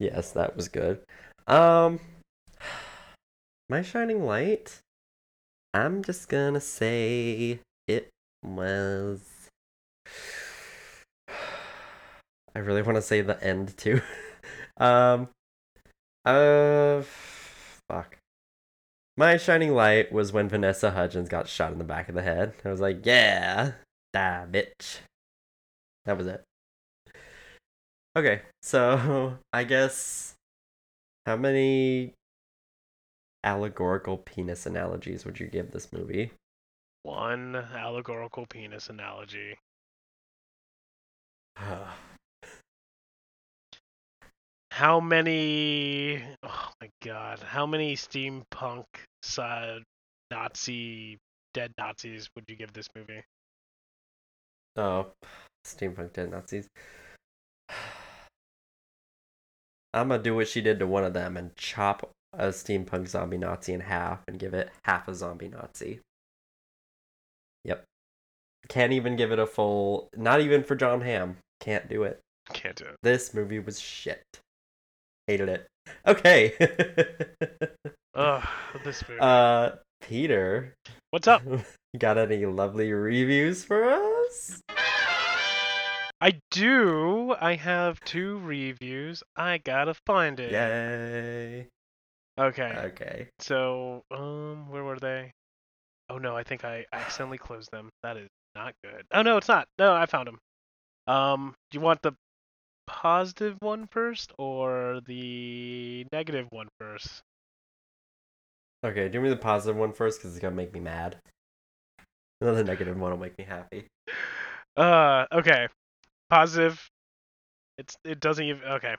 Yes, 0.00 0.32
that 0.32 0.56
was 0.56 0.66
good. 0.66 1.00
Um 1.46 2.00
My 3.68 3.82
shining 3.82 4.24
light. 4.24 4.80
I'm 5.72 6.02
just 6.02 6.28
gonna 6.28 6.60
say 6.60 7.60
it 7.86 8.10
was 8.42 9.20
I 12.54 12.60
really 12.60 12.82
want 12.82 12.96
to 12.96 13.02
say 13.02 13.20
the 13.20 13.42
end 13.42 13.76
too. 13.76 14.00
um 14.76 15.28
uh 16.24 17.02
fuck. 17.88 18.16
My 19.16 19.36
shining 19.36 19.74
light 19.74 20.12
was 20.12 20.32
when 20.32 20.48
Vanessa 20.48 20.90
Hudgens 20.90 21.28
got 21.28 21.48
shot 21.48 21.72
in 21.72 21.78
the 21.78 21.84
back 21.84 22.08
of 22.08 22.14
the 22.14 22.22
head. 22.22 22.54
I 22.64 22.70
was 22.70 22.80
like, 22.80 23.04
yeah, 23.06 23.72
die 24.12 24.46
bitch. 24.50 24.98
That 26.04 26.18
was 26.18 26.26
it. 26.26 26.42
Okay, 28.16 28.42
so 28.62 29.38
I 29.52 29.64
guess 29.64 30.34
how 31.26 31.36
many 31.36 32.14
allegorical 33.42 34.18
penis 34.18 34.66
analogies 34.66 35.24
would 35.24 35.38
you 35.40 35.46
give 35.46 35.70
this 35.70 35.92
movie? 35.92 36.32
One 37.02 37.56
allegorical 37.56 38.46
penis 38.46 38.88
analogy. 38.88 39.56
How 44.74 44.98
many? 44.98 46.20
Oh 46.42 46.70
my 46.80 46.90
god! 47.00 47.38
How 47.38 47.64
many 47.64 47.94
steampunk 47.94 48.86
uh, 49.38 49.78
Nazi 50.32 51.16
dead 51.52 51.70
Nazis 51.78 52.28
would 52.34 52.42
you 52.48 52.56
give 52.56 52.72
this 52.72 52.88
movie? 52.96 53.22
oh, 54.74 55.06
steampunk 55.64 56.12
dead 56.14 56.32
Nazis. 56.32 56.66
I'm 59.94 60.08
gonna 60.08 60.20
do 60.20 60.34
what 60.34 60.48
she 60.48 60.60
did 60.60 60.80
to 60.80 60.88
one 60.88 61.04
of 61.04 61.12
them 61.12 61.36
and 61.36 61.54
chop 61.54 62.10
a 62.32 62.48
steampunk 62.48 63.06
zombie 63.06 63.38
Nazi 63.38 63.74
in 63.74 63.80
half 63.80 64.24
and 64.26 64.40
give 64.40 64.54
it 64.54 64.70
half 64.84 65.06
a 65.06 65.14
zombie 65.14 65.50
Nazi. 65.50 66.00
Yep. 67.62 67.84
Can't 68.66 68.92
even 68.92 69.14
give 69.14 69.30
it 69.30 69.38
a 69.38 69.46
full. 69.46 70.08
Not 70.16 70.40
even 70.40 70.64
for 70.64 70.74
Jon 70.74 71.00
Hamm. 71.00 71.36
Can't 71.60 71.88
do 71.88 72.02
it. 72.02 72.18
Can't 72.52 72.74
do 72.74 72.86
it. 72.86 72.96
This 73.04 73.34
movie 73.34 73.60
was 73.60 73.78
shit. 73.78 74.40
Hated 75.26 75.48
it. 75.48 75.66
Okay. 76.06 76.54
Ugh, 78.14 78.48
this 78.84 79.02
movie. 79.08 79.20
uh, 79.20 79.70
Peter, 80.00 80.74
What's 81.10 81.28
up? 81.28 81.42
got 81.98 82.18
any 82.18 82.44
lovely 82.44 82.92
reviews 82.92 83.64
for 83.64 83.84
us? 83.88 84.60
I 86.20 86.40
do. 86.50 87.34
I 87.40 87.54
have 87.54 88.00
two 88.00 88.38
reviews. 88.40 89.22
I 89.36 89.58
gotta 89.58 89.94
find 90.06 90.40
it. 90.40 90.52
Yay. 90.52 91.68
Okay. 92.38 92.72
Okay. 92.86 93.28
So, 93.38 94.02
um, 94.10 94.68
where 94.68 94.84
were 94.84 94.98
they? 94.98 95.30
Oh 96.10 96.18
no, 96.18 96.36
I 96.36 96.42
think 96.42 96.64
I 96.64 96.84
accidentally 96.92 97.38
closed 97.38 97.70
them. 97.72 97.90
That 98.02 98.16
is 98.16 98.28
not 98.54 98.74
good. 98.82 99.04
Oh 99.12 99.22
no, 99.22 99.36
it's 99.36 99.48
not. 99.48 99.66
No, 99.78 99.94
I 99.94 100.06
found 100.06 100.28
them. 100.28 100.38
Um, 101.06 101.54
do 101.70 101.78
you 101.78 101.80
want 101.82 102.02
the 102.02 102.12
positive 102.86 103.56
one 103.60 103.86
first 103.86 104.32
or 104.38 105.00
the 105.06 106.06
negative 106.12 106.46
one 106.50 106.68
first? 106.78 107.22
Okay, 108.84 109.08
do 109.08 109.20
me 109.20 109.28
the 109.28 109.36
positive 109.36 109.76
one 109.76 109.92
first 109.92 110.18
because 110.18 110.32
it's 110.32 110.42
gonna 110.42 110.54
make 110.54 110.72
me 110.72 110.80
mad. 110.80 111.16
The 112.40 112.62
negative 112.62 112.98
one 112.98 113.10
will 113.10 113.18
make 113.18 113.38
me 113.38 113.44
happy. 113.44 113.86
Uh, 114.76 115.24
okay. 115.30 115.68
Positive. 116.30 116.90
It's 117.78 117.96
it 118.04 118.18
doesn't 118.18 118.44
even 118.44 118.64
okay. 118.64 118.96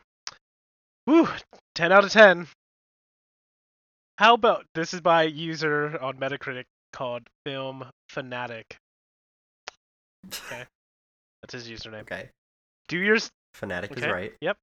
Woo, 1.05 1.27
ten 1.73 1.91
out 1.91 2.05
of 2.05 2.11
ten. 2.11 2.47
How 4.17 4.36
about 4.36 4.65
this 4.73 4.93
is 4.93 5.01
by 5.01 5.23
a 5.23 5.27
user 5.27 5.99
on 6.01 6.15
Metacritic 6.15 6.63
called 6.95 7.23
Film 7.45 7.83
Fanatic. 8.09 8.77
Okay, 10.27 10.63
that's 11.41 11.53
his 11.53 11.67
username. 11.67 12.01
Okay. 12.01 12.29
Do 12.88 12.97
your 12.97 13.17
Fanatic 13.56 13.97
is 13.97 14.06
right. 14.06 14.34
Yep. 14.41 14.58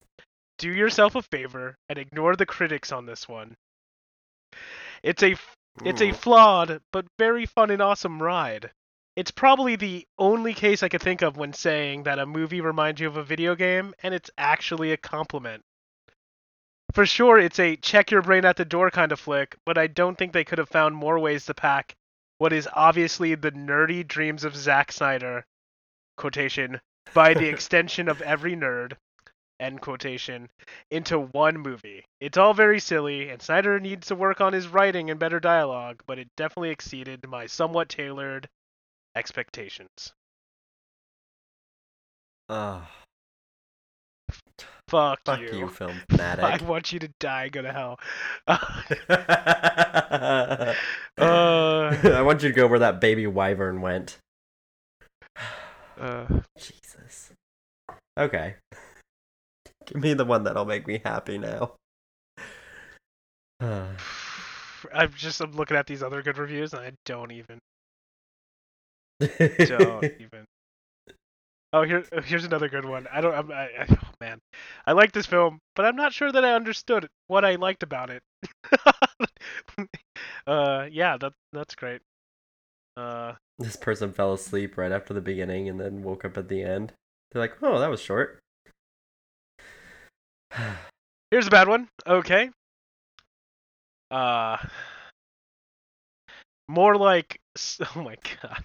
Do 0.59 0.71
yourself 0.71 1.15
a 1.15 1.23
favor 1.23 1.77
and 1.89 1.99
ignore 1.99 2.37
the 2.37 2.47
critics 2.47 2.93
on 2.93 3.07
this 3.07 3.27
one. 3.29 3.57
It's 5.03 5.23
a 5.23 5.35
it's 5.85 6.03
a 6.03 6.11
hmm. 6.11 6.15
flawed 6.15 6.81
but 6.93 7.07
very 7.19 7.47
fun 7.47 7.71
and 7.71 7.81
awesome 7.81 8.23
ride. 8.23 8.71
It's 9.17 9.31
probably 9.31 9.77
the 9.77 10.07
only 10.19 10.55
case 10.55 10.83
I 10.83 10.89
could 10.89 11.03
think 11.03 11.23
of 11.23 11.37
when 11.37 11.53
saying 11.53 12.05
that 12.05 12.19
a 12.19 12.27
movie 12.27 12.61
reminds 12.61 13.01
you 13.01 13.09
of 13.09 13.17
a 13.17 13.25
video 13.25 13.55
game, 13.55 13.95
and 14.03 14.15
it's 14.15 14.31
actually 14.39 14.93
a 14.93 14.97
compliment. 14.97 15.65
For 16.93 17.07
sure, 17.07 17.39
it's 17.39 17.59
a 17.59 17.77
check 17.77 18.11
your 18.11 18.23
brain 18.23 18.45
at 18.45 18.57
the 18.57 18.65
door 18.65 18.91
kind 18.91 19.13
of 19.13 19.21
flick, 19.21 19.57
but 19.65 19.79
I 19.79 19.87
don't 19.87 20.17
think 20.17 20.33
they 20.33 20.45
could 20.45 20.59
have 20.59 20.69
found 20.69 20.95
more 20.95 21.19
ways 21.19 21.47
to 21.47 21.55
pack 21.55 21.95
what 22.39 22.53
is 22.53 22.69
obviously 22.73 23.35
the 23.35 23.53
nerdy 23.53 24.07
dreams 24.07 24.45
of 24.45 24.57
Zack 24.57 24.93
Snyder, 24.93 25.47
quotation, 26.17 26.81
by 27.15 27.35
the 27.35 27.49
extension 27.49 28.09
of 28.09 28.23
every 28.23 28.57
nerd, 28.57 28.95
end 29.61 29.81
quotation, 29.81 30.49
into 30.91 31.19
one 31.19 31.59
movie. 31.59 32.05
It's 32.21 32.39
all 32.39 32.55
very 32.55 32.81
silly, 32.81 33.29
and 33.29 33.41
Snyder 33.41 33.79
needs 33.79 34.09
to 34.09 34.15
work 34.15 34.41
on 34.41 34.53
his 34.53 34.69
writing 34.69 35.11
and 35.11 35.19
better 35.19 35.41
dialogue, 35.41 36.03
but 36.07 36.19
it 36.19 36.29
definitely 36.37 36.71
exceeded 36.71 37.27
my 37.27 37.47
somewhat 37.47 37.89
tailored 37.89 38.49
expectations. 39.15 40.13
Ugh. 42.49 42.83
Fuck, 44.89 45.21
fuck 45.25 45.41
you. 45.41 45.53
you, 45.53 45.69
film 45.69 46.01
I 46.19 46.59
want 46.63 46.93
you 46.93 46.99
to 46.99 47.09
die, 47.19 47.49
go 47.49 47.63
to 47.63 47.73
hell. 47.73 47.99
uh. 51.19 51.19
I 51.19 52.23
want 52.23 52.43
you 52.43 52.51
to 52.51 52.55
go 52.55 52.67
where 52.67 52.81
that 52.81 53.01
baby 53.01 53.27
wyvern 53.27 53.81
went. 53.81 54.19
uh. 56.01 56.27
Okay. 58.19 58.57
Give 59.87 60.01
me 60.03 60.15
the 60.15 60.25
one 60.25 60.45
that'll 60.45 60.65
make 60.65 60.87
me 60.87 61.01
happy 61.05 61.39
now. 61.39 61.75
I'm 63.61 65.13
just 65.15 65.41
I'm 65.41 65.53
looking 65.53 65.77
at 65.77 65.87
these 65.87 66.03
other 66.03 66.23
good 66.23 66.39
reviews, 66.39 66.73
and 66.73 66.83
I 66.83 66.93
don't 67.05 67.31
even 67.31 67.59
don't 69.39 70.05
even. 70.05 70.45
Oh, 71.73 71.83
here 71.83 72.05
here's 72.25 72.45
another 72.45 72.69
good 72.69 72.85
one. 72.85 73.07
I 73.13 73.21
don't. 73.21 73.35
I'm, 73.35 73.51
I, 73.51 73.63
I, 73.63 73.87
oh 73.91 74.11
man, 74.21 74.39
I 74.87 74.93
like 74.93 75.13
this 75.13 75.27
film, 75.27 75.59
but 75.75 75.87
I'm 75.87 75.97
not 75.97 76.13
sure 76.13 76.31
that 76.31 76.45
I 76.45 76.53
understood 76.53 77.09
what 77.29 77.45
I 77.45 77.55
liked 77.55 77.83
about 77.83 78.11
it. 78.11 78.23
uh, 80.47 80.87
yeah, 80.91 81.17
that 81.19 81.33
that's 81.53 81.75
great. 81.75 82.03
Uh, 82.97 83.35
this 83.59 83.77
person 83.77 84.13
fell 84.13 84.35
asleep 84.35 84.77
right 84.77 84.93
after 84.93 85.15
the 85.15 85.21
beginning 85.21 85.69
and 85.69 85.81
then 85.81 86.03
woke 86.03 86.25
up 86.25 86.37
at 86.37 86.49
the 86.49 86.63
end. 86.63 86.93
They're 87.33 87.43
like, 87.43 87.57
oh, 87.63 87.79
that 87.79 87.91
was 87.91 88.01
short. 88.01 88.41
here's 91.31 91.47
a 91.47 91.51
bad 91.51 91.69
one. 91.69 91.89
Okay. 92.07 92.51
Uh, 94.11 94.59
more 96.69 96.97
like. 96.97 97.39
Oh 97.95 98.03
my 98.03 98.17
god. 98.41 98.65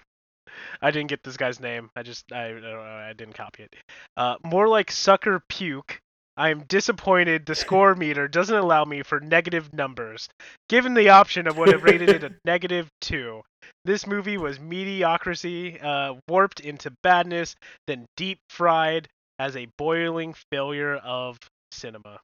I 0.80 0.90
didn't 0.90 1.10
get 1.10 1.22
this 1.22 1.36
guy's 1.36 1.60
name. 1.60 1.90
I 1.94 2.02
just 2.02 2.32
I 2.32 2.46
I 2.46 3.10
I 3.10 3.12
didn't 3.12 3.34
copy 3.34 3.64
it. 3.64 3.76
Uh, 4.16 4.36
more 4.44 4.66
like 4.66 4.90
sucker 4.90 5.42
puke. 5.48 6.00
I'm 6.38 6.62
disappointed 6.68 7.46
the 7.46 7.56
score 7.56 7.96
meter 7.96 8.28
doesn't 8.28 8.54
allow 8.56 8.84
me 8.84 9.02
for 9.02 9.18
negative 9.18 9.74
numbers. 9.74 10.28
Given 10.68 10.94
the 10.94 11.08
option, 11.08 11.48
I 11.48 11.50
would 11.50 11.72
have 11.72 11.82
rated 11.82 12.10
it 12.10 12.22
a 12.22 12.32
negative 12.44 12.88
two. 13.00 13.42
This 13.84 14.06
movie 14.06 14.38
was 14.38 14.60
mediocrity, 14.60 15.80
uh, 15.80 16.14
warped 16.28 16.60
into 16.60 16.92
badness, 17.02 17.56
then 17.88 18.06
deep 18.16 18.38
fried 18.48 19.08
as 19.40 19.56
a 19.56 19.66
boiling 19.76 20.32
failure 20.52 20.94
of 20.94 21.38
cinema. 21.72 22.20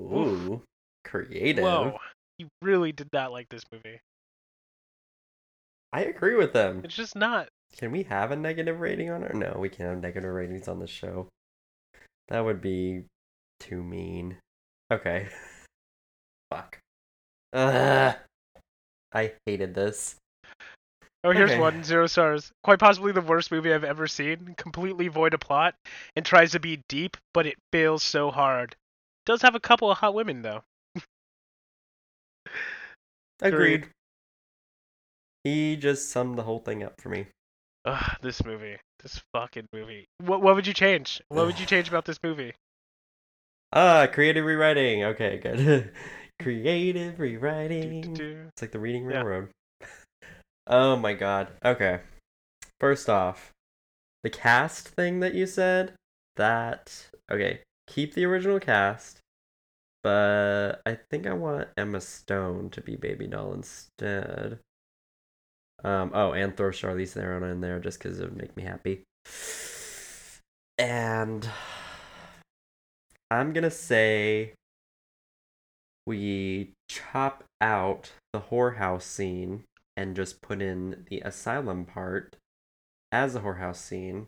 Ooh, 0.00 0.62
creative. 1.04 1.62
Whoa, 1.62 1.98
he 2.38 2.46
really 2.62 2.92
did 2.92 3.08
not 3.12 3.32
like 3.32 3.50
this 3.50 3.64
movie. 3.70 4.00
I 5.92 6.04
agree 6.04 6.36
with 6.36 6.54
them. 6.54 6.80
It's 6.84 6.96
just 6.96 7.16
not. 7.16 7.48
Can 7.76 7.92
we 7.92 8.04
have 8.04 8.30
a 8.30 8.36
negative 8.36 8.80
rating 8.80 9.10
on 9.10 9.24
it? 9.24 9.34
No, 9.34 9.56
we 9.58 9.68
can't 9.68 9.90
have 9.90 10.00
negative 10.00 10.32
ratings 10.32 10.68
on 10.68 10.78
the 10.78 10.86
show. 10.86 11.28
That 12.28 12.40
would 12.44 12.60
be 12.60 13.04
too 13.60 13.82
mean. 13.82 14.36
Okay. 14.92 15.28
Fuck. 16.50 16.78
Ugh. 17.52 18.16
I 19.12 19.32
hated 19.46 19.74
this. 19.74 20.16
Oh, 21.22 21.30
here's 21.30 21.52
Okay. 21.52 21.60
one 21.60 21.82
zero 21.84 22.06
stars. 22.06 22.52
Quite 22.64 22.78
possibly 22.78 23.12
the 23.12 23.22
worst 23.22 23.50
movie 23.50 23.72
I've 23.72 23.84
ever 23.84 24.06
seen. 24.06 24.54
Completely 24.58 25.08
void 25.08 25.32
of 25.32 25.40
plot 25.40 25.74
and 26.16 26.24
tries 26.24 26.52
to 26.52 26.60
be 26.60 26.82
deep, 26.88 27.16
but 27.32 27.46
it 27.46 27.56
fails 27.72 28.02
so 28.02 28.30
hard. 28.30 28.76
Does 29.24 29.40
have 29.42 29.54
a 29.54 29.60
couple 29.60 29.90
of 29.90 29.98
hot 29.98 30.14
women 30.14 30.42
though. 30.42 30.62
Agreed. 33.40 33.74
Agreed. 33.74 33.88
He 35.44 35.76
just 35.76 36.10
summed 36.10 36.36
the 36.38 36.42
whole 36.42 36.58
thing 36.58 36.82
up 36.82 37.00
for 37.00 37.08
me. 37.08 37.26
Ugh, 37.84 38.16
this 38.22 38.44
movie, 38.44 38.76
this 39.04 39.22
fucking 39.32 39.68
movie. 39.72 40.08
What 40.18 40.42
what 40.42 40.56
would 40.56 40.66
you 40.66 40.74
change? 40.74 41.22
What 41.28 41.46
would 41.46 41.60
you 41.60 41.66
change 41.66 41.88
about 41.88 42.04
this 42.04 42.18
movie? 42.22 42.54
Ah, 43.76 44.06
creative 44.06 44.44
rewriting. 44.44 45.02
Okay, 45.02 45.38
good. 45.38 45.90
creative 46.40 47.18
rewriting. 47.18 48.02
do, 48.02 48.14
do. 48.14 48.44
It's 48.50 48.62
like 48.62 48.70
the 48.70 48.78
Reading 48.78 49.10
Yeah. 49.10 49.16
Railroad. 49.16 49.48
oh 50.68 50.94
my 50.94 51.12
god. 51.12 51.48
Okay. 51.64 51.98
First 52.78 53.10
off, 53.10 53.50
the 54.22 54.30
cast 54.30 54.86
thing 54.86 55.18
that 55.20 55.34
you 55.34 55.44
said, 55.46 55.94
that 56.36 57.08
okay, 57.28 57.62
keep 57.88 58.14
the 58.14 58.24
original 58.26 58.60
cast, 58.60 59.18
but 60.04 60.80
I 60.86 60.96
think 61.10 61.26
I 61.26 61.32
want 61.32 61.66
Emma 61.76 62.00
Stone 62.00 62.70
to 62.70 62.80
be 62.80 62.94
Baby 62.94 63.26
Doll 63.26 63.54
instead. 63.54 64.60
Um 65.84 66.10
oh, 66.14 66.32
and 66.32 66.56
throw 66.56 66.70
Charlize 66.70 67.10
Theron 67.10 67.42
in 67.44 67.60
there 67.60 67.78
just 67.78 67.98
because 67.98 68.18
it 68.18 68.24
would 68.24 68.36
make 68.36 68.56
me 68.56 68.62
happy. 68.62 69.02
And 70.78 71.48
I'm 73.30 73.52
gonna 73.52 73.70
say 73.70 74.54
we 76.06 76.72
chop 76.88 77.44
out 77.60 78.12
the 78.32 78.40
whorehouse 78.40 79.02
scene 79.02 79.64
and 79.96 80.16
just 80.16 80.42
put 80.42 80.60
in 80.60 81.04
the 81.08 81.20
asylum 81.20 81.84
part 81.84 82.36
as 83.12 83.34
a 83.34 83.40
whorehouse 83.40 83.76
scene. 83.76 84.26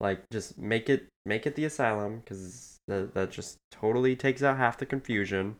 Like 0.00 0.22
just 0.30 0.58
make 0.58 0.88
it 0.88 1.08
make 1.26 1.46
it 1.46 1.56
the 1.56 1.64
asylum 1.64 2.20
because 2.20 2.78
that 2.88 3.14
that 3.14 3.30
just 3.30 3.58
totally 3.70 4.16
takes 4.16 4.42
out 4.42 4.56
half 4.56 4.78
the 4.78 4.86
confusion. 4.86 5.56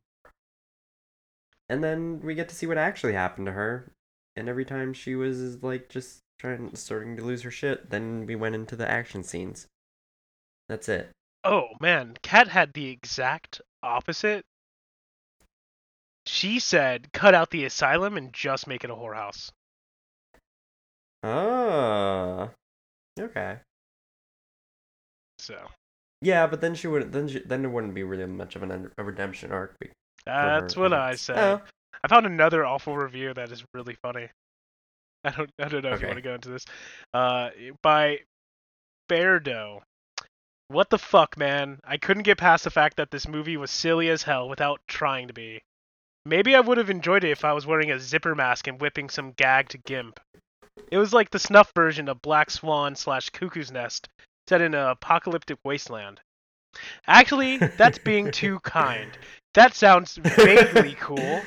And 1.69 1.85
then 1.85 2.21
we 2.23 2.35
get 2.35 2.49
to 2.49 2.55
see 2.55 2.67
what 2.67 2.79
actually 2.79 3.13
happened 3.13 3.47
to 3.47 3.53
her. 3.53 3.93
And 4.37 4.49
every 4.49 4.65
time 4.65 4.93
she 4.93 5.15
was 5.15 5.63
like 5.63 5.89
just 5.89 6.21
trying 6.41 6.75
starting 6.75 7.17
to 7.17 7.23
lose 7.23 7.43
her 7.43 7.51
shit. 7.51 7.91
Then 7.91 8.27
we 8.27 8.35
went 8.35 8.55
into 8.55 8.75
the 8.75 8.91
action 8.91 9.23
scenes. 9.23 9.67
That's 10.69 10.89
it. 10.89 11.11
Oh 11.45 11.69
man, 11.81 12.17
Kat 12.23 12.49
had 12.49 12.73
the 12.73 12.89
exact 12.89 13.61
opposite. 13.83 14.45
She 16.27 16.59
said, 16.59 17.13
"Cut 17.13 17.35
out 17.35 17.51
the 17.51 17.65
asylum 17.65 18.17
and 18.17 18.33
just 18.33 18.67
make 18.67 18.85
it 18.85 18.91
a 18.91 18.95
whorehouse." 18.95 19.51
Ah. 21.23 22.51
Okay. 23.19 23.59
So 25.39 25.57
Yeah, 26.23 26.47
but 26.47 26.61
then 26.61 26.75
she 26.75 26.87
would 26.87 27.13
then 27.13 27.29
she, 27.29 27.41
then 27.41 27.63
there 27.63 27.71
wouldn't 27.71 27.95
be 27.95 28.03
really 28.03 28.27
much 28.27 28.57
of 28.57 28.63
an, 28.63 28.91
a 28.97 29.05
redemption 29.05 29.53
arc. 29.53 29.77
that's 30.25 30.75
her, 30.75 30.81
what 30.81 30.93
I 30.93 31.15
say. 31.17 31.35
Oh. 31.37 31.61
I 32.03 32.09
found 32.09 32.27
another 32.27 32.65
awful 32.65 32.97
review 32.97 33.35
that 33.35 33.53
is 33.53 33.65
really 33.75 33.95
funny. 33.95 34.29
I 35.25 35.31
don't 35.31 35.51
I 35.59 35.69
don't 35.69 35.85
know 35.85 35.93
if 35.93 36.01
you 36.01 36.07
want 36.07 36.19
to 36.19 36.23
go 36.23 36.35
into 36.35 36.49
this. 36.49 36.65
Uh, 37.13 37.51
by 37.83 38.21
Beardo. 39.09 39.83
What 40.69 40.89
the 40.89 40.99
fuck, 40.99 41.37
man? 41.37 41.81
I 41.85 41.97
couldn't 41.97 42.23
get 42.23 42.39
past 42.39 42.65
the 42.65 42.71
fact 42.71 42.97
that 42.97 43.11
this 43.11 43.27
movie 43.27 43.57
was 43.57 43.73
silly 43.73 44.09
as 44.09 44.23
hell 44.23 44.49
without 44.49 44.81
trying 44.87 45.27
to 45.27 45.35
be. 45.35 45.63
Maybe 46.25 46.55
I 46.55 46.61
would 46.61 46.79
have 46.79 46.91
enjoyed 46.91 47.25
it 47.25 47.31
if 47.31 47.45
I 47.45 47.53
was 47.53 47.67
wearing 47.67 47.91
a 47.91 47.99
zipper 47.99 48.35
mask 48.35 48.69
and 48.69 48.81
whipping 48.81 49.09
some 49.09 49.33
gag 49.33 49.69
to 49.71 49.79
Gimp. 49.79 50.21
It 50.91 50.99
was 50.99 51.13
like 51.13 51.31
the 51.31 51.39
snuff 51.39 51.73
version 51.75 52.09
of 52.09 52.23
Black 52.23 52.51
Swan 52.51 52.95
slash 52.95 53.31
Cuckoo's 53.31 53.73
Nest, 53.73 54.09
set 54.49 54.61
in 54.61 54.75
an 54.75 54.89
apocalyptic 54.89 55.59
wasteland. 55.65 56.21
Actually, 57.07 57.57
that's 57.57 57.99
being 57.99 58.31
too 58.31 58.61
kind. 58.61 59.11
That 59.55 59.75
sounds 59.75 60.17
vaguely 60.17 60.95
cool. 61.01 61.43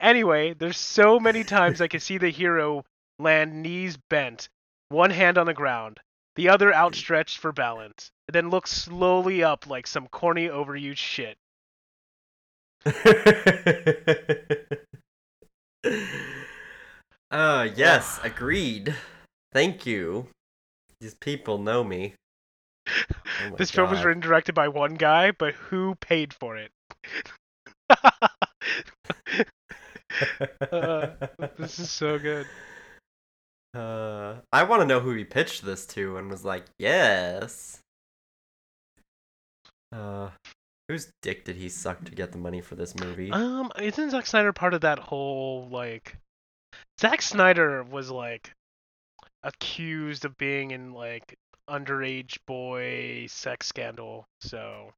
Anyway, 0.00 0.54
there's 0.54 0.78
so 0.78 1.18
many 1.18 1.44
times 1.44 1.80
I 1.80 1.88
can 1.88 2.00
see 2.00 2.18
the 2.18 2.30
hero 2.30 2.84
land 3.18 3.62
knees 3.62 3.96
bent, 4.10 4.48
one 4.88 5.10
hand 5.10 5.38
on 5.38 5.46
the 5.46 5.54
ground, 5.54 6.00
the 6.36 6.48
other 6.48 6.74
outstretched 6.74 7.38
for 7.38 7.52
balance, 7.52 8.10
and 8.28 8.34
then 8.34 8.50
look 8.50 8.66
slowly 8.66 9.42
up 9.42 9.66
like 9.66 9.86
some 9.86 10.08
corny 10.08 10.48
overused 10.48 10.96
shit. 10.96 11.38
uh 17.30 17.68
yes, 17.74 18.20
agreed. 18.24 18.94
Thank 19.52 19.86
you. 19.86 20.26
These 21.00 21.14
people 21.14 21.58
know 21.58 21.84
me. 21.84 22.14
Oh 22.86 23.56
this 23.56 23.70
film 23.70 23.90
was 23.90 24.04
written 24.04 24.12
and 24.12 24.22
directed 24.22 24.54
by 24.54 24.68
one 24.68 24.94
guy, 24.94 25.30
but 25.30 25.54
who 25.54 25.94
paid 25.94 26.34
for 26.34 26.56
it? 26.58 26.70
Uh, 30.72 31.10
this 31.58 31.78
is 31.78 31.90
so 31.90 32.18
good. 32.18 32.46
Uh, 33.74 34.36
I 34.52 34.62
want 34.62 34.82
to 34.82 34.86
know 34.86 35.00
who 35.00 35.14
he 35.14 35.24
pitched 35.24 35.64
this 35.64 35.84
to 35.86 36.16
and 36.16 36.30
was 36.30 36.44
like, 36.44 36.64
yes. 36.78 37.80
Uh, 39.90 40.30
whose 40.88 41.10
dick 41.22 41.44
did 41.44 41.56
he 41.56 41.68
suck 41.68 42.04
to 42.04 42.12
get 42.12 42.30
the 42.30 42.38
money 42.38 42.60
for 42.60 42.76
this 42.76 42.94
movie? 42.94 43.32
Um, 43.32 43.72
isn't 43.80 44.10
Zack 44.10 44.26
Snyder 44.26 44.52
part 44.52 44.74
of 44.74 44.82
that 44.82 45.00
whole 45.00 45.68
like? 45.70 46.16
Zack 47.00 47.20
Snyder 47.20 47.82
was 47.82 48.12
like 48.12 48.52
accused 49.42 50.24
of 50.24 50.36
being 50.36 50.70
in 50.70 50.92
like 50.92 51.36
underage 51.68 52.36
boy 52.46 53.26
sex 53.28 53.66
scandal. 53.66 54.26
So 54.40 54.90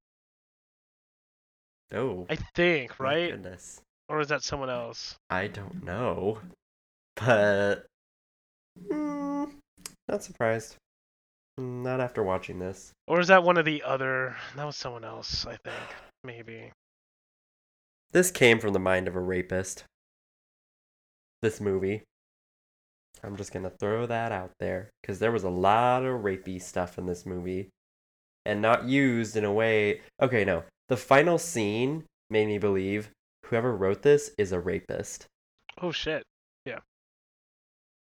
oh, 1.94 2.26
I 2.28 2.36
think 2.54 2.98
my 3.00 3.04
right, 3.04 3.30
goodness. 3.30 3.80
Or 4.08 4.20
is 4.20 4.28
that 4.28 4.42
someone 4.42 4.70
else? 4.70 5.16
I 5.30 5.48
don't 5.48 5.84
know, 5.84 6.38
but 7.16 7.86
mm, 8.90 9.50
not 10.08 10.22
surprised. 10.22 10.76
Not 11.58 12.00
after 12.00 12.22
watching 12.22 12.58
this. 12.58 12.92
Or 13.08 13.18
is 13.18 13.28
that 13.28 13.42
one 13.42 13.56
of 13.56 13.64
the 13.64 13.82
other? 13.82 14.36
That 14.56 14.66
was 14.66 14.76
someone 14.76 15.04
else. 15.04 15.46
I 15.46 15.56
think 15.64 15.76
maybe. 16.22 16.70
This 18.12 18.30
came 18.30 18.60
from 18.60 18.72
the 18.72 18.78
mind 18.78 19.08
of 19.08 19.16
a 19.16 19.20
rapist. 19.20 19.84
This 21.42 21.60
movie. 21.60 22.02
I'm 23.22 23.36
just 23.36 23.52
gonna 23.52 23.70
throw 23.70 24.06
that 24.06 24.32
out 24.32 24.52
there 24.60 24.90
because 25.00 25.18
there 25.18 25.32
was 25.32 25.44
a 25.44 25.50
lot 25.50 26.04
of 26.04 26.22
rapey 26.22 26.60
stuff 26.60 26.98
in 26.98 27.06
this 27.06 27.24
movie, 27.24 27.70
and 28.44 28.60
not 28.60 28.84
used 28.84 29.36
in 29.36 29.44
a 29.44 29.52
way. 29.52 30.02
Okay, 30.20 30.44
no. 30.44 30.64
The 30.88 30.96
final 30.96 31.38
scene 31.38 32.04
made 32.30 32.46
me 32.46 32.58
believe 32.58 33.10
whoever 33.46 33.74
wrote 33.74 34.02
this 34.02 34.30
is 34.38 34.52
a 34.52 34.60
rapist. 34.60 35.26
Oh 35.80 35.92
shit. 35.92 36.22
Yeah. 36.64 36.80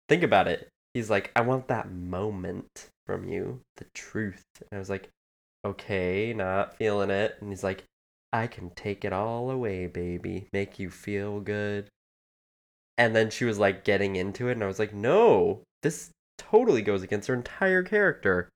Think 0.09 0.23
about 0.23 0.47
it. 0.47 0.69
He's 0.93 1.09
like, 1.09 1.31
I 1.35 1.41
want 1.41 1.67
that 1.67 1.91
moment 1.91 2.89
from 3.05 3.27
you, 3.27 3.61
the 3.77 3.85
truth. 3.93 4.43
And 4.59 4.69
I 4.73 4.79
was 4.79 4.89
like, 4.89 5.09
okay, 5.65 6.33
not 6.33 6.75
feeling 6.75 7.09
it. 7.09 7.37
And 7.39 7.49
he's 7.49 7.63
like, 7.63 7.83
I 8.33 8.47
can 8.47 8.69
take 8.71 9.03
it 9.03 9.13
all 9.13 9.49
away, 9.49 9.87
baby. 9.87 10.47
Make 10.53 10.79
you 10.79 10.89
feel 10.89 11.39
good. 11.39 11.87
And 12.97 13.15
then 13.15 13.29
she 13.29 13.45
was 13.45 13.57
like 13.57 13.83
getting 13.83 14.15
into 14.15 14.47
it, 14.47 14.53
and 14.53 14.63
I 14.63 14.67
was 14.67 14.79
like, 14.79 14.93
no, 14.93 15.63
this 15.81 16.11
totally 16.37 16.81
goes 16.81 17.01
against 17.01 17.27
her 17.27 17.33
entire 17.33 17.83
character. 17.83 18.49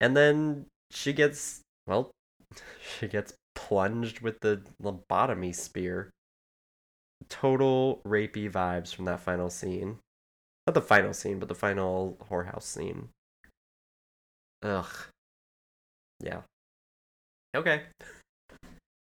And 0.00 0.16
then 0.16 0.66
she 0.90 1.12
gets, 1.12 1.60
well, 1.86 2.10
she 2.98 3.06
gets 3.06 3.34
plunged 3.70 4.20
with 4.20 4.40
the 4.40 4.60
lobotomy 4.82 5.54
spear. 5.54 6.10
Total 7.28 8.00
rapey 8.04 8.50
vibes 8.50 8.92
from 8.92 9.04
that 9.04 9.20
final 9.20 9.48
scene. 9.48 10.00
Not 10.66 10.74
the 10.74 10.82
final 10.82 11.14
scene, 11.14 11.38
but 11.38 11.48
the 11.48 11.54
final 11.54 12.18
whorehouse 12.28 12.64
scene. 12.64 13.10
Ugh. 14.64 14.92
Yeah. 16.18 16.40
Okay. 17.54 17.82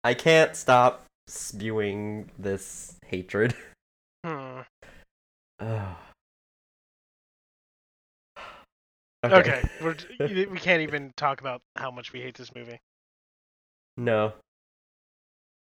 I 0.02 0.14
can't 0.14 0.56
stop 0.56 1.04
spewing 1.28 2.30
this 2.38 2.96
hatred. 3.06 3.54
Hmm. 4.24 4.62
Ugh. 5.60 5.96
Okay, 9.24 9.62
we're 9.80 9.94
we 10.18 10.58
can't 10.58 10.82
even 10.82 11.12
talk 11.16 11.40
about 11.40 11.62
how 11.76 11.92
much 11.92 12.12
we 12.12 12.20
hate 12.20 12.34
this 12.34 12.52
movie. 12.52 12.80
No. 13.96 14.32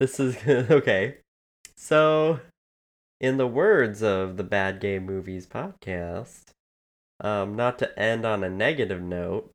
This 0.02 0.20
is 0.20 0.36
okay. 0.48 1.18
So, 1.76 2.40
in 3.20 3.38
the 3.38 3.46
words 3.46 4.02
of 4.02 4.36
the 4.36 4.44
Bad 4.44 4.80
Game 4.80 5.06
Movies 5.06 5.46
podcast, 5.46 6.46
um, 7.20 7.56
not 7.56 7.78
to 7.78 8.00
end 8.00 8.26
on 8.26 8.44
a 8.44 8.50
negative 8.50 9.00
note, 9.00 9.52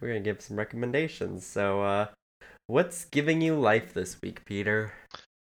we're 0.00 0.08
gonna 0.08 0.18
give 0.18 0.40
some 0.40 0.56
recommendations. 0.56 1.46
So, 1.46 1.82
uh, 1.82 2.06
what's 2.66 3.04
giving 3.04 3.40
you 3.40 3.54
life 3.54 3.94
this 3.94 4.20
week, 4.20 4.44
Peter? 4.44 4.92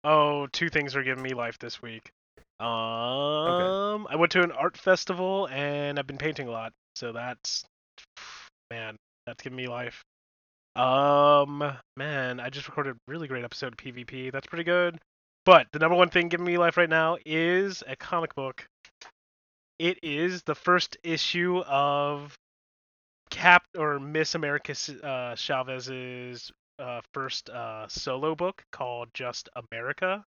Oh, 0.04 0.46
two 0.46 0.70
things 0.70 0.96
are 0.96 1.02
giving 1.02 1.22
me 1.22 1.34
life 1.34 1.58
this 1.58 1.82
week. 1.82 2.10
Um, 2.60 4.06
I 4.08 4.16
went 4.16 4.32
to 4.32 4.42
an 4.42 4.52
art 4.52 4.78
festival 4.78 5.48
and 5.52 5.98
I've 5.98 6.06
been 6.06 6.16
painting 6.16 6.48
a 6.48 6.50
lot, 6.50 6.72
so 6.96 7.12
that's 7.12 7.62
man, 8.70 8.96
that's 9.26 9.42
giving 9.42 9.58
me 9.58 9.68
life. 9.68 10.02
Um, 10.76 11.72
man, 11.96 12.40
I 12.40 12.48
just 12.50 12.68
recorded 12.68 12.96
a 12.96 12.98
really 13.08 13.28
great 13.28 13.44
episode 13.44 13.72
of 13.72 13.76
PvP. 13.78 14.32
That's 14.32 14.46
pretty 14.46 14.64
good. 14.64 14.98
But 15.44 15.66
the 15.72 15.78
number 15.78 15.96
one 15.96 16.10
thing 16.10 16.28
giving 16.28 16.46
me 16.46 16.58
life 16.58 16.76
right 16.76 16.88
now 16.88 17.16
is 17.24 17.82
a 17.86 17.96
comic 17.96 18.34
book. 18.34 18.66
It 19.78 19.98
is 20.02 20.42
the 20.42 20.54
first 20.54 20.96
issue 21.02 21.60
of 21.66 22.36
Cap 23.30 23.64
or 23.76 23.98
Miss 23.98 24.34
America 24.34 24.74
uh, 25.02 25.34
Chavez's 25.34 26.52
uh, 26.78 27.00
first 27.14 27.48
uh, 27.50 27.88
solo 27.88 28.34
book 28.34 28.62
called 28.72 29.08
Just 29.14 29.48
America. 29.72 30.24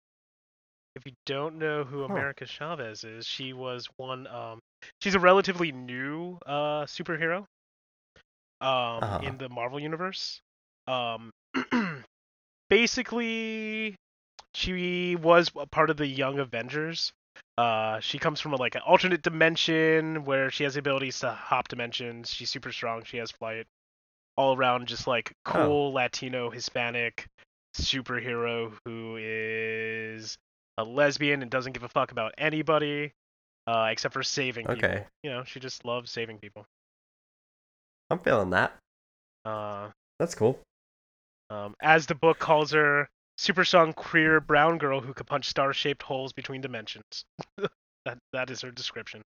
If 0.96 1.04
you 1.06 1.12
don't 1.26 1.58
know 1.58 1.84
who 1.84 2.00
Huh. 2.00 2.14
America 2.14 2.46
Chavez 2.46 3.04
is, 3.04 3.26
she 3.26 3.52
was 3.52 3.86
one. 3.96 4.26
Um, 4.26 4.60
she's 5.00 5.14
a 5.14 5.20
relatively 5.20 5.70
new 5.70 6.38
uh, 6.46 6.84
superhero 6.84 7.46
um, 8.60 9.02
Uh-huh. 9.02 9.20
in 9.22 9.38
the 9.38 9.48
Marvel 9.48 9.80
universe. 9.80 10.40
Um, 10.86 11.30
basically, 12.70 13.96
she 14.54 15.16
was 15.16 15.50
a 15.56 15.66
part 15.66 15.90
of 15.90 15.96
the 15.96 16.06
Young 16.06 16.38
Avengers. 16.38 17.12
Uh, 17.58 18.00
she 18.00 18.18
comes 18.18 18.40
from 18.40 18.52
a, 18.52 18.56
like 18.56 18.74
an 18.74 18.82
alternate 18.86 19.22
dimension 19.22 20.24
where 20.24 20.50
she 20.50 20.64
has 20.64 20.74
the 20.74 20.80
abilities 20.80 21.20
to 21.20 21.30
hop 21.30 21.68
dimensions. 21.68 22.30
She's 22.32 22.50
super 22.50 22.72
strong. 22.72 23.02
She 23.04 23.16
has 23.18 23.30
flight. 23.30 23.66
All 24.36 24.54
around, 24.54 24.86
just 24.86 25.06
like 25.06 25.32
Oh. 25.46 25.52
cool 25.52 25.92
Latino 25.92 26.50
Hispanic 26.50 27.26
superhero 27.74 28.72
who 28.84 29.16
is 29.18 30.36
a 30.78 30.84
lesbian 30.84 31.40
and 31.42 31.50
doesn't 31.50 31.72
give 31.72 31.82
a 31.84 31.88
fuck 31.88 32.10
about 32.12 32.34
anybody, 32.36 33.12
uh, 33.66 33.88
except 33.90 34.12
for 34.12 34.22
saving 34.22 34.66
people. 34.66 34.84
Okay. 34.90 35.04
You 35.22 35.30
know, 35.30 35.44
she 35.44 35.58
just 35.60 35.84
loves 35.86 36.10
saving 36.10 36.38
people. 36.38 36.66
I'm 38.10 38.18
feeling 38.20 38.50
that. 38.50 38.76
Uh, 39.44 39.90
That's 40.18 40.34
cool. 40.34 40.58
um, 41.50 41.74
as 41.80 42.06
the 42.06 42.14
book 42.14 42.38
calls 42.38 42.72
her, 42.72 43.08
super 43.38 43.64
strong 43.64 43.92
queer 43.92 44.40
brown 44.40 44.78
girl 44.78 45.00
who 45.00 45.14
could 45.14 45.26
punch 45.26 45.48
star-shaped 45.48 46.02
holes 46.02 46.32
between 46.32 46.60
dimensions. 46.60 47.24
that 48.04 48.18
that 48.32 48.50
is 48.50 48.62
her 48.62 48.70
description. 48.70 49.22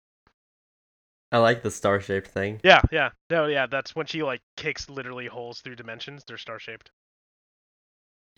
I 1.31 1.39
like 1.39 1.61
the 1.61 1.71
star 1.71 1.99
shaped 1.99 2.27
thing. 2.27 2.61
Yeah, 2.63 2.81
yeah. 2.91 3.09
No, 3.29 3.47
yeah, 3.47 3.65
that's 3.65 3.95
when 3.95 4.05
she 4.05 4.23
like 4.23 4.41
kicks 4.55 4.89
literally 4.89 5.27
holes 5.27 5.59
through 5.59 5.75
dimensions. 5.75 6.23
They're 6.25 6.37
star 6.37 6.57
shaped. 6.59 6.89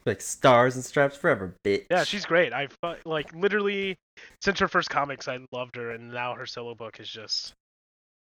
Like 0.06 0.22
stars 0.22 0.76
and 0.76 0.84
straps 0.84 1.16
forever, 1.18 1.56
bitch. 1.64 1.86
Yeah, 1.92 2.04
she's 2.04 2.26
great. 2.26 2.52
I 2.54 2.68
like 3.06 3.34
literally 3.34 3.98
since 4.42 4.60
her 4.60 4.68
first 4.68 4.90
comics, 4.90 5.28
I 5.28 5.40
loved 5.52 5.76
her, 5.76 5.92
and 5.92 6.12
now 6.12 6.34
her 6.34 6.46
solo 6.46 6.74
book 6.74 7.00
is 7.00 7.10
just 7.10 7.54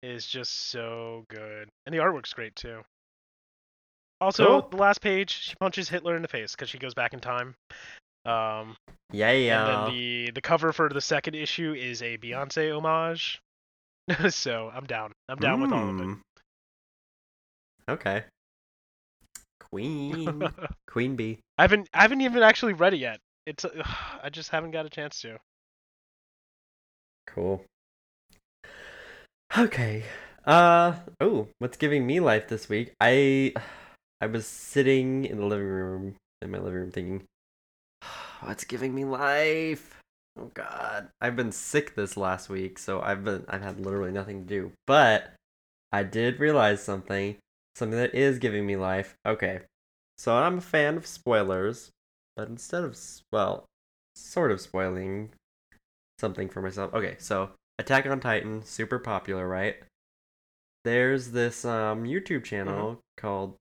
is 0.03 0.27
just 0.27 0.71
so 0.71 1.25
good, 1.29 1.69
and 1.87 1.95
the 1.95 1.99
artwork's 1.99 2.33
great 2.33 2.55
too. 2.57 2.83
Also, 4.21 4.47
Cool. 4.47 4.69
the 4.71 4.77
last 4.77 5.01
page, 5.01 5.31
she 5.31 5.55
punches 5.57 5.89
Hitler 5.89 6.15
in 6.15 6.23
the 6.23 6.29
face 6.29 6.53
because 6.53 6.69
she 6.69 6.79
goes 6.79 6.95
back 6.95 7.13
in 7.13 7.21
time. 7.21 7.55
Um, 8.25 8.77
yeah, 9.11 9.31
and 9.31 9.45
yeah. 9.45 9.65
then 9.65 9.95
the 9.95 10.31
the 10.33 10.41
cover 10.41 10.73
for 10.73 10.89
the 10.89 11.01
second 11.01 11.35
issue 11.35 11.75
is 11.75 12.03
a 12.03 12.19
Beyonce 12.19 12.77
homage. 12.77 13.41
so 14.31 14.71
I'm 14.73 14.85
down. 14.85 15.13
I'm 15.29 15.39
down 15.39 15.61
with 15.61 15.73
all 15.73 15.89
of 15.89 15.99
it. 15.99 16.03
Mm. 16.07 16.21
Okay. 17.89 18.25
Queen, 19.59 20.43
Queen 20.87 21.17
Bee. 21.17 21.41
I 21.59 21.63
haven't 21.63 21.89
I 21.93 22.03
haven't 22.03 22.21
even 22.21 22.43
actually 22.43 22.75
read 22.75 22.95
it 22.95 22.99
yet. 22.99 23.19
It's 23.47 23.65
uh, 23.65 23.71
I 24.23 24.31
just 24.31 24.51
haven't 24.51 24.71
got 24.71 24.87
a 24.87 24.91
chance 24.91 25.21
to. 25.23 25.39
Cool. 27.27 27.65
Okay. 29.57 30.05
Uh 30.47 30.95
oh, 31.21 31.49
what's 31.59 31.77
giving 31.77 32.07
me 32.07 32.21
life 32.21 32.49
this 32.49 32.71
week? 32.71 32.95
I 33.03 33.53
I 34.19 34.27
was 34.27 34.47
sitting 34.47 35.27
in 35.27 35.37
the 35.37 35.45
living 35.45 35.67
room 35.67 36.15
in 36.41 36.51
my 36.51 36.57
living 36.57 36.81
room 36.81 36.91
thinking 36.91 37.25
what's 38.41 38.65
giving 38.65 38.95
me 38.95 39.05
life? 39.05 40.01
Oh 40.39 40.51
god. 40.55 41.09
I've 41.21 41.37
been 41.37 41.53
sick 41.53 41.95
this 41.95 42.17
last 42.17 42.49
week, 42.49 42.79
so 42.79 43.03
I've 43.03 43.25
been 43.25 43.45
I've 43.47 43.61
had 43.61 43.79
literally 43.79 44.11
nothing 44.11 44.41
to 44.41 44.49
do. 44.49 44.73
But 44.87 45.35
I 45.93 46.03
did 46.03 46.41
realize 46.41 46.83
something, 46.83 47.37
something 47.75 47.99
that 47.99 48.15
is 48.15 48.39
giving 48.39 48.65
me 48.65 48.77
life. 48.77 49.17
Okay. 49.27 49.61
So 50.17 50.35
I'm 50.35 50.59
a 50.59 50.63
fan 50.63 50.97
of 50.97 51.07
spoilers, 51.07 51.91
but 52.37 52.49
instead 52.49 52.85
of 52.85 52.99
well, 53.31 53.67
sort 54.17 54.51
of 54.51 54.63
spoiling 54.63 55.29
something 56.19 56.49
for 56.49 56.63
myself. 56.63 56.95
Okay, 56.95 57.17
so 57.19 57.51
Attack 57.83 58.07
on 58.07 58.21
Titan, 58.21 58.65
super 58.65 59.01
popular, 59.01 59.49
right? 59.49 59.77
There's 60.85 61.33
this 61.33 61.65
um 61.65 62.05
YouTube 62.05 62.45
channel 62.45 63.01
called 63.17 63.57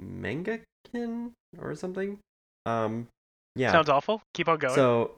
Mangakin 0.00 1.32
or 1.58 1.74
something. 1.74 2.18
Um 2.64 3.08
yeah. 3.54 3.70
Sounds 3.72 3.90
awful. 3.90 4.22
Keep 4.32 4.48
on 4.48 4.58
going. 4.58 4.74
So 4.74 5.16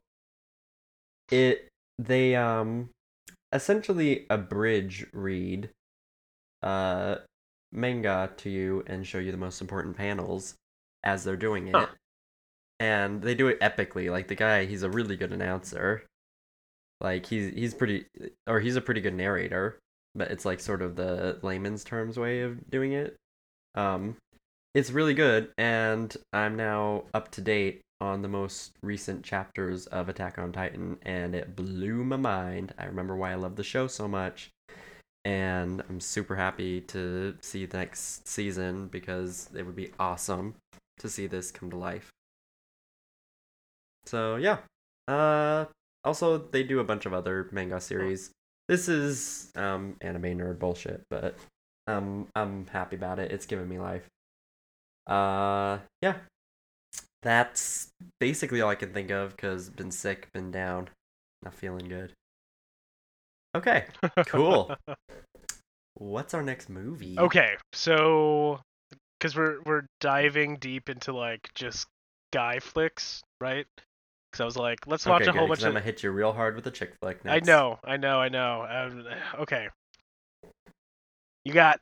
it 1.31 1.69
they 2.01 2.35
um 2.35 2.91
essentially 3.53 4.27
abridge 4.31 5.07
read 5.13 5.71
uh 6.65 7.17
manga 7.71 8.33
to 8.39 8.51
you 8.51 8.83
and 8.89 9.07
show 9.07 9.19
you 9.19 9.31
the 9.31 9.39
most 9.39 9.61
important 9.61 9.97
panels 9.97 10.57
as 11.05 11.23
they're 11.23 11.37
doing 11.37 11.69
it. 11.69 11.77
Huh. 11.77 11.87
And 12.81 13.23
they 13.23 13.37
do 13.37 13.47
it 13.47 13.61
epically. 13.61 14.11
Like 14.11 14.27
the 14.27 14.35
guy, 14.35 14.65
he's 14.65 14.83
a 14.83 14.91
really 14.91 15.15
good 15.15 15.33
announcer. 15.33 16.03
Like 17.01 17.27
he's 17.27 17.55
he's 17.55 17.75
pretty 17.75 18.07
or 18.47 18.61
he's 18.61 18.77
a 18.77 18.81
pretty 18.81 19.01
good 19.01 19.15
narrator, 19.15 19.79
but 20.15 20.31
it's 20.31 20.45
like 20.45 20.61
sort 20.61 20.83
of 20.83 20.97
the 20.97 21.39
layman's 21.43 21.85
terms 21.85 22.19
way 22.19 22.41
of 22.41 22.71
doing 22.71 22.93
it. 22.93 23.17
Um 23.75 24.17
it's 24.75 24.91
really 24.91 25.15
good 25.15 25.51
and 25.59 26.15
I'm 26.33 26.57
now 26.57 27.05
up 27.15 27.31
to 27.33 27.41
date 27.41 27.81
on 28.01 28.23
the 28.23 28.29
most 28.29 28.73
recent 28.83 29.25
chapters 29.25 29.87
of 29.87 30.09
Attack 30.09 30.39
on 30.39 30.53
Titan 30.53 30.99
and 31.03 31.35
it 31.35 31.57
blew 31.57 32.05
my 32.05 32.17
mind. 32.17 32.73
I 32.79 32.85
remember 32.85 33.17
why 33.17 33.33
I 33.33 33.35
love 33.35 33.57
the 33.57 33.65
show 33.65 33.87
so 33.87 34.07
much 34.07 34.51
and 35.25 35.83
I'm 35.89 36.01
super 36.01 36.37
happy 36.37 36.81
to 36.83 37.37
see 37.41 37.67
the 37.67 37.79
next 37.79 38.27
season 38.27 38.89
because 38.89 39.51
it 39.55 39.65
would 39.65 39.77
be 39.77 39.93
awesome 39.99 40.55
to 40.99 41.09
see 41.09 41.27
this 41.27 41.51
come 41.51 41.71
to 41.71 41.77
life. 41.77 42.11
So 44.07 44.37
yeah. 44.37 44.59
Uh 45.09 45.67
also 46.05 46.39
they 46.39 46.63
do 46.63 46.81
a 46.81 46.85
bunch 46.85 47.07
of 47.07 47.13
other 47.13 47.49
manga 47.53 47.81
series. 47.81 48.31
This 48.69 48.89
is 48.89 49.51
um 49.57 49.97
anime 50.01 50.39
nerd 50.39 50.59
bullshit, 50.59 51.03
but 51.11 51.37
um 51.87 52.29
I'm 52.35 52.67
happy 52.67 52.97
about 52.97 53.19
it. 53.19 53.33
It's 53.33 53.47
giving 53.47 53.69
me 53.69 53.79
life. 53.79 54.07
Uh 55.07 55.79
yeah. 56.03 56.17
That's 57.23 57.91
basically 58.19 58.61
all 58.61 58.71
I 58.71 58.77
can 58.77 58.93
think 58.93 59.11
of 59.11 59.37
cuz 59.37 59.69
been 59.69 59.91
sick, 59.91 60.29
been 60.33 60.51
down, 60.51 60.89
not 61.43 61.55
feeling 61.55 61.89
good. 61.89 62.13
Okay. 63.55 63.87
Cool. 64.27 64.75
What's 65.95 66.33
our 66.33 66.43
next 66.43 66.69
movie? 66.71 67.19
okay, 67.19 67.57
so 67.75 68.61
because 69.19 69.37
we're 69.37 69.61
we're 69.67 69.83
diving 70.01 70.57
deep 70.57 70.89
into 70.89 71.13
like 71.13 71.51
just 71.55 71.87
guy 72.33 72.59
flicks, 72.59 73.23
right? 73.41 73.67
Because 74.31 74.41
I 74.41 74.45
was 74.45 74.57
like, 74.57 74.87
let's 74.87 75.07
watch 75.07 75.23
okay, 75.23 75.27
a 75.27 75.33
whole 75.33 75.47
good, 75.47 75.49
'cause 75.49 75.49
bunch 75.49 75.67
I'm 75.67 75.73
gonna 75.75 75.85
hit 75.85 76.03
you 76.03 76.11
real 76.11 76.33
hard 76.33 76.57
with 76.57 76.67
a 76.67 76.71
chick 76.71 76.95
flick. 77.01 77.21
I 77.27 77.41
know, 77.41 77.79
I 77.85 77.97
know, 77.97 78.21
I 78.21 78.29
know. 78.29 78.67
Um, 78.69 79.07
okay, 79.43 79.69
you 81.45 81.53
got 81.53 81.81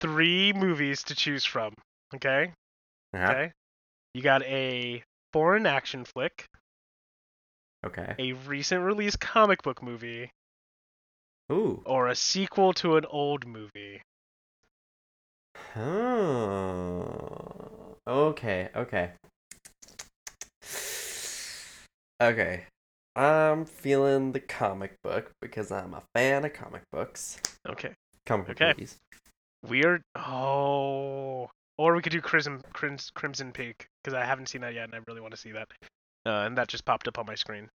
three 0.00 0.52
movies 0.52 1.02
to 1.04 1.14
choose 1.14 1.44
from. 1.44 1.74
Okay, 2.14 2.52
Uh-huh. 3.14 3.32
okay. 3.32 3.52
You 4.14 4.22
got 4.22 4.42
a 4.44 5.02
foreign 5.32 5.66
action 5.66 6.04
flick, 6.04 6.48
Okay. 7.84 8.14
a 8.18 8.32
recent 8.32 8.82
release 8.82 9.16
comic 9.16 9.62
book 9.62 9.82
movie, 9.82 10.30
Ooh. 11.52 11.82
or 11.84 12.08
a 12.08 12.16
sequel 12.16 12.72
to 12.72 12.96
an 12.96 13.06
old 13.06 13.46
movie. 13.46 14.02
Oh. 15.76 17.96
Okay. 18.06 18.70
Okay. 18.74 19.12
Okay. 22.22 22.64
I'm 23.16 23.64
feeling 23.64 24.30
the 24.30 24.38
comic 24.40 24.94
book 25.02 25.32
because 25.42 25.72
I'm 25.72 25.92
a 25.92 26.02
fan 26.14 26.44
of 26.44 26.52
comic 26.52 26.82
books. 26.92 27.40
Okay. 27.68 27.92
Comic 28.26 28.46
book 28.46 28.56
Okay. 28.60 28.68
movies. 28.68 28.96
Weird. 29.68 30.02
Oh. 30.14 31.50
Or 31.78 31.96
we 31.96 32.02
could 32.02 32.12
do 32.12 32.20
Crimson 32.20 32.62
Crims, 32.72 33.10
Crimson 33.14 33.50
Peak 33.50 33.86
because 34.02 34.14
I 34.14 34.24
haven't 34.24 34.48
seen 34.48 34.60
that 34.60 34.72
yet 34.72 34.84
and 34.84 34.94
I 34.94 34.98
really 35.08 35.20
want 35.20 35.34
to 35.34 35.40
see 35.40 35.50
that. 35.50 35.68
Uh, 36.24 36.46
and 36.46 36.56
that 36.56 36.68
just 36.68 36.84
popped 36.84 37.08
up 37.08 37.18
on 37.18 37.26
my 37.26 37.34
screen. 37.34 37.68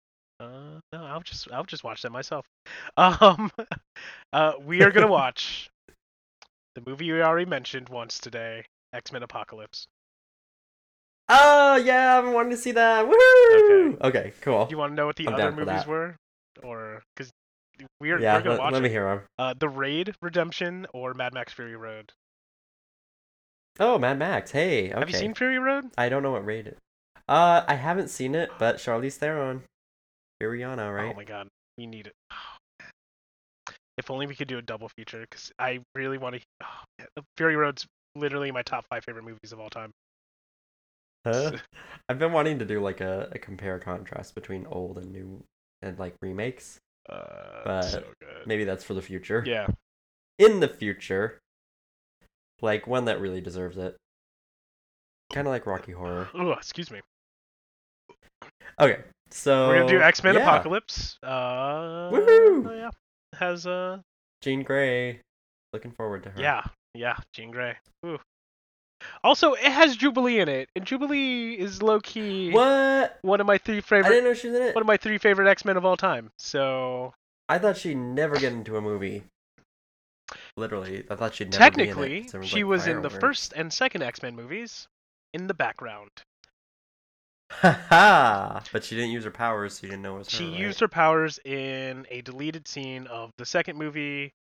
Uh, 0.41 0.79
no, 0.93 1.05
I'll 1.05 1.23
just 1.23 1.51
I'll 1.51 1.65
just 1.65 1.85
watch 1.85 2.03
that 2.03 2.13
myself. 2.13 2.45
Um, 2.97 3.51
uh, 4.33 4.53
we 4.63 4.83
are 4.83 4.91
gonna 4.91 5.07
watch 5.11 5.71
the 6.75 6.83
movie 6.87 7.11
we 7.11 7.23
already 7.23 7.49
mentioned 7.49 7.89
once 7.89 8.19
today, 8.19 8.65
X 8.93 9.11
Men 9.11 9.23
Apocalypse. 9.23 9.87
Oh 11.29 11.77
yeah, 11.77 12.19
I've 12.19 12.25
been 12.25 12.35
wanting 12.35 12.51
to 12.51 12.57
see 12.57 12.73
that. 12.73 13.07
Woohoo! 13.07 14.01
Okay. 14.03 14.33
cool. 14.43 14.67
Do 14.67 14.71
you 14.73 14.79
want 14.79 14.93
to 14.93 14.97
know 14.97 15.07
what 15.07 15.17
the 15.17 15.29
I'm 15.29 15.35
other 15.35 15.53
movies 15.53 15.87
were, 15.87 16.17
or 16.63 17.03
because 17.17 17.31
we're 18.01 18.21
yeah, 18.21 18.37
we're 18.37 18.43
gonna 18.43 18.51
let, 18.51 18.59
watch 18.61 18.73
let 18.75 18.83
me 18.83 18.89
hear 18.89 19.05
them. 19.05 19.23
Uh, 19.39 19.55
The 19.59 19.69
Raid, 19.69 20.15
Redemption, 20.21 20.87
or 20.93 21.15
Mad 21.15 21.33
Max 21.33 21.53
Fury 21.53 21.77
Road. 21.77 22.13
Oh, 23.81 23.99
Mad 23.99 24.19
Max. 24.19 24.51
Hey. 24.51 24.91
Okay. 24.91 24.99
Have 24.99 25.11
you 25.11 25.17
seen 25.17 25.35
Fury 25.35 25.59
Road? 25.59 25.87
I 25.99 26.09
don't 26.09 26.23
know 26.23 26.33
what 26.33 26.45
raid 26.45 26.67
it. 26.67 26.79
Uh, 27.29 27.65
I 27.67 27.75
haven't 27.75 28.09
seen 28.09 28.35
it, 28.35 28.51
but 28.59 28.77
Charlize 28.77 29.17
Theron, 29.17 29.63
Ariana, 30.43 30.95
right? 30.95 31.13
Oh 31.13 31.17
my 31.17 31.25
god, 31.25 31.49
we 31.79 31.87
need 31.87 32.07
it. 32.07 32.13
If 33.97 34.11
only 34.11 34.27
we 34.27 34.35
could 34.35 34.49
do 34.49 34.59
a 34.59 34.63
double 34.63 34.91
feature, 34.91 35.21
because 35.21 35.53
I 35.59 35.81
really 35.95 36.19
want 36.19 36.37
to. 36.37 36.41
Oh, 36.63 36.67
man, 36.99 37.09
Fury 37.39 37.57
Road's 37.57 37.87
literally 38.15 38.51
my 38.51 38.63
top 38.63 38.85
five 38.91 39.05
favorite 39.05 39.25
movies 39.25 39.53
of 39.53 39.61
all 39.61 39.71
time. 39.71 39.91
Huh? 41.25 41.53
I've 42.09 42.19
been 42.19 42.33
wanting 42.33 42.59
to 42.59 42.65
do 42.65 42.81
like 42.81 43.01
a, 43.01 43.29
a 43.33 43.39
compare 43.39 43.79
contrast 43.79 44.35
between 44.35 44.67
old 44.67 44.99
and 44.99 45.11
new 45.11 45.43
and 45.83 45.99
like 45.99 46.15
remakes. 46.21 46.79
Uh, 47.09 47.63
But 47.65 47.83
so. 47.83 48.05
Maybe 48.47 48.65
that's 48.65 48.85
for 48.85 48.95
the 48.95 49.03
future. 49.03 49.43
Yeah. 49.47 49.67
In 50.39 50.61
the 50.61 50.69
future, 50.69 51.39
like 52.61 52.87
one 52.87 53.07
that 53.07 53.21
really 53.21 53.41
deserves 53.41 53.79
it. 53.79 53.97
Kind 55.33 55.47
of 55.47 55.53
like 55.53 55.67
Rocky 55.67 55.93
Horror. 55.93 56.29
Oh, 56.35 56.53
excuse 56.53 56.91
me. 56.91 57.01
Okay, 58.81 58.99
so 59.31 59.69
We're 59.69 59.79
gonna 59.81 59.89
do 59.89 60.01
X 60.01 60.23
Men 60.23 60.35
yeah, 60.35 60.43
Apocalypse. 60.43 61.17
Uh, 61.23 62.11
Woohoo! 62.11 62.77
Yeah. 62.77 62.91
Has 63.39 63.67
uh. 63.67 63.99
Jean 64.43 64.63
Grey. 64.63 65.21
Looking 65.73 65.93
forward 65.93 66.25
to 66.25 66.31
her. 66.31 66.41
Yeah. 66.41 66.63
Yeah. 66.95 67.17
Jean 67.33 67.51
Grey. 67.51 67.77
Ooh. 68.05 68.19
Also, 69.23 69.55
it 69.55 69.65
has 69.73 69.97
Jubilee 69.97 70.39
in 70.41 70.49
it, 70.49 70.69
and 70.77 70.85
Jubilee 70.85 71.55
is 71.55 71.83
low 71.83 72.01
key 72.01 72.51
What? 72.51 73.19
one 73.23 73.41
of 73.41 73.47
my 73.47 73.59
three 73.59 73.81
favorite. 73.81 74.07
I 74.07 74.11
didn't 74.11 74.25
know 74.25 74.35
she 74.35 74.49
was 74.49 74.57
in 74.57 74.63
it. 74.63 74.75
one 74.75 74.83
of 74.83 74.87
my 74.87 74.97
three 74.97 75.19
favorite 75.19 75.49
X 75.49 75.65
Men 75.65 75.77
of 75.77 75.85
all 75.85 75.97
time. 75.97 76.31
So 76.39 77.15
I 77.49 77.59
thought 77.59 77.77
she'd 77.77 77.97
never 77.97 78.37
get 78.37 78.53
into 78.53 78.77
a 78.77 78.81
movie. 78.81 79.25
Literally, 80.57 81.05
I 81.11 81.15
thought 81.17 81.35
she'd 81.35 81.53
never 81.53 81.59
be 81.59 81.65
in 81.83 81.87
technically, 81.89 82.19
it. 82.21 82.31
so 82.31 82.39
everyone's 82.39 82.49
she 82.51 82.57
like, 82.65 82.71
was 82.71 82.87
in 82.87 83.03
the 83.03 83.07
over." 83.09 83.21
first 83.21 83.53
and 83.55 83.73
second 83.73 84.03
X 84.03 84.23
Men 84.23 84.35
movies, 84.37 84.89
in 85.33 85.47
the 85.47 85.55
background. 85.55 86.11
Haha! 87.51 88.61
but 88.73 88.85
she 88.85 88.95
didn't 88.97 89.11
use 89.11 89.25
her 89.25 89.31
powers, 89.31 89.75
so 89.79 89.87
you 89.87 89.91
didn't 89.91 90.03
know 90.03 90.17
it 90.17 90.19
was 90.21 90.31
her. 90.31 90.37
She 90.39 90.49
right? 90.51 90.59
used 90.61 90.81
her 90.81 90.89
powers 90.89 91.39
in 91.45 92.07
a 92.11 92.21
deleted 92.23 92.67
scene 92.67 93.07
of 93.07 93.31
the 93.39 93.47
second 93.47 93.77
movie 93.79 94.33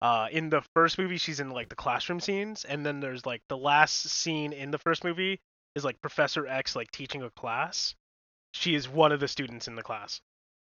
Uh, 0.00 0.28
in 0.30 0.48
the 0.48 0.62
first 0.74 0.98
movie, 0.98 1.18
she's 1.18 1.40
in 1.40 1.50
like 1.50 1.68
the 1.68 1.74
classroom 1.74 2.20
scenes, 2.20 2.64
and 2.64 2.86
then 2.86 3.00
there's 3.00 3.26
like 3.26 3.42
the 3.48 3.56
last 3.56 4.08
scene 4.08 4.52
in 4.52 4.70
the 4.70 4.78
first 4.78 5.02
movie 5.02 5.40
is 5.74 5.84
like 5.84 6.00
Professor 6.00 6.46
X 6.46 6.76
like 6.76 6.90
teaching 6.92 7.22
a 7.22 7.30
class. 7.30 7.94
She 8.52 8.74
is 8.74 8.88
one 8.88 9.12
of 9.12 9.20
the 9.20 9.28
students 9.28 9.68
in 9.68 9.74
the 9.74 9.82
class. 9.82 10.20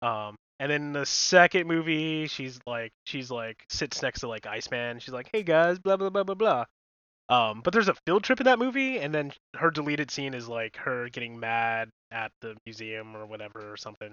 Um, 0.03 0.37
and 0.59 0.71
then 0.71 0.93
the 0.93 1.07
second 1.07 1.67
movie, 1.69 2.27
she's 2.27 2.59
like 2.67 2.93
she's 3.05 3.31
like 3.31 3.65
sits 3.69 4.03
next 4.03 4.21
to 4.21 4.29
like 4.29 4.47
Iceman. 4.47 4.99
She's 4.99 5.15
like, 5.15 5.31
"Hey 5.33 5.43
guys, 5.43 5.79
blah 5.79 5.97
blah 5.97 6.11
blah 6.11 6.25
blah 6.25 6.35
blah." 6.35 6.65
Um, 7.29 7.63
but 7.63 7.73
there's 7.73 7.89
a 7.89 7.95
field 8.07 8.25
trip 8.25 8.41
in 8.41 8.45
that 8.45 8.59
movie, 8.59 8.99
and 8.99 9.15
then 9.15 9.33
her 9.57 9.71
deleted 9.71 10.11
scene 10.11 10.35
is 10.35 10.49
like 10.49 10.77
her 10.77 11.09
getting 11.09 11.39
mad 11.39 11.91
at 12.11 12.33
the 12.41 12.57
museum 12.67 13.17
or 13.17 13.27
whatever 13.27 13.73
or 13.73 13.77
something, 13.77 14.13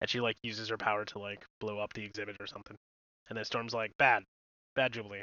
and 0.00 0.10
she 0.10 0.20
like 0.20 0.36
uses 0.42 0.68
her 0.68 0.76
power 0.78 1.04
to 1.06 1.18
like 1.18 1.44
blow 1.60 1.78
up 1.78 1.92
the 1.94 2.04
exhibit 2.04 2.36
or 2.40 2.46
something. 2.46 2.76
And 3.28 3.36
then 3.38 3.44
Storm's 3.44 3.74
like, 3.74 3.92
"Bad, 3.98 4.24
bad 4.74 4.92
Jubilee." 4.92 5.22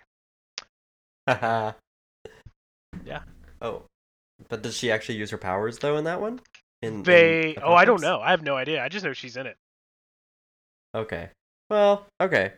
Haha. 1.28 1.74
Yeah. 3.06 3.22
Oh, 3.62 3.84
but 4.50 4.62
does 4.62 4.78
she 4.78 4.92
actually 4.92 5.16
use 5.16 5.32
her 5.32 5.38
powers 5.38 5.80
though 5.80 5.98
in 5.98 6.04
that 6.04 6.22
one? 6.22 6.42
In, 6.82 6.96
in 6.96 7.04
They 7.04 7.56
oh 7.62 7.74
I 7.74 7.86
don't 7.86 8.02
know. 8.02 8.20
I 8.20 8.32
have 8.32 8.44
no 8.44 8.58
idea. 8.58 8.84
I 8.84 8.90
just 8.90 9.06
know 9.06 9.14
she's 9.14 9.38
in 9.38 9.48
it. 9.48 9.56
Okay. 10.94 11.30
Well, 11.70 12.06
okay. 12.22 12.54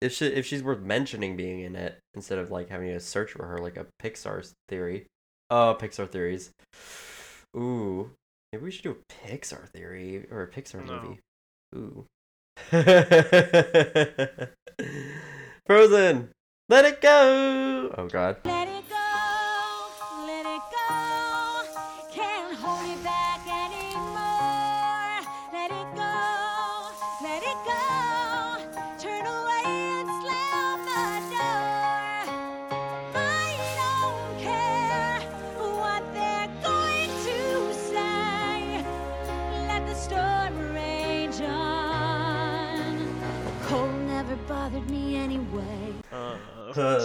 If 0.00 0.12
she 0.12 0.26
if 0.26 0.44
she's 0.46 0.62
worth 0.62 0.80
mentioning 0.80 1.36
being 1.36 1.60
in 1.60 1.76
it 1.76 1.98
instead 2.14 2.38
of 2.38 2.50
like 2.50 2.68
having 2.68 2.88
to 2.88 3.00
search 3.00 3.32
for 3.32 3.46
her 3.46 3.58
like 3.58 3.76
a 3.76 3.86
Pixar 4.02 4.52
theory. 4.68 5.06
Oh, 5.48 5.76
Pixar 5.78 6.08
theories. 6.08 6.50
Ooh, 7.56 8.10
maybe 8.52 8.64
we 8.64 8.70
should 8.70 8.82
do 8.82 8.90
a 8.90 9.12
Pixar 9.12 9.68
theory 9.68 10.26
or 10.30 10.42
a 10.42 10.48
Pixar 10.48 10.84
No. 10.84 11.00
movie. 11.00 11.20
Ooh. 11.76 12.04
Frozen. 15.66 16.30
Let 16.68 16.84
it 16.84 17.00
go. 17.00 17.94
Oh 17.96 18.08
God. 18.08 18.36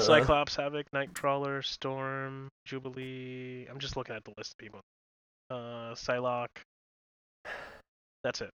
Cyclops, 0.08 0.56
Havoc, 0.56 0.86
Nightcrawler, 0.94 1.64
Storm, 1.64 2.50
Jubilee. 2.66 3.68
I'm 3.70 3.80
just 3.80 3.96
looking 3.98 4.16
at 4.16 4.24
the 4.24 4.34
list 4.38 4.54
of 4.54 4.58
people. 4.58 4.82
Uh, 5.50 5.94
Psylocke. 5.94 6.48
That's 8.24 8.42
it. 8.42 8.50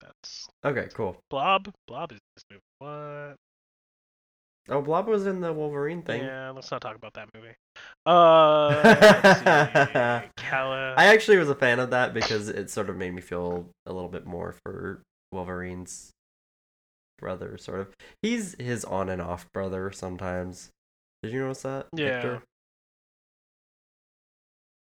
That's 0.00 0.46
Okay, 0.64 0.88
cool. 0.94 1.16
Blob. 1.30 1.72
Blob 1.86 2.12
is 2.12 2.18
this 2.36 2.44
movie. 2.50 2.62
What? 2.78 3.36
Oh, 4.68 4.82
Blob 4.82 5.06
was 5.06 5.26
in 5.26 5.40
the 5.40 5.52
Wolverine 5.52 6.02
thing. 6.02 6.22
Yeah, 6.22 6.50
let's 6.50 6.70
not 6.70 6.80
talk 6.80 6.96
about 6.96 7.14
that 7.14 7.28
movie. 7.34 7.54
Uh. 8.04 8.82
Calla. 10.36 10.94
I 10.98 11.06
actually 11.06 11.36
was 11.36 11.48
a 11.48 11.54
fan 11.54 11.78
of 11.78 11.90
that 11.90 12.14
because 12.14 12.48
it 12.48 12.70
sort 12.70 12.90
of 12.90 12.96
made 12.96 13.14
me 13.14 13.20
feel 13.22 13.68
a 13.86 13.92
little 13.92 14.08
bit 14.08 14.26
more 14.26 14.54
for 14.64 15.02
Wolverine's 15.32 16.10
brother, 17.18 17.56
sort 17.58 17.80
of. 17.80 17.88
He's 18.22 18.54
his 18.58 18.84
on 18.84 19.08
and 19.08 19.22
off 19.22 19.46
brother 19.52 19.90
sometimes. 19.92 20.70
Did 21.22 21.32
you 21.32 21.40
notice 21.40 21.62
that? 21.62 21.86
Yeah. 21.94 22.12
Victor? 22.12 22.42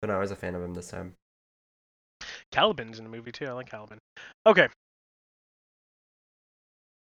But 0.01 0.09
no, 0.09 0.15
I 0.15 0.19
was 0.19 0.31
a 0.31 0.35
fan 0.35 0.55
of 0.55 0.63
him 0.63 0.73
this 0.73 0.89
time. 0.89 1.13
Caliban's 2.51 2.99
in 2.99 3.05
the 3.05 3.09
movie 3.09 3.31
too. 3.31 3.45
I 3.45 3.51
like 3.51 3.69
Caliban. 3.69 3.97
Okay. 4.45 4.67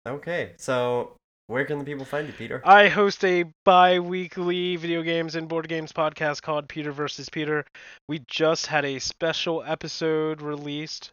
Okay, 0.08 0.54
so 0.58 1.16
where 1.48 1.66
can 1.66 1.80
the 1.80 1.86
people 1.86 2.06
find 2.06 2.28
you, 2.28 2.34
Peter? 2.34 2.62
I 2.64 2.88
host 2.88 3.24
a 3.26 3.46
bi-weekly 3.66 4.76
video 4.76 5.02
games 5.02 5.36
and 5.36 5.48
board 5.48 5.68
games 5.68 5.92
podcast 5.92 6.42
called 6.42 6.68
Peter 6.68 6.92
versus 6.92 7.28
Peter. 7.30 7.66
We 8.08 8.24
just 8.28 8.68
had 8.68 8.86
a 8.86 9.00
special 9.00 9.64
episode 9.64 10.42
released. 10.42 11.12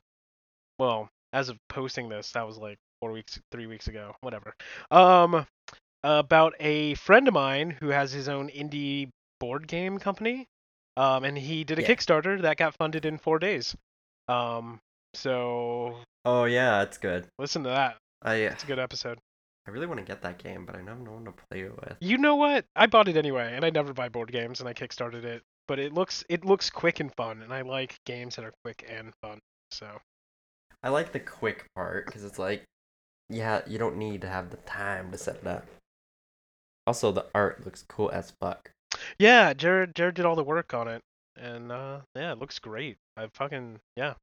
Well, 0.79 1.09
as 1.33 1.49
of 1.49 1.59
posting 1.69 2.09
this, 2.09 2.33
that 2.33 2.47
was 2.47 2.59
like 2.59 2.79
four 3.03 3.11
weeks, 3.11 3.41
three 3.51 3.67
weeks 3.67 3.89
ago, 3.89 4.15
whatever. 4.21 4.55
Um, 4.93 5.45
about 6.05 6.55
a 6.61 6.95
friend 6.95 7.27
of 7.27 7.35
mine 7.35 7.77
who 7.81 7.89
has 7.89 8.13
his 8.13 8.29
own 8.29 8.49
indie 8.49 9.09
board 9.41 9.67
game 9.67 9.99
company. 9.99 10.47
Um, 10.97 11.25
and 11.25 11.37
he 11.37 11.65
did 11.65 11.81
a 11.81 11.83
Yeah. 11.83 11.89
Kickstarter 11.89 12.41
that 12.43 12.59
got 12.59 12.77
funded 12.77 13.05
in 13.05 13.19
four 13.19 13.41
days. 13.41 13.75
Um, 14.29 14.79
so 15.15 15.99
Oh 16.25 16.45
yeah, 16.45 16.83
it's 16.83 16.97
good. 16.97 17.27
listen 17.41 17.65
to 17.65 17.71
that. 17.71 17.97
I 18.23 18.37
It's 18.37 18.63
a 18.63 18.67
good 18.67 18.79
episode. 18.79 19.19
I 19.67 19.71
really 19.73 19.87
want 19.87 19.99
to 19.99 20.07
get 20.07 20.23
that 20.23 20.39
game, 20.39 20.65
but 20.65 20.77
I 20.77 20.79
don't 20.79 20.87
have 20.89 21.01
no 21.01 21.13
one 21.13 21.25
to 21.25 21.33
play 21.51 21.63
it 21.63 21.75
with. 21.75 21.97
You 22.01 22.19
know 22.19 22.37
what? 22.37 22.65
I 22.77 22.87
bought 22.87 23.09
it 23.09 23.17
anyway, 23.17 23.53
and 23.55 23.65
I 23.65 23.71
never 23.71 23.93
buy 23.93 24.09
board 24.09 24.31
games, 24.31 24.61
and 24.61 24.69
I 24.69 24.75
kickstarted 24.75 25.25
it. 25.25 25.43
But 25.67 25.79
it 25.81 25.93
looks 25.93 26.25
it 26.29 26.45
looks 26.45 26.71
quick 26.71 27.01
and 27.01 27.13
fun, 27.17 27.43
and 27.43 27.53
I 27.53 27.63
like 27.63 27.97
games 28.07 28.37
that 28.37 28.45
are 28.45 28.53
quick 28.65 28.85
and 28.89 29.13
fun. 29.23 29.39
So 29.73 29.89
I 30.83 30.89
like 30.91 31.13
the 31.13 31.21
quick 31.21 31.65
part 31.75 32.07
because 32.07 32.25
it's 32.25 32.39
like, 32.39 32.65
yeah, 33.29 33.63
you 33.67 33.79
don't 33.79 33.97
need 33.97 34.21
to 34.23 34.29
have 34.29 34.51
the 34.51 34.57
time 34.59 35.11
to 35.13 35.19
set 35.19 35.37
it 35.37 35.47
up. 35.47 35.67
Also, 36.87 37.13
the 37.13 37.27
art 37.35 37.65
looks 37.65 37.85
cool 37.89 38.11
as 38.11 38.33
fuck. 38.41 38.71
yeah, 39.19 39.53
Jared 39.55 39.95
Jared 39.95 40.15
did 40.15 40.27
all 40.27 40.37
the 40.37 40.45
work 40.45 40.75
on 40.75 40.89
it, 40.89 41.01
and 41.37 41.71
uh, 41.71 42.01
yeah, 42.17 42.33
it 42.33 42.39
looks 42.39 42.59
great. 42.59 42.97
I 43.17 43.29
fucking 43.35 43.79
yeah, 43.97 44.15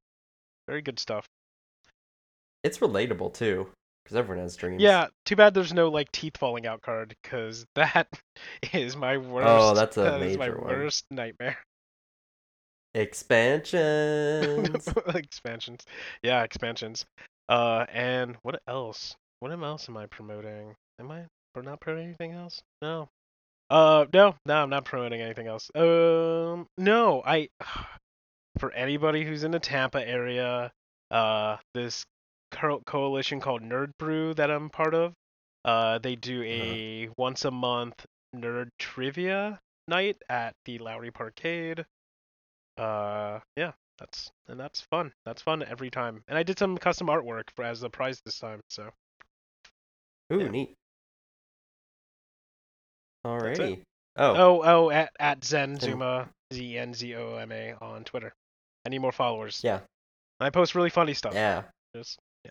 very 0.68 0.82
good 0.82 0.98
stuff. 0.98 1.26
It's 2.62 2.78
relatable 2.78 3.32
too, 3.32 3.68
because 4.04 4.16
everyone 4.16 4.42
has 4.42 4.56
dreams. 4.56 4.82
Yeah, 4.82 5.06
too 5.24 5.36
bad 5.36 5.54
there's 5.54 5.72
no 5.72 5.88
like 5.88 6.12
teeth 6.12 6.36
falling 6.36 6.66
out 6.66 6.82
card, 6.82 7.14
because 7.22 7.64
that 7.74 8.08
is 8.72 8.96
my 8.96 9.16
worst. 9.16 9.48
Oh, 9.48 9.74
that's 9.74 9.96
a 9.96 10.02
that 10.02 10.22
is 10.22 10.36
my 10.36 10.48
major 10.48 10.60
one. 10.60 10.68
worst 10.70 11.04
nightmare. 11.10 11.56
Expansions. 12.94 14.88
expansions. 15.14 15.84
Yeah, 16.22 16.42
expansions. 16.42 17.06
Uh, 17.50 17.84
and 17.92 18.36
what 18.42 18.62
else? 18.68 19.16
What 19.40 19.50
else 19.50 19.88
am 19.88 19.96
I 19.96 20.06
promoting? 20.06 20.76
Am 21.00 21.10
I 21.10 21.24
not 21.56 21.80
promoting 21.80 22.06
anything 22.06 22.32
else? 22.32 22.62
No. 22.80 23.08
Uh, 23.68 24.06
no, 24.12 24.36
no, 24.46 24.54
I'm 24.54 24.70
not 24.70 24.84
promoting 24.84 25.20
anything 25.20 25.48
else. 25.48 25.68
Um, 25.74 26.66
no, 26.78 27.22
I. 27.26 27.48
For 28.58 28.72
anybody 28.72 29.24
who's 29.24 29.44
in 29.44 29.52
the 29.52 29.60
Tampa 29.60 30.06
area, 30.06 30.72
uh, 31.10 31.56
this 31.72 32.04
co- 32.50 32.82
coalition 32.84 33.40
called 33.40 33.62
Nerd 33.62 33.92
Brew 33.98 34.34
that 34.34 34.50
I'm 34.50 34.68
part 34.70 34.92
of, 34.92 35.14
uh, 35.64 35.98
they 35.98 36.16
do 36.16 36.42
a 36.42 37.08
once 37.16 37.44
a 37.44 37.50
month 37.50 38.04
nerd 38.34 38.68
trivia 38.78 39.60
night 39.88 40.16
at 40.28 40.54
the 40.64 40.78
Lowry 40.78 41.10
Parkade. 41.10 41.84
Uh, 42.76 43.38
yeah, 43.56 43.72
that's 44.00 44.30
and 44.48 44.58
that's 44.58 44.80
fun. 44.80 45.12
That's 45.24 45.42
fun 45.42 45.62
every 45.62 45.90
time. 45.90 46.24
And 46.26 46.36
I 46.36 46.42
did 46.42 46.58
some 46.58 46.76
custom 46.78 47.06
artwork 47.08 47.50
for 47.54 47.64
as 47.64 47.82
a 47.82 47.90
prize 47.90 48.20
this 48.24 48.38
time. 48.38 48.60
So 48.68 48.90
Ooh, 50.32 50.40
Yeah. 50.40 50.48
neat. 50.48 50.74
Alrighty. 53.26 53.82
Oh, 54.16 54.34
oh 54.34 54.62
oh 54.64 54.90
at 54.90 55.10
at 55.20 55.44
Zen 55.44 55.78
Zuma 55.78 56.28
Z 56.52 56.78
N 56.78 56.94
Z 56.94 57.14
O 57.14 57.36
M 57.36 57.52
A 57.52 57.74
on 57.80 58.04
Twitter. 58.04 58.32
I 58.84 58.88
need 58.88 58.98
more 59.00 59.12
followers. 59.12 59.60
yeah, 59.62 59.80
I 60.40 60.48
post 60.50 60.74
really 60.74 60.90
funny 60.90 61.12
stuff. 61.14 61.34
yeah, 61.34 61.64
Just 61.94 62.18
yeah. 62.44 62.50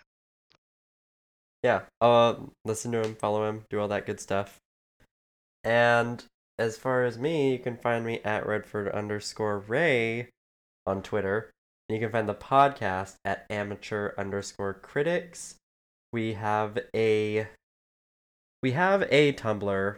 yeah. 1.63 1.81
Uh, 1.99 2.35
listen 2.65 2.91
to 2.91 3.01
him, 3.01 3.15
follow 3.15 3.49
him, 3.49 3.65
do 3.71 3.79
all 3.79 3.87
that 3.87 4.05
good 4.05 4.19
stuff. 4.19 4.59
And 5.63 6.23
as 6.59 6.77
far 6.77 7.03
as 7.03 7.17
me, 7.17 7.51
you 7.51 7.59
can 7.59 7.77
find 7.77 8.05
me 8.05 8.19
at 8.23 8.45
Redford 8.45 8.89
underscore 8.89 9.57
Ray 9.59 10.29
on 10.89 11.01
Twitter. 11.01 11.51
And 11.87 11.95
you 11.95 12.05
can 12.05 12.11
find 12.11 12.27
the 12.27 12.35
podcast 12.35 13.15
at 13.23 13.45
amateur 13.49 14.13
underscore 14.17 14.73
critics. 14.73 15.55
We 16.11 16.33
have 16.33 16.77
a 16.95 17.47
we 18.61 18.71
have 18.73 19.07
a 19.09 19.33
Tumblr, 19.33 19.95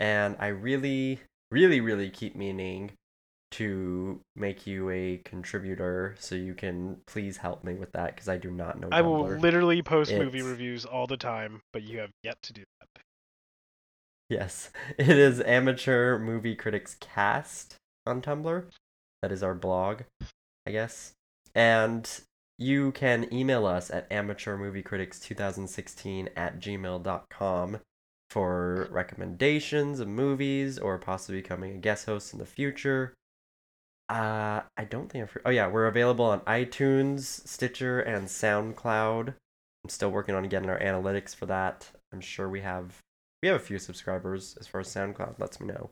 and 0.00 0.36
I 0.38 0.46
really, 0.46 1.20
really, 1.50 1.80
really 1.80 2.08
keep 2.08 2.34
meaning 2.34 2.92
to 3.52 4.20
make 4.34 4.66
you 4.66 4.88
a 4.88 5.20
contributor 5.24 6.14
so 6.18 6.34
you 6.34 6.54
can 6.54 6.96
please 7.06 7.36
help 7.36 7.62
me 7.62 7.74
with 7.74 7.92
that 7.92 8.14
because 8.14 8.28
I 8.28 8.38
do 8.38 8.50
not 8.50 8.80
know 8.80 8.88
I 8.90 9.02
will 9.02 9.26
literally 9.26 9.82
post 9.82 10.12
movie 10.12 10.40
reviews 10.40 10.86
all 10.86 11.06
the 11.06 11.18
time, 11.18 11.60
but 11.72 11.82
you 11.82 11.98
have 11.98 12.10
yet 12.22 12.36
to 12.44 12.52
do 12.52 12.62
that. 12.80 13.02
Yes, 14.30 14.70
it 14.98 15.10
is 15.10 15.40
Amateur 15.42 16.18
Movie 16.18 16.56
Critics 16.56 16.96
Cast 16.98 17.76
on 18.06 18.22
Tumblr. 18.22 18.64
That 19.22 19.32
is 19.32 19.42
our 19.42 19.54
blog, 19.54 20.02
I 20.66 20.72
guess. 20.72 21.14
And 21.54 22.08
you 22.58 22.92
can 22.92 23.32
email 23.32 23.64
us 23.66 23.90
at 23.90 24.08
amateurmoviecritics2016 24.10 26.28
at 26.36 26.60
gmail.com. 26.60 27.80
for 28.30 28.88
recommendations 28.90 30.00
of 30.00 30.08
movies 30.08 30.78
or 30.78 30.98
possibly 30.98 31.42
becoming 31.42 31.74
a 31.74 31.78
guest 31.78 32.06
host 32.06 32.32
in 32.32 32.38
the 32.38 32.46
future. 32.46 33.14
Uh, 34.08 34.62
I 34.76 34.84
don't 34.84 35.10
think 35.10 35.24
I've. 35.24 35.36
Oh 35.44 35.50
yeah, 35.50 35.68
we're 35.68 35.86
available 35.86 36.24
on 36.24 36.40
iTunes, 36.40 37.46
Stitcher, 37.46 38.00
and 38.00 38.26
SoundCloud. 38.26 39.34
I'm 39.84 39.90
still 39.90 40.10
working 40.10 40.34
on 40.34 40.44
getting 40.44 40.70
our 40.70 40.78
analytics 40.78 41.34
for 41.34 41.46
that. 41.46 41.90
I'm 42.12 42.20
sure 42.20 42.48
we 42.48 42.60
have 42.60 42.98
we 43.42 43.48
have 43.48 43.56
a 43.56 43.64
few 43.64 43.78
subscribers 43.78 44.56
as 44.60 44.66
far 44.66 44.80
as 44.80 44.88
SoundCloud 44.88 45.38
lets 45.38 45.60
me 45.60 45.66
know. 45.66 45.90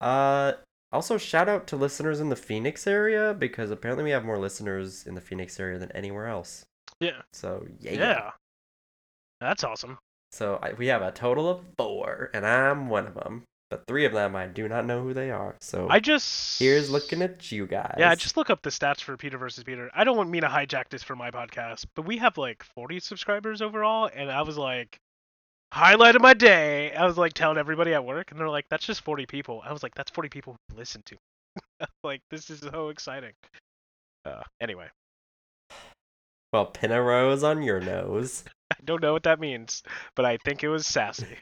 Uh, 0.00 0.52
also 0.96 1.18
shout 1.18 1.46
out 1.46 1.66
to 1.66 1.76
listeners 1.76 2.20
in 2.20 2.30
the 2.30 2.36
Phoenix 2.36 2.86
area 2.86 3.34
because 3.34 3.70
apparently 3.70 4.02
we 4.02 4.10
have 4.12 4.24
more 4.24 4.38
listeners 4.38 5.06
in 5.06 5.14
the 5.14 5.20
Phoenix 5.20 5.60
area 5.60 5.78
than 5.78 5.92
anywhere 5.92 6.26
else. 6.26 6.64
Yeah. 7.00 7.20
So 7.34 7.66
yeah. 7.78 7.92
Yeah. 7.92 8.30
That's 9.42 9.62
awesome. 9.62 9.98
So 10.32 10.58
I, 10.62 10.72
we 10.72 10.86
have 10.86 11.02
a 11.02 11.12
total 11.12 11.50
of 11.50 11.60
four, 11.76 12.30
and 12.32 12.46
I'm 12.46 12.88
one 12.88 13.06
of 13.06 13.12
them. 13.12 13.42
But 13.68 13.86
three 13.86 14.06
of 14.06 14.12
them 14.12 14.34
I 14.34 14.46
do 14.46 14.68
not 14.68 14.86
know 14.86 15.02
who 15.02 15.12
they 15.12 15.30
are. 15.30 15.56
So 15.60 15.86
I 15.90 16.00
just 16.00 16.58
here's 16.58 16.88
looking 16.88 17.20
at 17.20 17.52
you 17.52 17.66
guys. 17.66 17.96
Yeah, 17.98 18.14
just 18.14 18.38
look 18.38 18.48
up 18.48 18.62
the 18.62 18.70
stats 18.70 19.02
for 19.02 19.18
Peter 19.18 19.36
versus 19.36 19.64
Peter. 19.64 19.90
I 19.94 20.04
don't 20.04 20.16
want 20.16 20.30
me 20.30 20.40
to 20.40 20.46
hijack 20.46 20.88
this 20.88 21.02
for 21.02 21.14
my 21.14 21.30
podcast, 21.30 21.84
but 21.94 22.06
we 22.06 22.16
have 22.16 22.38
like 22.38 22.62
40 22.62 23.00
subscribers 23.00 23.60
overall, 23.60 24.08
and 24.14 24.30
I 24.30 24.40
was 24.42 24.56
like, 24.56 24.98
highlight 25.72 26.16
of 26.16 26.22
my 26.22 26.34
day. 26.34 26.92
I 26.94 27.06
was 27.06 27.18
like 27.18 27.32
telling 27.32 27.58
everybody 27.58 27.94
at 27.94 28.04
work, 28.04 28.30
and 28.30 28.40
they're 28.40 28.48
like, 28.48 28.66
that's 28.70 28.86
just 28.86 29.02
40 29.02 29.26
people. 29.26 29.62
I 29.64 29.72
was 29.72 29.82
like, 29.82 29.94
that's 29.94 30.10
40 30.10 30.28
people 30.28 30.56
who 30.68 30.76
listen 30.76 31.02
to. 31.06 31.14
me." 31.14 31.86
like, 32.04 32.20
this 32.30 32.50
is 32.50 32.60
so 32.60 32.88
exciting. 32.88 33.32
Uh, 34.24 34.42
anyway, 34.60 34.88
well, 36.52 36.66
pin 36.66 36.92
a 36.92 37.02
rose 37.02 37.42
on 37.42 37.62
your 37.62 37.80
nose. 37.80 38.44
I 38.70 38.76
don't 38.84 39.02
know 39.02 39.12
what 39.12 39.24
that 39.24 39.40
means, 39.40 39.82
but 40.14 40.24
I 40.24 40.38
think 40.38 40.64
it 40.64 40.68
was 40.68 40.86
sassy. 40.86 41.38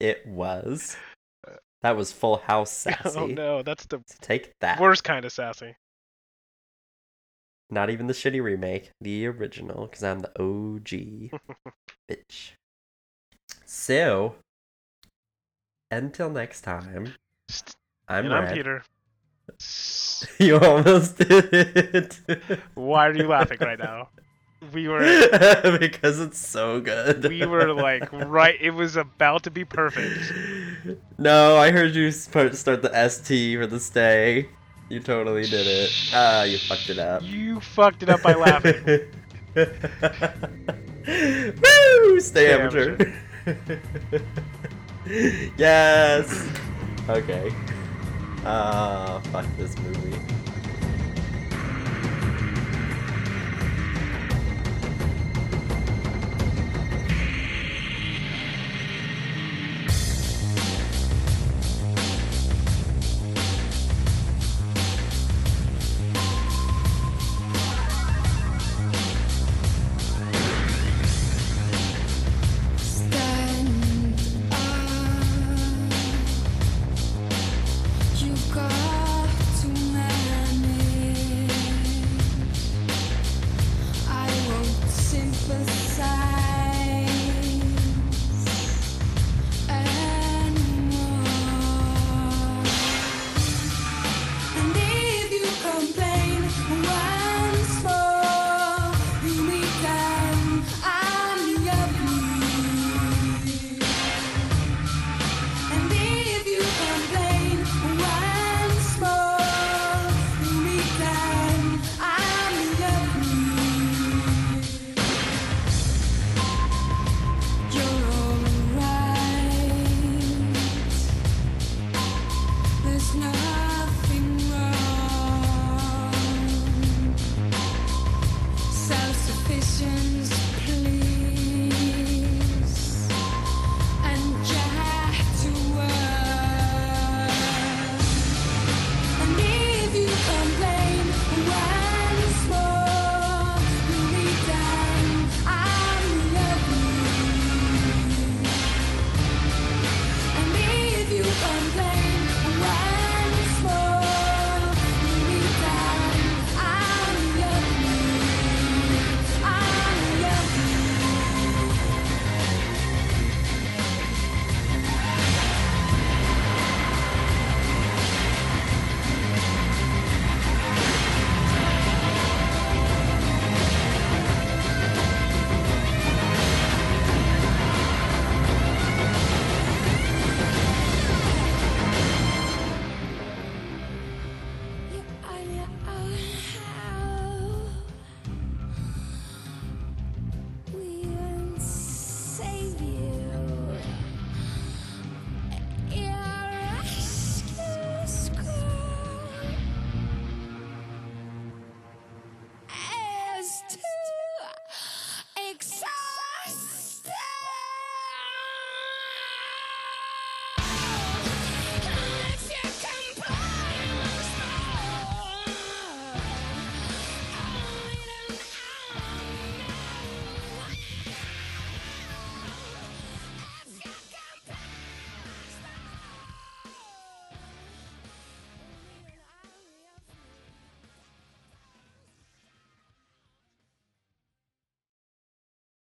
It 0.00 0.26
was. 0.26 0.96
That 1.82 1.96
was 1.96 2.12
Full 2.12 2.38
House 2.38 2.72
sassy. 2.76 3.18
oh 3.18 3.26
no, 3.26 3.62
that's 3.62 3.86
the 3.86 4.02
take 4.20 4.52
that. 4.60 4.80
worst 4.80 5.04
kind 5.04 5.24
of 5.24 5.32
sassy. 5.32 5.76
Not 7.70 7.90
even 7.90 8.06
the 8.06 8.12
shitty 8.12 8.42
remake, 8.42 8.90
the 9.00 9.26
original, 9.26 9.86
because 9.86 10.02
I'm 10.04 10.20
the 10.20 10.30
OG 10.40 11.30
bitch. 12.10 12.52
So, 13.78 14.34
until 15.90 16.30
next 16.30 16.62
time, 16.62 17.12
I'm 18.08 18.24
and 18.24 18.34
I'm. 18.34 18.52
Peter. 18.52 18.82
you 20.40 20.58
almost 20.58 21.18
did 21.18 21.52
it. 21.52 22.20
Why 22.74 23.08
are 23.08 23.14
you 23.14 23.28
laughing 23.28 23.58
right 23.60 23.78
now? 23.78 24.08
We 24.72 24.88
were 24.88 25.00
because 25.78 26.18
it's 26.18 26.38
so 26.38 26.80
good. 26.80 27.28
we 27.28 27.44
were 27.44 27.72
like 27.74 28.10
right. 28.12 28.56
It 28.60 28.70
was 28.70 28.96
about 28.96 29.42
to 29.44 29.50
be 29.52 29.64
perfect. 29.64 30.32
No, 31.18 31.56
I 31.56 31.70
heard 31.70 31.94
you 31.94 32.10
start 32.10 32.52
the 32.52 33.08
ST 33.08 33.58
for 33.58 33.66
the 33.66 33.78
stay. 33.78 34.48
You 34.88 35.00
totally 35.00 35.42
did 35.42 35.66
it. 35.66 35.90
Ah, 36.12 36.44
you 36.44 36.58
fucked 36.58 36.88
it 36.88 36.98
up. 36.98 37.22
You 37.22 37.60
fucked 37.60 38.02
it 38.02 38.08
up 38.08 38.22
by 38.22 38.34
laughing. 38.34 38.82
Woo! 41.06 42.20
Stay 42.20 42.20
Stay 42.20 42.52
amateur. 42.52 43.12
yes. 45.56 46.48
Okay. 47.08 47.52
Ah, 48.44 49.20
fuck 49.30 49.46
this 49.56 49.78
movie. 49.78 50.35